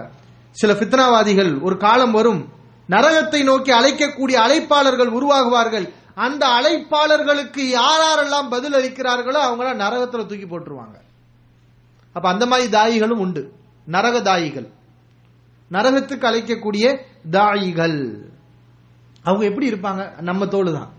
சில 0.50 0.72
பித்னாவாதிகள் 0.72 1.60
ஒரு 1.60 1.76
காலம் 1.76 2.12
வரும் 2.12 2.40
நரகத்தை 2.88 3.40
நோக்கி 3.44 3.70
அழைக்கக்கூடிய 3.72 4.36
அழைப்பாளர்கள் 4.46 5.10
உருவாகுவார்கள். 5.18 5.86
அந்த 6.14 6.42
அழைப்பாளர்களுக்கு 6.58 7.62
யாரெல்லாம் 7.74 8.48
பதில் 8.50 8.72
அளிக்கிறார்களோ 8.72 9.40
அவங்கள 9.48 9.70
நரகத்துல 9.84 10.26
தூக்கி 10.26 10.46
போட்டுருவாங்க. 10.46 10.96
அப்ப 12.12 12.26
அந்த 12.28 12.46
மாதிரி 12.46 12.68
தாயிகளும் 12.76 13.22
உண்டு. 13.24 13.42
நரக 13.90 14.16
தாயிகள். 14.20 14.68
நரகத்துக்கு 15.70 16.26
அழைக்கக்கூடிய 16.30 16.84
தாயிகள். 17.30 17.98
அவங்க 19.22 19.44
எப்படி 19.44 19.70
இருப்பாங்க? 19.70 20.20
நம்ம 20.20 20.46
தோல் 20.46 20.72
தான் 20.72 20.90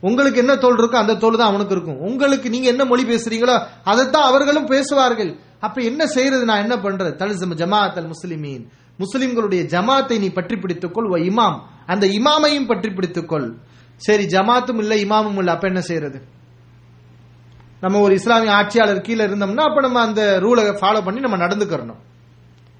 உங்களுக்கு 0.00 0.38
என்ன 0.38 0.56
தோல் 0.56 0.76
இருக்கோ 0.76 0.94
அந்த 0.94 1.14
தோல் 1.14 1.36
தான் 1.36 1.48
அவனுக்கு 1.48 1.74
இருக்கும். 1.74 1.98
உங்களுக்கு 1.98 2.50
நீங்க 2.50 2.68
என்ன 2.68 2.84
மொழி 2.84 3.04
பேசுறீங்களோ 3.04 3.66
அதைத்தான் 3.84 4.22
அவர்களும் 4.22 4.66
பேசுவார்கள். 4.66 5.38
அப்ப 5.60 5.82
என்ன 5.82 6.06
செய்யறது? 6.06 6.44
நான் 6.44 6.60
என்ன 6.60 6.76
பண்றது? 6.76 7.12
தலிசம் 7.20 7.54
ஜமாத் 7.62 7.98
அல் 8.00 8.10
முஸ்லிமீன். 8.10 8.64
முஸ்லிம்களுடைய 8.98 9.62
ஜமாத்தை 9.74 10.18
நீ 10.18 10.28
பற்றி 10.30 10.56
பிடித்துக்கொள். 10.56 11.08
ஓ 11.08 11.16
இமாம். 11.16 11.58
அந்த 11.86 12.06
இமாமையும் 12.06 12.66
பற்றி 12.66 12.90
பிடித்துக்கொள். 12.90 13.54
சரி 13.96 14.24
ஜமாத்தும் 14.24 14.78
இல்ல 14.78 14.94
இமாமும் 14.94 15.38
இல்ல. 15.38 15.50
அப்ப 15.50 15.66
என்ன 15.66 15.80
செய்யறது? 15.80 16.22
நம்ம 17.80 18.00
ஒரு 18.00 18.14
இஸ்லாமிய 18.14 18.52
ஆட்சியாளர் 18.52 19.00
கீழே 19.00 19.24
இருந்தோம்னா 19.24 19.64
அப்ப 19.68 19.80
நம்ம 19.80 20.00
அந்த 20.00 20.38
ரூலை 20.40 20.62
ஃபாலோ 20.80 21.04
பண்ணி 21.04 21.20
நம்ம 21.20 21.36
நடந்துக்கிறணும். 21.36 22.00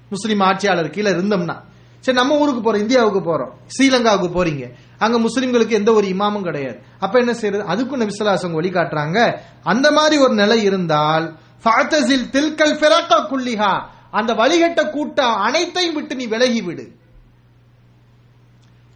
முஸ்லீம் 0.09 0.39
ஆட்சியாளர் 0.39 0.89
கீழே 0.89 1.11
இருந்தோம்னா 1.11 1.57
சரி 2.01 2.17
நம்ம 2.17 2.37
ஊருக்கு 2.37 2.61
போறோம் 2.65 2.77
இந்தியாவுக்கு 2.77 3.21
போறோம் 3.29 3.51
ஸ்ரீலங்காவுக்கு 3.67 4.29
போறீங்க. 4.37 4.71
அங்க 4.97 5.19
முஸ்லிம்களுக்கு 5.19 5.69
எந்த 5.69 5.93
ஒரு 5.93 6.07
இமாமும் 6.07 6.41
கிடையாது. 6.41 6.79
அப்ப 6.99 7.19
என்ன 7.19 7.33
செய்யறது? 7.33 7.69
அதுக்கும் 7.71 8.01
நபிசல்லாசங்க 8.01 8.59
வழிகாட்டுறாங்க. 8.61 9.37
அந்த 9.63 9.91
மாதிரி 9.91 10.21
ஒரு 10.21 10.33
நிலை 10.33 10.63
இருந்தால் 10.63 11.37
ஃபாத்தசில் 11.63 12.29
தில்கல் 12.31 12.77
ஃபிராக்கா 12.81 13.17
குல்லிஹா 13.31 13.85
அந்த 14.11 14.33
வழிகட்ட 14.33 14.89
கூட்டம் 14.89 15.35
அனைத்தையும் 15.35 15.93
விட்டு 15.93 16.15
நீ 16.15 16.25
விலகி 16.25 16.61
விடு. 16.61 16.91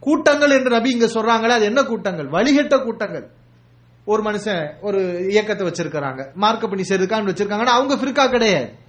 கூட்டங்கள் 0.00 0.50
என்று 0.50 0.70
நபி 0.70 0.90
இங்க 0.90 1.06
சொல்றாங்களே 1.06 1.48
அது 1.48 1.64
என்ன 1.64 1.82
கூட்டங்கள்? 1.82 2.28
வழிகட்ட 2.28 2.84
கூட்டங்கள். 2.84 3.30
ஒரு 4.04 4.22
மனுஷன் 4.22 4.70
ஒரு 4.80 5.26
இயக்கத்தை 5.30 5.66
வச்சிருக்கிறாங்க 5.66 6.32
மார்க்க 6.34 6.68
பண்ணி 6.68 6.84
சேர்க்கான்னு 6.88 7.32
வச்சிருக்காங்கன்னா 7.32 7.76
அவங்க 7.78 7.94
ஃபிர்கா 7.94 8.30
கிடையாது. 8.30 8.79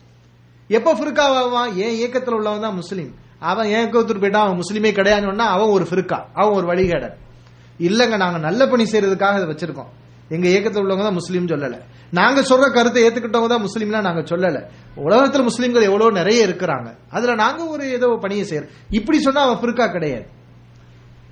எப்ப 0.67 0.93
ஃபிருக்கா 0.95 1.19
ஆவான்? 1.19 1.75
என் 1.75 1.95
இயக்கத்துல 1.99 2.29
உள்ளவன் 2.29 2.61
தான் 2.61 2.75
முஸ்லீம். 2.75 3.15
அவன் 3.39 3.65
ஏன் 3.65 3.89
இயக்கத்துக்கு 3.89 4.19
போயிட்டா 4.19 4.41
அவன் 4.41 4.57
முஸ்லீமே 4.57 4.91
கிடையாதுன்னு 4.91 5.31
சொன்னா 5.31 5.47
அவன் 5.47 5.67
ஒரு 5.67 5.83
ஃபிருக்கா 5.83 6.19
அவன் 6.33 6.53
ஒரு 6.53 6.65
வழிகேடன் 6.65 7.17
இல்லங்க 7.79 8.17
நாங்க 8.17 8.37
நல்ல 8.37 8.67
பணி 8.67 8.83
செய்யறதுக்காக 8.83 9.35
இதை 9.35 9.49
வச்சிருக்கோம். 9.51 9.89
எங்க 10.29 10.47
இயக்கத்தில் 10.47 10.83
உள்ளவங்க 10.83 11.03
தான் 11.03 11.13
முஸ்லீம் 11.13 11.47
சொல்லல. 11.47 11.77
நாங்க 12.11 12.41
சொல்ற 12.41 12.73
கருத்தை 12.73 13.03
ஏத்துக்கிட்டவங்க 13.03 13.47
தான் 13.47 13.65
முஸ்லீம்லாம் 13.67 14.01
நாங்க 14.01 14.21
சொல்லல. 14.21 14.63
உலகத்துல 14.97 15.45
முஸ்லீம்கள் 15.47 15.81
எவ்வளவு 15.81 16.11
நிறைய 16.11 16.47
இருக்கிறாங்க. 16.47 16.95
அதுல 17.09 17.35
நாங்க 17.35 17.65
ஒரு 17.65 17.91
ஏதோ 17.91 18.17
பணியை 18.21 18.45
செய்யறோம். 18.49 18.69
இப்படி 18.89 19.21
சொன்னா 19.21 19.41
அவன் 19.41 19.57
ஃபிர்கா 19.57 19.91
கிடையாது. 19.91 20.25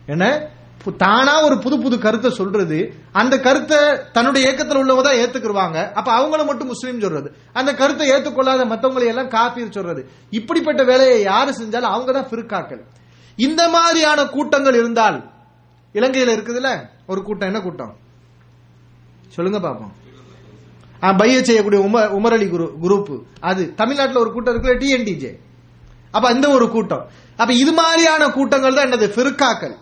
என்ன? 0.05 0.49
தானா 0.97 1.43
ஒரு 1.43 1.59
புது 1.59 1.79
புது 1.79 1.99
கருத்தை 1.99 2.31
சொல்றது. 2.31 2.93
அந்த 3.11 3.39
கருத்தை 3.39 3.77
தன்னுடைய 4.11 4.47
இயக்கத்தில் 4.47 4.81
உள்ளவங்க 4.81 5.01
தான் 5.01 5.19
ஏத்துக்குருவாங்க. 5.21 5.91
அப்ப 5.91 6.09
அவங்கள 6.19 6.45
மட்டும் 6.45 6.67
முஸ்லீம் 6.67 6.99
சொல்றது. 6.99 7.35
அந்த 7.53 7.73
கருத்தை 7.73 8.09
ஏத்துக்கொள்ளாத 8.09 8.65
மற்றவங்களை 8.65 9.05
எல்லாம் 9.05 9.29
காப்பீர் 9.29 9.71
சொல்றது. 9.71 10.09
இப்படிப்பட்ட 10.29 10.83
வேலையை 10.83 11.21
யாரு 11.21 11.51
செஞ்சாலும் 11.51 11.93
அவங்க 11.95 12.11
தான் 12.11 12.29
ஃபிர்காக்கள். 12.31 12.81
இந்த 13.35 13.69
மாதிரியான 13.69 14.25
கூட்டங்கள் 14.25 14.73
இருந்தால் 14.73 15.23
இலங்கையில 15.93 16.33
இருக்குதுல்ல? 16.37 16.71
ஒரு 17.07 17.23
கூட்டம். 17.23 17.47
என்ன 17.47 17.61
கூட்டம்? 17.61 17.95
சொல்லுங்க 19.35 19.69
பாப்போம். 19.69 19.91
பைய 21.17 21.43
செய்யக்கூடிய 21.43 21.83
உமர் 21.87 22.09
உமர் 22.17 22.33
அலி 22.33 22.47
குரு 22.49 22.65
குரூப் 22.81 23.21
அது 23.39 23.75
தமிழ்நாட்டில் 23.75 24.17
ஒரு 24.17 24.31
கூட்டம் 24.31 24.53
இருக்குல்ல? 24.55 24.79
டிஎன்டிஜே 24.81 25.39
அப்ப 26.11 26.31
இந்த 26.31 26.49
ஒரு 26.49 26.69
கூட்டம். 26.69 27.07
அப்ப 27.35 27.53
இது 27.53 27.73
மாதிரியான 27.73 28.29
கூட்டங்கள் 28.29 28.73
தான் 28.73 28.85
என்னது? 28.85 29.07
ஃபிர்காக்கள். 29.15 29.75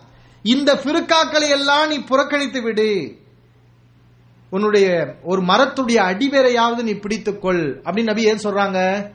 இந்த 0.48 0.76
ஃபிர்காக்களை 0.76 1.50
எல்லாம் 1.50 1.88
நீ 1.88 1.98
புறக்கணித்து 2.00 2.62
விடு. 2.62 3.18
உன்னுடைய 4.50 5.16
ஒரு 5.24 5.42
மரத்துடைய 5.42 6.00
அடிவேரையாவது 6.10 6.82
நீ 6.82 6.92
பிடித்துக்கொள். 6.92 7.82
அப்படின்னு 7.84 8.04
நபி 8.04 8.24
ஏன் 8.24 8.40
சொல்றாங்க? 8.44 9.10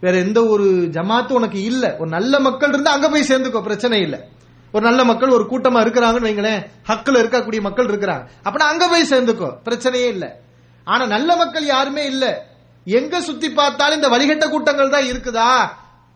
வேற 0.00 0.18
எந்த 0.18 0.46
ஒரு 0.46 0.64
ஜமாத்து 0.64 1.32
உனக்கு 1.32 1.62
இல்ல. 1.62 1.96
ஒரு 1.98 2.08
நல்ல 2.08 2.40
மக்கள் 2.40 2.68
இருந்து 2.68 2.90
அங்க 2.90 3.08
போய் 3.08 3.26
சேர்ந்துக்கோ 3.28 3.62
பிரச்சனை 3.62 4.00
இல்ல. 4.00 4.24
ஒரு 4.72 4.84
நல்ல 4.84 5.04
மக்கள் 5.04 5.28
ஒரு 5.28 5.46
கூட்டமா 5.50 5.80
இருக்கிறாங்கன்னு 5.84 6.28
வைங்களேன் 6.28 6.66
ஹக்கில் 6.88 7.22
இருக்கக்கூடிய 7.22 7.60
மக்கள் 7.60 7.86
இருக்கிறாங்க. 7.86 8.28
அப்படின்னா 8.44 8.68
அங்க 8.70 8.88
போய் 8.88 9.08
சேர்ந்துக்கோ 9.10 9.58
பிரச்சனையே 9.64 10.06
இல்ல. 10.06 10.40
ஆனா 10.84 11.06
நல்ல 11.06 11.36
மக்கள் 11.36 11.64
யாருமே 11.64 12.06
இல்ல. 12.06 12.46
எங்க 12.84 13.20
சுத்தி 13.20 13.50
பார்த்தாலும் 13.50 14.02
இந்த 14.02 14.08
வழிகட்ட 14.08 14.50
கூட்டங்கள் 14.50 14.90
தான் 14.90 15.04
இருக்குதா? 15.04 15.70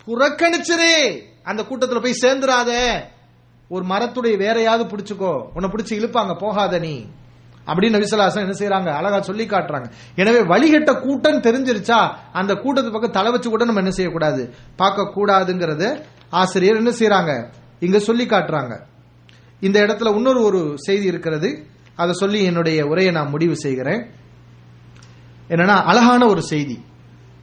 புறக்கணிச்சிரே. 0.07 1.23
அந்த 1.43 1.63
கூட்டத்துல 1.63 2.03
போய் 2.03 2.19
சேர்ந்துடாத 2.21 3.01
ஒரு 3.73 3.85
மரத்துடைய 3.85 4.37
வேறையாவது 4.37 4.97
பிடிச்சுக்கோ. 4.97 5.45
உன்னை 5.55 5.71
பிடிச்சி 5.71 6.03
இழுப்பாங்க. 6.03 6.39
போகாத 6.39 6.79
நீ. 6.79 7.05
அப்படின்னு 7.67 7.97
நபிசலாசன் 7.97 8.37
என்ன 8.37 8.53
செய்யறாங்க 8.53 8.89
அழகா 8.89 9.21
சொல்லி 9.21 9.47
காட்டுறாங்க. 9.47 9.91
எனவே 10.15 10.39
வழிகட்ட 10.39 11.01
கூட்டம் 11.01 11.41
தெரிஞ்சிருச்சா? 11.41 12.15
அந்த 12.33 12.55
கூட்டத்து 12.55 12.91
பக்கம் 12.91 13.11
தலை 13.11 13.31
வச்சு 13.31 13.51
கூட 13.51 13.65
நம்ம 13.65 13.81
என்ன 13.81 13.93
செய்யக்கூடாது? 13.93 14.55
பார்க்க 14.77 15.13
கூடாதுங்கிறது 15.17 16.03
ஆசிரியர் 16.31 16.77
என்ன 16.77 16.91
செய்யறாங்க 16.91 17.53
இங்க 17.81 17.99
சொல்லி 17.99 18.27
காட்டுறாங்க. 18.27 18.81
இந்த 19.61 19.81
இடத்துல 19.81 20.15
இன்னொரு 20.15 20.43
ஒரு 20.43 20.73
செய்தி 20.77 21.05
இருக்கிறது. 21.05 21.67
அதை 21.97 22.13
சொல்லி 22.13 22.43
என்னுடைய 22.43 22.87
உரையை 22.87 23.13
நான் 23.13 23.31
முடிவு 23.31 23.57
செய்கிறேன். 23.57 24.07
என்னன்னா 25.49 25.83
அழகான 25.83 26.27
ஒரு 26.27 26.43
செய்தி. 26.43 26.85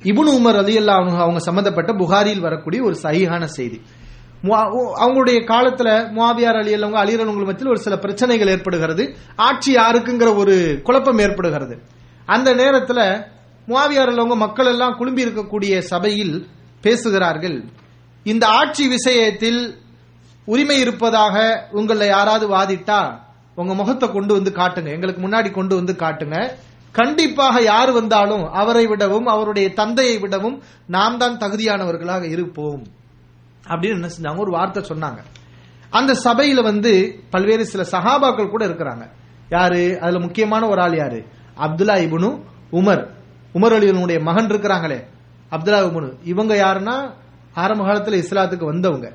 இபுன் 0.04 0.32
உமர் 0.40 0.58
அலி 0.58 0.88
அவங்க 0.88 1.40
சம்பந்தப்பட்ட 1.40 1.94
புகாரியில் 1.94 2.40
வரக்கூடிய 2.40 2.84
ஒரு 2.84 2.98
சஹீஹான 3.04 3.44
செய்தி. 3.44 3.82
அவங்களுடைய 4.44 5.40
காலத்துல 5.44 5.90
முவாவியார் 6.12 6.58
அலி 6.58 6.74
அல்லவங்க 6.74 7.06
அலிரவங்க 7.06 7.46
மத்தியில் 7.46 7.68
ஒரு 7.68 7.80
சில 7.80 7.98
பிரச்சனைகள் 7.98 8.48
ஏற்படுகிறது. 8.48 9.16
ஆட்சி 9.36 9.76
யாருக்குங்கிற 9.76 10.36
ஒரு 10.36 10.82
குழப்பம் 10.84 11.18
ஏற்படுகிறது. 11.18 11.82
அந்த 12.26 12.56
நேரத்துல 12.56 13.26
முவாவியார் 13.68 14.12
அல்லவங்க 14.12 14.36
மக்கள் 14.36 14.66
எல்லாம் 14.66 14.98
குழும்பி 15.00 15.26
இருக்கக்கூடிய 15.26 15.80
சபையில் 15.80 16.48
பேசுகிறார்கள். 16.82 17.64
இந்த 18.24 18.48
ஆட்சி 18.48 18.88
விஷயத்தில் 18.88 19.76
உரிமை 20.46 20.80
இருப்பதாக 20.80 21.68
உங்களை 21.72 22.08
யாராவது 22.08 22.50
வாதிட்டா 22.50 23.20
உங்க 23.56 23.74
முகத்தை 23.74 24.12
கொண்டு 24.12 24.34
வந்து 24.34 24.52
காட்டுங்க. 24.56 24.92
எங்களுக்கு 24.92 25.28
முன்னாடி 25.28 25.52
கொண்டு 25.52 25.76
வந்து 25.76 25.94
காட்டுங்க. 25.94 26.52
கண்டிப்பாக 26.92 27.62
யார் 27.62 27.92
வந்தாலும் 27.92 28.52
அவரை 28.52 28.88
விடவும் 28.88 29.26
அவருடைய 29.26 29.74
தந்தையை 29.74 30.18
விடவும் 30.18 30.64
நாம் 30.88 31.18
தான் 31.18 31.38
தகுதியானவர்களாக 31.38 32.24
இருப்போம். 32.24 32.84
அப்படின்னு 33.68 33.94
என்ன 33.94 34.10
செஞ்சாங்க? 34.22 34.38
ஒரு 34.38 34.52
வார்த்தை 34.52 34.84
சொன்னாங்க. 34.84 35.18
அந்த 35.90 36.14
சபையில 36.24 36.64
வந்து 36.64 37.24
பல்வேறு 37.30 37.66
சில 37.66 37.84
சஹாபாக்கள் 37.92 38.50
கூட 38.50 38.68
இருக்கிறாங்க. 38.68 39.10
யாரு? 39.50 39.98
அதுல 40.02 40.20
முக்கியமான 40.20 40.68
ஒரு 40.68 40.82
ஆள் 40.82 40.98
யாரு? 40.98 41.26
அப்துல்லா 41.58 42.00
இபுனு 42.00 42.44
உமர். 42.72 43.10
உமர் 43.54 43.76
அலினுடைய 43.76 44.22
மகன் 44.22 44.48
இருக்கிறாங்களே. 44.48 45.04
அப்துல்லா 45.52 45.80
இபுனு. 45.80 46.14
இவங்க 46.24 46.56
யாருன்னா? 46.56 47.14
ஆரம்ப 47.54 47.84
காலத்துல 47.84 48.24
இஸ்லாத்துக்கு 48.24 48.66
வந்தவங்க. 48.66 49.14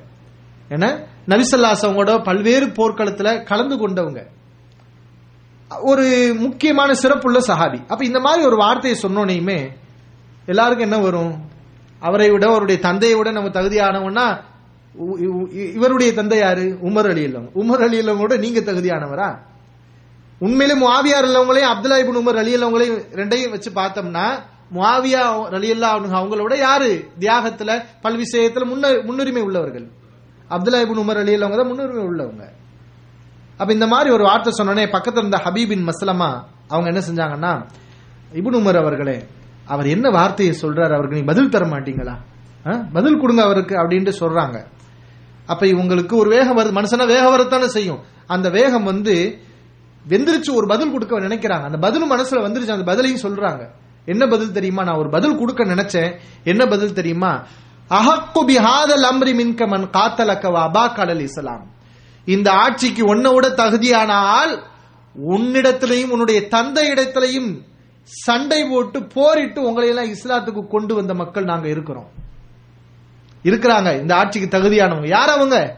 ஏன்னா 0.69 1.05
நபிசல்லாசவங்களோட 1.27 2.23
பல்வேறு 2.23 2.65
போர்க்களத்துல 2.65 3.43
கலந்து 3.43 3.87
கொண்டவங்க. 3.87 4.27
ஒரு 5.81 6.35
முக்கியமான 6.39 6.93
சிறப்புள்ள 6.93 7.39
சஹாபி. 7.47 7.87
அப்ப 7.87 8.05
இந்த 8.05 8.19
மாதிரி 8.19 8.45
ஒரு 8.45 8.55
வார்த்தையை 8.55 8.99
சொன்னோனையுமே 9.01 9.69
எல்லாருக்கும் 10.45 10.91
என்ன 10.91 11.03
வரும்? 11.03 11.51
அவரை 12.03 12.29
விட 12.31 12.47
அவருடைய 12.47 12.81
தந்தையை 12.81 13.17
விட 13.17 13.31
நம்ம 13.31 13.49
தகுதியானவன்னா 13.49 14.25
உ- 14.95 15.47
இவருடைய 15.75 16.13
தந்தை 16.13 16.39
யாரு? 16.39 16.77
உமர் 16.83 17.09
அலி 17.09 17.21
இல்லம். 17.21 17.49
உமர் 17.55 17.83
அலி 17.83 17.97
இல்லவங்களோட 17.99 18.39
நீங்க 18.39 18.59
தகுதியானவரா? 18.59 19.29
உண்மையிலே 20.39 20.79
முவாவியார் 20.79 21.25
உள்ளவங்களையும் 21.25 21.71
அப்துல்லா 21.71 21.97
இபின் 22.03 22.19
உமர் 22.21 22.37
அலி 22.37 22.55
இல்லவங்களையும் 22.55 22.99
ரெண்டையும் 23.15 23.49
வச்சு 23.49 23.71
பார்த்தோம்னா 23.71 24.25
முவாவியா 24.75 25.23
அலி 25.51 25.71
அவங்களோட 25.73 26.57
யாரு? 26.57 26.91
தியாகத்துல 27.19 27.71
பல் 28.01 28.19
விஷயத்துல 28.19 28.65
முன்னுரிமை 29.05 29.41
உள்ளவர்கள். 29.41 29.87
அப்துல்லா 30.49 30.81
இபின் 30.85 31.01
உமர் 31.03 31.17
அலி 31.17 31.35
இல்லவங்க 31.35 31.55
தான் 31.55 31.67
முன்னுரிமை 31.67 32.03
உள்ளவங்க. 32.03 32.43
அப்ப 33.57 33.73
இந்த 33.73 33.87
மாதிரி 33.87 34.09
ஒரு 34.09 34.23
வார்த்தை 34.23 34.53
சொன்னோடனே 34.57 34.85
பக்கத்துல 34.91 35.17
இருந்த 35.17 35.41
ஹபீபின் 35.45 35.87
மஸ்லமா 35.87 36.29
அவங்க 36.67 36.89
என்ன 36.91 37.01
செஞ்சாங்கன்னா 37.01 37.53
இபுன் 38.33 38.59
உமர் 38.61 38.77
அவர்களே 38.77 39.17
அவர் 39.65 39.87
என்ன 39.87 40.09
வார்த்தையை 40.09 40.57
சொல்றாரு 40.61 40.85
அவருக்கு 40.85 41.15
நீங்க 41.15 41.25
பதில் 41.25 41.49
தர 41.49 41.65
மாட்டீங்களா? 41.65 42.15
ஆ? 42.65 42.71
பதில் 42.93 43.17
கொடுங்க 43.17 43.43
அவருக்கு 43.43 43.75
அப்படின்ட்டு 43.75 44.13
சொல்றாங்க. 44.19 44.65
அப்ப 45.45 45.65
இவங்களுக்கு 45.65 46.13
ஒரு 46.13 46.29
வேகம் 46.29 46.57
வருது. 46.57 46.77
மனுஷனா 46.77 47.07
வேகம் 47.07 47.29
வரத்தானே 47.29 47.67
செய்யும். 47.67 47.99
அந்த 48.27 48.49
வேகம் 48.49 48.83
வந்து 48.83 49.37
வெந்திரிச்சு 50.09 50.53
ஒரு 50.53 50.67
பதில் 50.67 50.91
கொடுக்க 50.91 51.19
நினைக்கிறாங்க. 51.19 51.63
அந்த 51.63 51.77
பதில் 51.77 52.11
மனசுல 52.11 52.43
வந்துருச்சு. 52.45 52.71
அந்த 52.71 52.95
பதிலையும் 52.95 53.25
சொல்றாங்க. 53.25 53.67
என்ன 54.05 54.27
பதில் 54.27 54.51
தெரியுமா? 54.51 54.83
நான் 54.83 54.97
ஒரு 54.97 55.09
பதில் 55.09 55.37
கொடுக்க 55.37 55.65
நினைச்சேன். 55.65 56.15
என்ன 56.43 56.65
பதில் 56.65 56.93
தெரியுமா? 56.93 57.45
அஹக்கு 57.89 58.39
பிஹாதல் 58.47 59.05
அம்ரி 59.11 59.33
மின்கமன் 59.33 59.89
காத்தலக்கவா 59.93 60.69
அபா 60.71 60.93
கடல் 60.93 61.19
இஸ்லாம். 61.19 61.71
இந்த 62.25 62.51
ஆட்சிக்கு 62.51 63.05
உன்னை 63.05 63.33
விட 63.33 63.49
தகுதியான 63.49 64.13
ஆள் 64.13 64.63
உன்னிடத்திலையும் 65.29 66.09
உன்னுடைய 66.09 66.47
தந்தை 66.47 66.89
இடத்திலையும் 66.89 67.61
சண்டை 68.03 68.65
போட்டு 68.65 69.03
போரிட்டு 69.03 69.61
உங்களை 69.61 69.89
எல்லாம் 69.89 70.05
இஸ்லாத்துக்கு 70.05 70.67
கொண்டு 70.67 70.95
வந்த 70.95 71.13
மக்கள் 71.13 71.43
நாங்க 71.43 71.67
இருக்கிறோம். 71.67 72.09
இருக்கிறாங்க. 73.43 73.99
இந்த 73.99 74.15
ஆட்சிக்கு 74.15 74.57
தகுதியானவங்க. 74.57 75.07
யார் 75.07 75.29
அவங்க? 75.29 75.77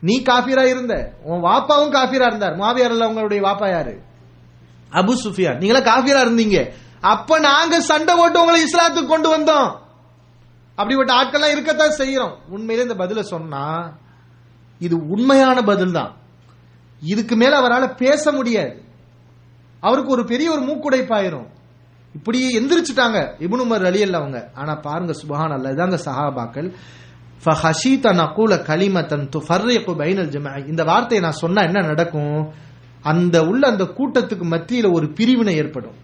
நீ 0.00 0.22
காஃபிரா 0.22 0.64
இருந்த. 0.64 1.12
உன் 1.22 1.42
வாப்பாவும் 1.42 1.92
காஃபிரா 1.92 2.26
இருந்தார். 2.26 2.56
மாவியார் 2.56 2.90
அவங்களுடைய 2.90 3.06
உங்களுடைய 3.06 3.48
வாப்பா 3.48 3.70
யாரு? 3.70 4.02
அபு 4.90 5.14
சுஃபியான். 5.24 5.56
நீங்களா 5.56 5.96
காஃபிரா 5.96 6.26
இருந்தீங்க. 6.28 6.72
அப்ப 7.00 7.38
நாங்க 7.38 7.80
சண்டை 7.80 8.16
போட்டு 8.16 8.40
உங்களை 8.40 8.62
இஸ்லாத்துக்கு 8.62 9.06
கொண்டு 9.06 9.38
வந்தோம். 9.38 9.76
அப்படிப்பட்ட 10.74 11.22
ஆட்கள்லாம் 11.22 11.50
இருக்கத்தான் 11.50 11.96
செய்யறோம். 11.96 12.36
உண்மையில 12.50 12.82
இந்த 12.82 12.94
பதில 12.94 13.20
சொன்னா 13.20 13.92
இது 14.78 14.96
உண்மையான 15.08 15.62
பதில் 15.62 15.92
தான் 15.92 16.14
இதுக்கு 17.02 17.36
மேல 17.36 17.56
அவரால் 17.56 17.94
பேச 17.94 18.32
முடியாது. 18.32 18.83
அவருக்கு 19.84 20.10
ஒரு 20.10 20.24
பெரிய 20.24 20.48
ஒரு 20.50 20.62
மூக்குடைப்பாயிரும். 20.62 21.48
இப்படியே 22.14 22.48
எந்திரிச்சுட்டாங்க 22.60 23.18
இபுனுமர் 23.40 23.84
அலி 23.84 24.02
அல்ல 24.02 24.16
அவங்க 24.16 24.50
ஆனா 24.54 24.74
பாருங்க 24.74 25.12
சுபஹான் 25.12 25.54
அல்ல 25.56 25.72
இதாங்க 25.72 25.98
சஹாபாக்கள். 26.04 26.68
ஃபஹஷீத 27.44 28.12
நகூல 28.20 28.52
கலிமத்தன் 28.68 29.24
துஃபர்ரிகு 29.36 29.92
பைனல் 30.00 30.30
ஜமாஅ 30.34 30.68
இந்த 30.68 30.84
வார்த்தையை 30.84 31.20
நான் 31.20 31.40
சொன்னா 31.42 31.62
என்ன 31.62 31.80
நடக்கும்? 31.80 32.52
அந்த 33.02 33.42
உள்ள 33.44 33.68
அந்த 33.68 33.84
கூட்டத்துக்கு 33.84 34.44
மத்தியில 34.54 34.92
ஒரு 34.92 35.06
பிரிவினை 35.12 35.54
ஏற்படும். 35.54 35.96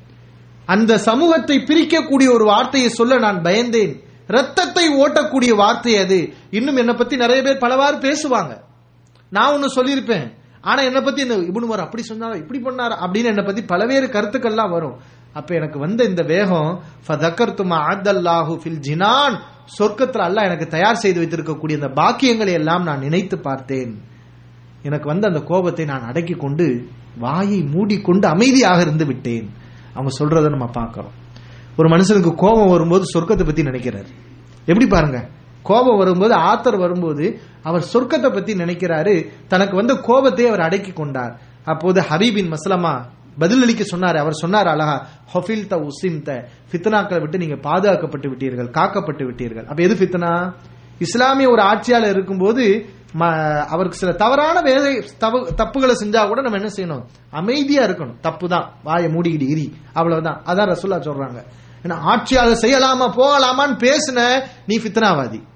அந்த 0.66 0.98
சமூகத்தை 0.98 1.56
பிரிக்கக்கூடிய 1.58 2.32
ஒரு 2.32 2.44
வார்த்தையை 2.44 2.88
சொல்ல 2.88 3.18
நான் 3.18 3.42
பயந்தேன். 3.42 3.94
ரத்தத்தை 4.26 4.84
ஓட்டக்கூடிய 5.02 5.52
வார்த்தை 5.56 5.96
அது. 5.96 6.18
இன்னும் 6.50 6.76
என்னை 6.76 6.94
பத்தி 6.94 7.16
நிறைய 7.16 7.42
பேர் 7.42 7.58
பலவாறு 7.58 7.96
பேசுவாங்க. 7.96 8.52
நான் 9.30 9.52
ஒன்னு 9.52 9.68
சொல்லியிருப்பேன். 9.74 10.26
ஆனா 10.60 10.82
என்னை 10.82 11.00
பத்தி 11.00 11.22
இந்த 11.22 11.34
இபுனுமர் 11.34 11.86
அப்படி 11.86 12.02
சொன்னாரா 12.02 12.34
இப்படி 12.34 12.60
பண்ணாரா 12.60 12.96
அப்படின்னு 13.04 13.30
என்னை 13.32 13.44
பத்தி 13.44 13.62
பலவேறு 13.62 14.06
கருத்துக்கள்லாம் 14.14 14.70
வரும். 14.70 14.96
அப்ப 15.32 15.54
எனக்கு 15.54 15.78
வந்த 15.78 16.04
இந்த 16.04 16.22
வேகம் 16.22 16.82
ஃபதக்கர்துமா 17.08 17.78
ஆதல்லாஹு 17.90 18.60
ஃபில் 18.62 18.78
ஜினான். 18.78 19.40
சொர்க்கத்துல 19.78 20.24
அல்லாஹ் 20.26 20.44
எனக்கு 20.44 20.66
தயார் 20.66 20.94
செய்து 20.94 21.22
வைத்திருக்கக்கூடிய 21.22 21.72
அந்த 21.72 21.88
பாக்கியங்களை 21.88 22.52
எல்லாம் 22.52 22.82
நான் 22.82 22.98
நினைத்து 22.98 23.38
பார்த்தேன். 23.38 24.02
எனக்கு 24.82 25.08
வந்த 25.08 25.28
அந்த 25.28 25.40
கோபத்தை 25.40 25.84
நான் 25.84 26.04
அடக்கி 26.04 26.34
கொண்டு 26.34 26.88
வாயை 27.18 27.62
மூடிக்கொண்டு 27.62 28.28
அமைதியாக 28.28 28.80
இருந்து 28.80 29.06
விட்டேன். 29.06 29.50
அவங்க 29.94 30.10
சொல்றத 30.18 30.48
நம்ம 30.48 30.66
பார்க்கிறோம். 30.66 31.12
ஒரு 31.76 31.88
மனுஷனுக்கு 31.88 32.34
கோபம் 32.34 32.70
வரும்போது 32.70 33.04
சொர்க்கத்தை 33.14 33.44
பத்தி 33.44 33.62
நினைக்கிறார். 33.62 34.06
எப்படி 34.66 34.86
பாருங்க? 34.86 35.28
கோபம் 35.62 35.98
வரும்போது 35.98 36.34
ஆத்தர் 36.34 36.78
வரும்போது 36.78 37.40
அவர் 37.62 37.84
சொர்க்கத்தை 37.92 38.32
பத்தி 38.32 38.54
நினைக்கிறாரு. 38.54 39.28
தனக்கு 39.48 39.76
வந்த 39.76 39.94
கோபத்தை 39.94 40.46
அவர் 40.46 40.60
அடக்கி 40.60 40.92
கொண்டார். 40.92 41.40
அப்போது 41.64 42.00
ஹபீபின் 42.00 42.52
மஸ்லமா 42.52 43.02
பதிலளிக்க 43.38 43.82
சொன்னார். 43.82 44.16
அவர் 44.16 44.32
சொன்னார் 44.32 44.66
அழகா 44.66 45.06
ஹொஃபில் 45.34 45.66
த 45.66 45.76
உசிம் 45.76 46.22
த 46.22 46.48
ஃபித்னாக்களை 46.72 47.20
விட்டு 47.20 47.38
நீங்க 47.38 47.54
பாதுகாக்கப்பட்டு 47.54 48.28
விட்டீர்கள் 48.28 48.70
காக்கப்பட்டு 48.70 49.24
விட்டீர்கள். 49.24 49.66
அப்ப 49.66 49.82
எது 49.82 49.94
ஃபித்னா? 49.94 50.52
இஸ்லாமிய 50.98 51.50
ஒரு 51.50 51.62
ஆட்சியாளர் 51.62 52.10
இருக்கும்போது 52.10 52.86
ம- 53.18 53.64
அவருக்கு 53.64 53.98
சில 53.98 54.12
தவறான 54.12 54.60
வேலை 54.60 55.04
தவ- 55.18 55.50
தப்புகளை 55.56 55.92
செஞ்சா 56.04 56.26
கூட 56.26 56.42
நம்ம 56.42 56.58
என்ன 56.58 56.70
செய்யணும்? 56.76 57.04
அமைதியா 57.30 57.82
இருக்கணும். 57.82 58.20
தப்பு 58.20 58.48
தான். 58.48 58.72
வாயை 58.82 59.10
மூடிக்கிட்டு 59.10 59.56
இரி. 59.56 59.72
அவ்வளவுதான். 59.92 60.42
அதான் 60.46 60.68
ரசுல்லா 60.68 61.00
சொல்றாங்க. 61.00 61.44
ஏன்னா 61.82 61.92
ஆட்சியாளர் 61.92 62.58
செய்யலாமா 62.62 63.10
போகலாமான்னு 63.10 63.76
பேசின 63.78 64.42
நீ 64.66 64.78
ஃபித்னாவாதி. 64.78 65.48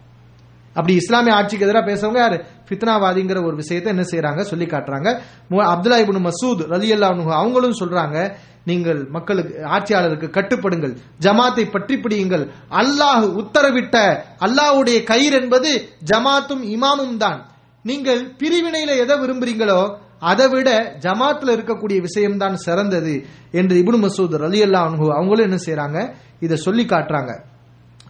அப்படி 0.75 0.95
இஸ்லாமிய 0.95 1.35
ஆட்சிக்கு 1.35 1.66
எதிராக 1.66 1.93
பேசுறவங்க 1.93 2.16
யாரு? 2.16 2.45
ஃபித்னாவாதிங்கிற 2.68 3.45
ஒரு 3.45 3.57
விஷயத்தை 3.57 3.93
என்ன 3.93 4.07
செய்யறாங்க 4.11 4.41
சொல்லி 4.41 4.64
காட்டுறாங்க. 4.64 5.20
மு- 5.51 5.64
அப்துல்லா 5.64 6.05
இப்னு 6.05 6.29
மசூத் 6.29 6.64
ரலியல்லா 6.70 7.31
அவங்களும் 7.31 7.79
சொல்றாங்க 7.79 8.33
நீங்கள் 8.64 9.05
மக்களுக்கு 9.05 9.62
ஆட்சியாளருக்கு 9.62 10.31
கட்டுப்படுங்கள். 10.31 10.97
ஜமாத்தை 11.20 11.70
பற்றி 11.70 11.99
பிடியுங்கள். 11.99 12.51
அல்லாஹ் 12.70 13.22
உத்தரவிட்ட 13.22 14.18
அல்லாஹ்வுடைய 14.41 15.03
கயிறு 15.03 15.41
என்பது 15.43 15.89
ஜமாத்தும் 16.11 16.62
இமாமும் 16.62 17.16
தான். 17.16 17.51
நீங்கள் 17.83 18.31
பிரிவினையில 18.31 18.97
எதை 18.97 19.18
விரும்புறீங்களோ 19.18 19.99
அதை 20.18 20.49
விட 20.49 20.97
ஜமாத்துல 21.01 21.53
இருக்கக்கூடிய 21.57 22.01
விஷயம்தான் 22.01 22.57
சிறந்தது. 22.57 23.25
என்று 23.51 23.77
இபுன் 23.77 24.03
மசூத் 24.03 24.37
ரலியல்லா 24.37 25.12
அவங்களும் 25.14 25.51
என்ன 25.51 25.57
செய்யறாங்க 25.66 26.14
இதை 26.41 26.57
சொல்லி 26.57 26.85
காட்டுறாங்க. 26.85 27.43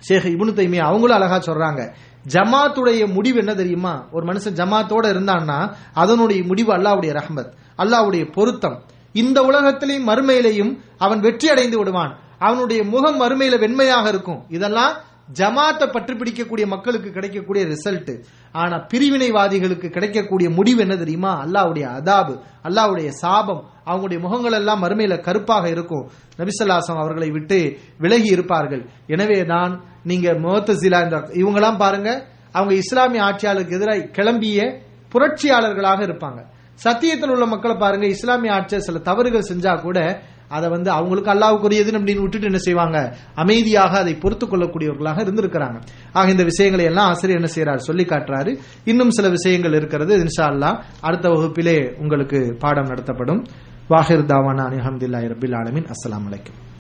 ஷேக் 0.00 0.24
இபுனு 0.24 0.54
தைமியா 0.54 0.78
அவங்களும் 0.78 1.16
அழகா 1.16 1.38
சொல்றாங்க. 1.38 1.94
ஜமாத்துடைய 2.28 3.12
முடிவு 3.12 3.38
என்ன 3.38 3.54
தெரியுமா? 3.54 4.08
ஒரு 4.12 4.32
மனுஷன் 4.32 4.58
ஜமாத்தோட 4.60 5.06
இருந்தான்னா 5.12 5.74
அதனுடைய 5.94 6.42
முடிவு 6.42 6.76
அல்லாவுடைய 6.76 7.20
ரஹ்மத் 7.20 7.52
அல்லாவுடைய 7.78 8.32
பொருத்தம். 8.32 8.82
இந்த 9.12 9.42
உலகத்திலையும் 9.42 10.08
மறுமையிலையும் 10.08 10.78
அவன் 10.98 11.20
வெற்றி 11.20 11.48
அடைந்து 11.48 11.78
விடுவான். 11.78 12.18
அவனுடைய 12.38 12.84
முகம் 12.84 13.20
மறுமையில 13.20 13.58
வெண்மையாக 13.58 14.08
இருக்கும். 14.08 14.44
இதெல்லாம் 14.48 14.96
ஜமாத்தை 15.38 15.92
பற்றி 15.92 16.14
பிடிக்கக்கூடிய 16.14 16.66
மக்களுக்கு 16.66 17.10
கிடைக்கக்கூடிய 17.10 17.66
ரிசல்ட். 17.66 18.22
ஆனா 18.52 18.86
பிரிவினைவாதிகளுக்கு 18.94 19.88
கிடைக்கக்கூடிய 19.90 20.50
முடிவு 20.50 20.80
என்ன 20.80 20.96
தெரியுமா? 20.96 21.44
அல்லாவுடைய 21.44 21.86
அதாபு 22.00 22.40
அல்லாவுடைய 22.62 23.08
சாபம். 23.08 23.64
அவங்களுடைய 23.86 24.20
முகங்கள் 24.20 24.52
எல்லாம் 24.52 24.82
மறுமையில 24.82 25.20
கருப்பாக 25.20 25.68
இருக்கும். 25.68 26.10
நபிசல்லாசம் 26.38 26.98
அவர்களை 26.98 27.30
விட்டு 27.30 27.78
விலகி 27.98 28.28
இருப்பார்கள். 28.28 28.88
எனவேதான் 29.06 29.84
நீங்க 30.04 30.32
முகத்தசிலா 30.32 31.02
இந்த 31.04 31.18
இவங்கெல்லாம் 31.32 31.78
பாருங்க 31.78 32.26
அவங்க 32.52 32.74
இஸ்லாமிய 32.74 33.22
ஆட்சியாளருக்கு 33.22 33.76
எதிராக 33.78 33.98
கிளம்பிய 33.98 34.82
புரட்சியாளர்களாக 35.12 36.00
இருப்பாங்க. 36.08 36.40
சத்தியத்தில் 36.74 37.30
உள்ள 37.30 37.46
மக்களை 37.46 37.76
பாருங்க 37.76 38.06
இஸ்லாமிய 38.06 38.52
ஆட்சியர் 38.52 38.86
சில 38.88 38.98
தவறுகள் 38.98 39.48
செஞ்சா 39.52 39.80
கூட 39.80 40.22
அதை 40.48 40.68
வந்து 40.68 40.90
அவங்களுக்கு 40.90 41.30
அல்லாவுக்குரியது 41.30 41.90
அப்படின்னு 41.98 42.20
விட்டுட்டு 42.20 42.46
என்ன 42.46 42.58
செய்வாங்க? 42.58 43.16
அமைதியாக 43.34 43.98
அதை 43.98 44.14
பொறுத்துக் 44.14 44.52
கொள்ளக்கூடியவர்களாக 44.52 45.22
இருந்திருக்கிறாங்க. 45.24 45.78
ஆக 46.12 46.30
இந்த 46.30 46.44
விஷயங்களை 46.44 46.84
எல்லாம் 46.84 47.08
ஆசிரியர் 47.08 47.40
என்ன 47.40 47.52
செய்யறாரு 47.54 47.76
சொல்லி 47.76 48.04
காட்டுறாரு. 48.04 48.58
இன்னும் 48.84 49.10
சில 49.10 49.28
விஷயங்கள் 49.28 49.72
இருக்கிறது. 49.72 50.24
இன்ஷா 50.24 50.42
அல்லா 50.42 50.82
அடுத்த 51.00 51.28
வகுப்பிலே 51.28 51.96
உங்களுக்கு 51.98 52.56
பாடம் 52.58 52.86
நடத்தப்படும். 52.86 53.46
வாஹிர் 53.88 54.28
தாவானா 54.32 54.66
அலமதுல்லாஹி 54.68 55.30
ரபில் 55.34 55.56
ஆலமின். 55.56 55.86
அஸ்லாம் 55.86 56.24
வலைக்கம் 56.28 56.63